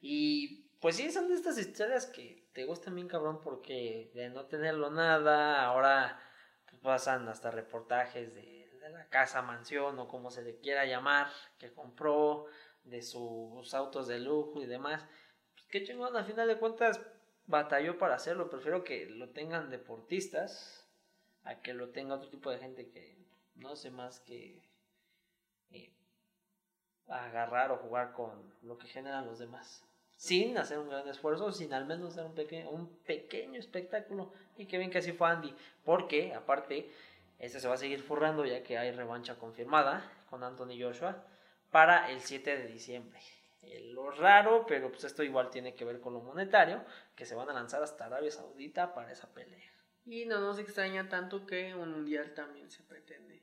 Y 0.00 0.72
pues 0.80 0.96
sí, 0.96 1.12
son 1.12 1.28
de 1.28 1.34
estas 1.34 1.56
historias 1.56 2.06
que 2.06 2.48
te 2.52 2.64
gustan 2.64 2.96
bien 2.96 3.06
cabrón 3.06 3.42
porque 3.42 4.10
de 4.12 4.28
no 4.30 4.46
tenerlo 4.46 4.90
nada, 4.90 5.64
ahora 5.64 6.20
pues, 6.68 6.82
pasan 6.82 7.28
hasta 7.28 7.52
reportajes 7.52 8.34
de, 8.34 8.59
la 8.92 9.08
casa, 9.08 9.42
mansión 9.42 9.98
o 9.98 10.08
como 10.08 10.30
se 10.30 10.42
le 10.42 10.58
quiera 10.58 10.84
llamar, 10.84 11.28
que 11.58 11.72
compró, 11.72 12.46
de 12.84 13.02
sus 13.02 13.74
autos 13.74 14.08
de 14.08 14.18
lujo 14.18 14.62
y 14.62 14.66
demás. 14.66 15.04
Pues 15.54 15.66
qué 15.68 15.82
chingón, 15.84 16.16
a 16.16 16.24
final 16.24 16.48
de 16.48 16.58
cuentas 16.58 17.00
batalló 17.46 17.98
para 17.98 18.14
hacerlo, 18.14 18.48
prefiero 18.48 18.84
que 18.84 19.06
lo 19.06 19.30
tengan 19.30 19.70
deportistas 19.70 20.88
a 21.44 21.60
que 21.60 21.74
lo 21.74 21.90
tenga 21.90 22.14
otro 22.14 22.30
tipo 22.30 22.50
de 22.50 22.58
gente 22.58 22.88
que 22.88 23.16
no 23.56 23.76
sé 23.76 23.90
más 23.90 24.20
que 24.20 24.62
eh, 25.70 25.92
agarrar 27.08 27.72
o 27.72 27.78
jugar 27.78 28.12
con 28.12 28.54
lo 28.62 28.78
que 28.78 28.88
generan 28.88 29.26
los 29.26 29.38
demás. 29.38 29.84
Sin 30.16 30.58
hacer 30.58 30.78
un 30.78 30.90
gran 30.90 31.08
esfuerzo, 31.08 31.50
sin 31.50 31.72
al 31.72 31.86
menos 31.86 32.12
hacer 32.12 32.26
un 32.26 32.34
pequeño, 32.34 32.68
un 32.68 32.88
pequeño 33.04 33.58
espectáculo. 33.58 34.30
Y 34.58 34.66
que 34.66 34.76
bien 34.76 34.90
que 34.90 34.98
así 34.98 35.12
fue 35.12 35.30
Andy. 35.30 35.54
Porque, 35.82 36.34
aparte, 36.34 36.92
este 37.40 37.58
se 37.58 37.68
va 37.68 37.74
a 37.74 37.78
seguir 37.78 38.02
forrando 38.02 38.44
ya 38.44 38.62
que 38.62 38.76
hay 38.76 38.92
revancha 38.92 39.38
confirmada 39.38 40.24
con 40.28 40.44
Anthony 40.44 40.78
Joshua 40.78 41.24
para 41.70 42.10
el 42.10 42.20
7 42.20 42.58
de 42.58 42.66
diciembre. 42.66 43.18
Eh, 43.62 43.90
lo 43.92 44.10
raro, 44.10 44.66
pero 44.66 44.90
pues 44.90 45.04
esto 45.04 45.22
igual 45.22 45.50
tiene 45.50 45.74
que 45.74 45.84
ver 45.84 46.00
con 46.00 46.12
lo 46.12 46.20
monetario, 46.20 46.84
que 47.14 47.24
se 47.24 47.34
van 47.34 47.48
a 47.48 47.54
lanzar 47.54 47.82
hasta 47.82 48.06
Arabia 48.06 48.30
Saudita 48.30 48.94
para 48.94 49.10
esa 49.10 49.32
pelea. 49.32 49.72
Y 50.04 50.26
no 50.26 50.40
nos 50.40 50.58
extraña 50.58 51.08
tanto 51.08 51.46
que 51.46 51.74
un 51.74 51.90
mundial 51.90 52.34
también 52.34 52.70
se 52.70 52.82
pretende 52.82 53.42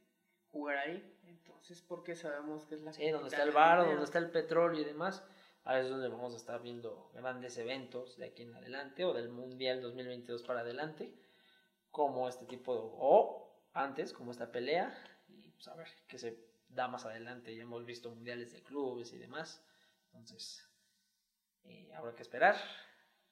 jugar 0.51 0.77
ahí. 0.77 1.17
Entonces, 1.25 1.81
porque 1.81 2.15
sabemos 2.15 2.65
que 2.65 2.75
es 2.75 2.81
la... 2.81 2.93
Sí, 2.93 3.09
donde 3.09 3.29
está 3.29 3.43
el 3.43 3.51
bar, 3.51 3.85
donde 3.85 4.03
está 4.03 4.19
el 4.19 4.29
petróleo 4.29 4.81
y 4.81 4.85
demás. 4.85 5.23
Ahí 5.63 5.83
es 5.83 5.89
donde 5.89 6.07
vamos 6.07 6.33
a 6.33 6.37
estar 6.37 6.61
viendo 6.61 7.11
grandes 7.13 7.57
eventos 7.57 8.17
de 8.17 8.27
aquí 8.27 8.43
en 8.43 8.55
adelante 8.55 9.05
o 9.05 9.13
del 9.13 9.29
Mundial 9.29 9.81
2022 9.81 10.43
para 10.43 10.61
adelante. 10.61 11.11
Como 11.91 12.27
este 12.29 12.45
tipo 12.45 12.73
de... 12.73 12.81
o 12.83 13.46
antes, 13.83 14.13
como 14.13 14.31
esta 14.31 14.51
pelea. 14.51 14.95
Y 15.27 15.51
pues 15.51 15.67
a 15.67 15.75
ver 15.75 15.87
qué 16.07 16.17
se 16.17 16.37
da 16.69 16.87
más 16.87 17.05
adelante. 17.05 17.55
Ya 17.55 17.63
hemos 17.63 17.85
visto 17.85 18.09
mundiales 18.09 18.51
de 18.51 18.63
clubes 18.63 19.13
y 19.13 19.17
demás. 19.17 19.63
Entonces, 20.13 20.67
eh, 21.63 21.91
habrá 21.95 22.15
que 22.15 22.21
esperar. 22.21 22.55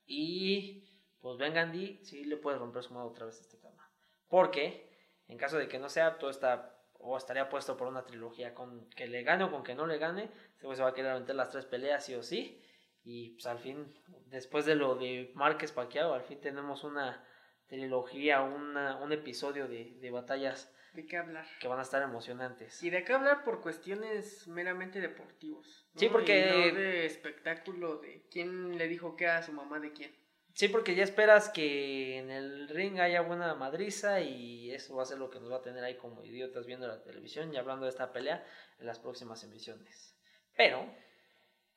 Y 0.05 0.83
pues 1.19 1.37
venga 1.37 1.61
Andy, 1.61 1.99
sí 2.03 2.23
le 2.25 2.37
puede 2.37 2.57
romper 2.57 2.83
su 2.83 2.93
mano 2.93 3.07
otra 3.07 3.25
vez 3.25 3.39
este 3.39 3.59
cama. 3.59 3.91
Porque 4.27 4.91
en 5.27 5.37
caso 5.37 5.57
de 5.57 5.67
que 5.67 5.79
no 5.79 5.89
sea, 5.89 6.17
todo 6.17 6.29
está 6.29 6.71
o 6.97 7.17
estaría 7.17 7.49
puesto 7.49 7.77
por 7.77 7.87
una 7.87 8.05
trilogía 8.05 8.53
con 8.53 8.89
que 8.89 9.07
le 9.07 9.23
gane 9.23 9.43
o 9.43 9.51
con 9.51 9.63
que 9.63 9.75
no 9.75 9.85
le 9.85 9.97
gane, 9.97 10.31
se 10.59 10.81
va 10.81 10.89
a 10.89 10.93
querer 10.93 11.11
aventar 11.11 11.35
las 11.35 11.51
tres 11.51 11.65
peleas 11.65 12.05
sí 12.05 12.15
o 12.15 12.23
sí. 12.23 12.61
Y 13.03 13.31
pues 13.31 13.45
al 13.45 13.59
fin, 13.59 13.93
después 14.27 14.65
de 14.65 14.75
lo 14.75 14.95
de 14.95 15.31
Márquez 15.35 15.71
Paquiao, 15.71 16.13
al 16.13 16.23
fin 16.23 16.41
tenemos 16.41 16.83
una 16.83 17.23
trilogía, 17.67 18.41
una, 18.41 18.97
un 18.97 19.11
episodio 19.11 19.67
de, 19.67 19.95
de 19.99 20.11
batallas 20.11 20.71
¿De 20.93 21.05
qué 21.05 21.17
hablar? 21.17 21.45
que 21.59 21.67
van 21.67 21.79
a 21.79 21.81
estar 21.83 22.01
emocionantes. 22.01 22.81
Y 22.83 22.89
de 22.89 23.03
qué 23.03 23.13
hablar 23.13 23.43
por 23.43 23.61
cuestiones 23.61 24.47
meramente 24.47 25.01
deportivos. 25.01 25.87
¿no? 25.93 25.99
Sí, 25.99 26.07
porque- 26.09 26.39
Y 26.67 26.71
no 26.71 26.77
de 26.79 27.05
espectáculo 27.05 27.97
de 27.97 28.25
quién 28.31 28.77
le 28.77 28.87
dijo 28.87 29.15
qué 29.15 29.27
a 29.27 29.43
su 29.43 29.51
mamá 29.51 29.79
de 29.79 29.91
quién. 29.91 30.15
Sí, 30.53 30.69
porque 30.69 30.95
ya 30.95 31.03
esperas 31.03 31.49
que 31.49 32.17
en 32.17 32.31
el 32.31 32.69
ring 32.69 32.97
haya 33.01 33.19
buena 33.19 33.55
madriza 33.55 34.21
y 34.21 34.71
eso 34.71 34.95
va 34.95 35.03
a 35.03 35.05
ser 35.05 35.17
lo 35.17 35.29
que 35.29 35.41
nos 35.41 35.51
va 35.51 35.57
a 35.57 35.61
tener 35.61 35.83
ahí 35.83 35.97
como 35.97 36.23
idiotas 36.23 36.65
viendo 36.65 36.87
la 36.87 37.03
televisión 37.03 37.53
y 37.53 37.57
hablando 37.57 37.83
de 37.85 37.89
esta 37.89 38.13
pelea 38.13 38.41
en 38.79 38.85
las 38.85 38.99
próximas 38.99 39.43
emisiones. 39.43 40.15
Pero, 40.55 40.89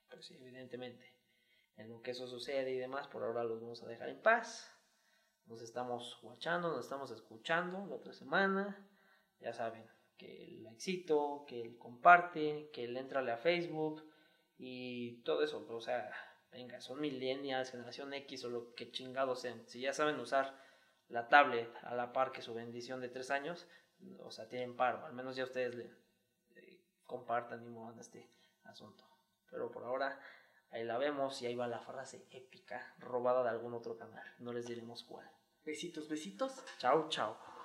pues 0.09 0.27
sí, 0.27 0.39
evidentemente, 0.41 1.13
en 1.77 1.89
lo 1.89 2.01
que 2.03 2.13
eso 2.13 2.29
sucede 2.29 2.71
y 2.71 2.79
demás, 2.79 3.09
por 3.09 3.25
ahora 3.25 3.43
los 3.43 3.61
vamos 3.61 3.83
a 3.83 3.89
dejar 3.89 4.11
en 4.11 4.23
paz. 4.23 4.73
Nos 5.49 5.63
estamos 5.63 6.19
guachando, 6.23 6.69
nos 6.69 6.85
estamos 6.85 7.11
escuchando 7.11 7.87
la 7.87 7.97
otra 7.97 8.13
semana. 8.13 8.87
Ya 9.41 9.53
saben, 9.53 9.89
que 10.19 10.45
el 10.45 10.67
éxito, 10.67 11.45
que 11.47 11.63
el 11.63 11.79
comparte, 11.79 12.71
que 12.73 12.85
el 12.85 12.97
entrale 12.97 13.33
a 13.33 13.39
Facebook 13.39 14.05
y 14.59 15.23
todo 15.23 15.43
eso, 15.43 15.65
o 15.67 15.81
sea, 15.81 16.11
venga, 16.53 16.81
son 16.81 17.01
millennials, 17.01 17.71
generación 17.71 18.13
X 18.13 18.45
o 18.45 18.51
lo 18.51 18.75
que 18.75 18.91
chingados 18.91 19.41
sean. 19.41 19.67
Si 19.67 19.81
ya 19.81 19.95
saben 19.95 20.21
usar 20.21 20.61
la 21.09 21.29
tablet 21.29 21.73
a 21.83 21.95
la 21.95 22.13
par 22.13 22.33
que 22.33 22.43
su 22.43 22.53
bendición 22.53 23.01
de 23.01 23.09
tres 23.09 23.31
años, 23.31 23.67
o 24.19 24.31
sea, 24.31 24.49
tienen 24.49 24.77
paro. 24.77 25.07
Al 25.07 25.15
menos 25.15 25.37
ya 25.37 25.45
ustedes 25.45 25.75
le, 25.75 25.91
compartan 27.05 27.65
y 27.65 27.69
muevan 27.69 27.99
este 27.99 28.29
asunto. 28.65 29.05
Pero 29.51 29.71
por 29.71 29.85
ahora, 29.85 30.21
ahí 30.71 30.85
la 30.85 30.99
vemos 30.99 31.41
y 31.41 31.47
ahí 31.47 31.55
va 31.55 31.67
la 31.69 31.81
frase 31.81 32.27
épica 32.31 32.95
robada 32.99 33.43
de 33.45 33.49
algún 33.49 33.73
otro 33.73 33.97
canal. 33.97 34.27
No 34.41 34.53
les 34.53 34.67
diremos 34.67 35.05
cuál. 35.05 35.38
Besitos, 35.69 36.09
besitos. 36.09 36.65
Chao, 36.79 37.11
chao. 37.11 37.58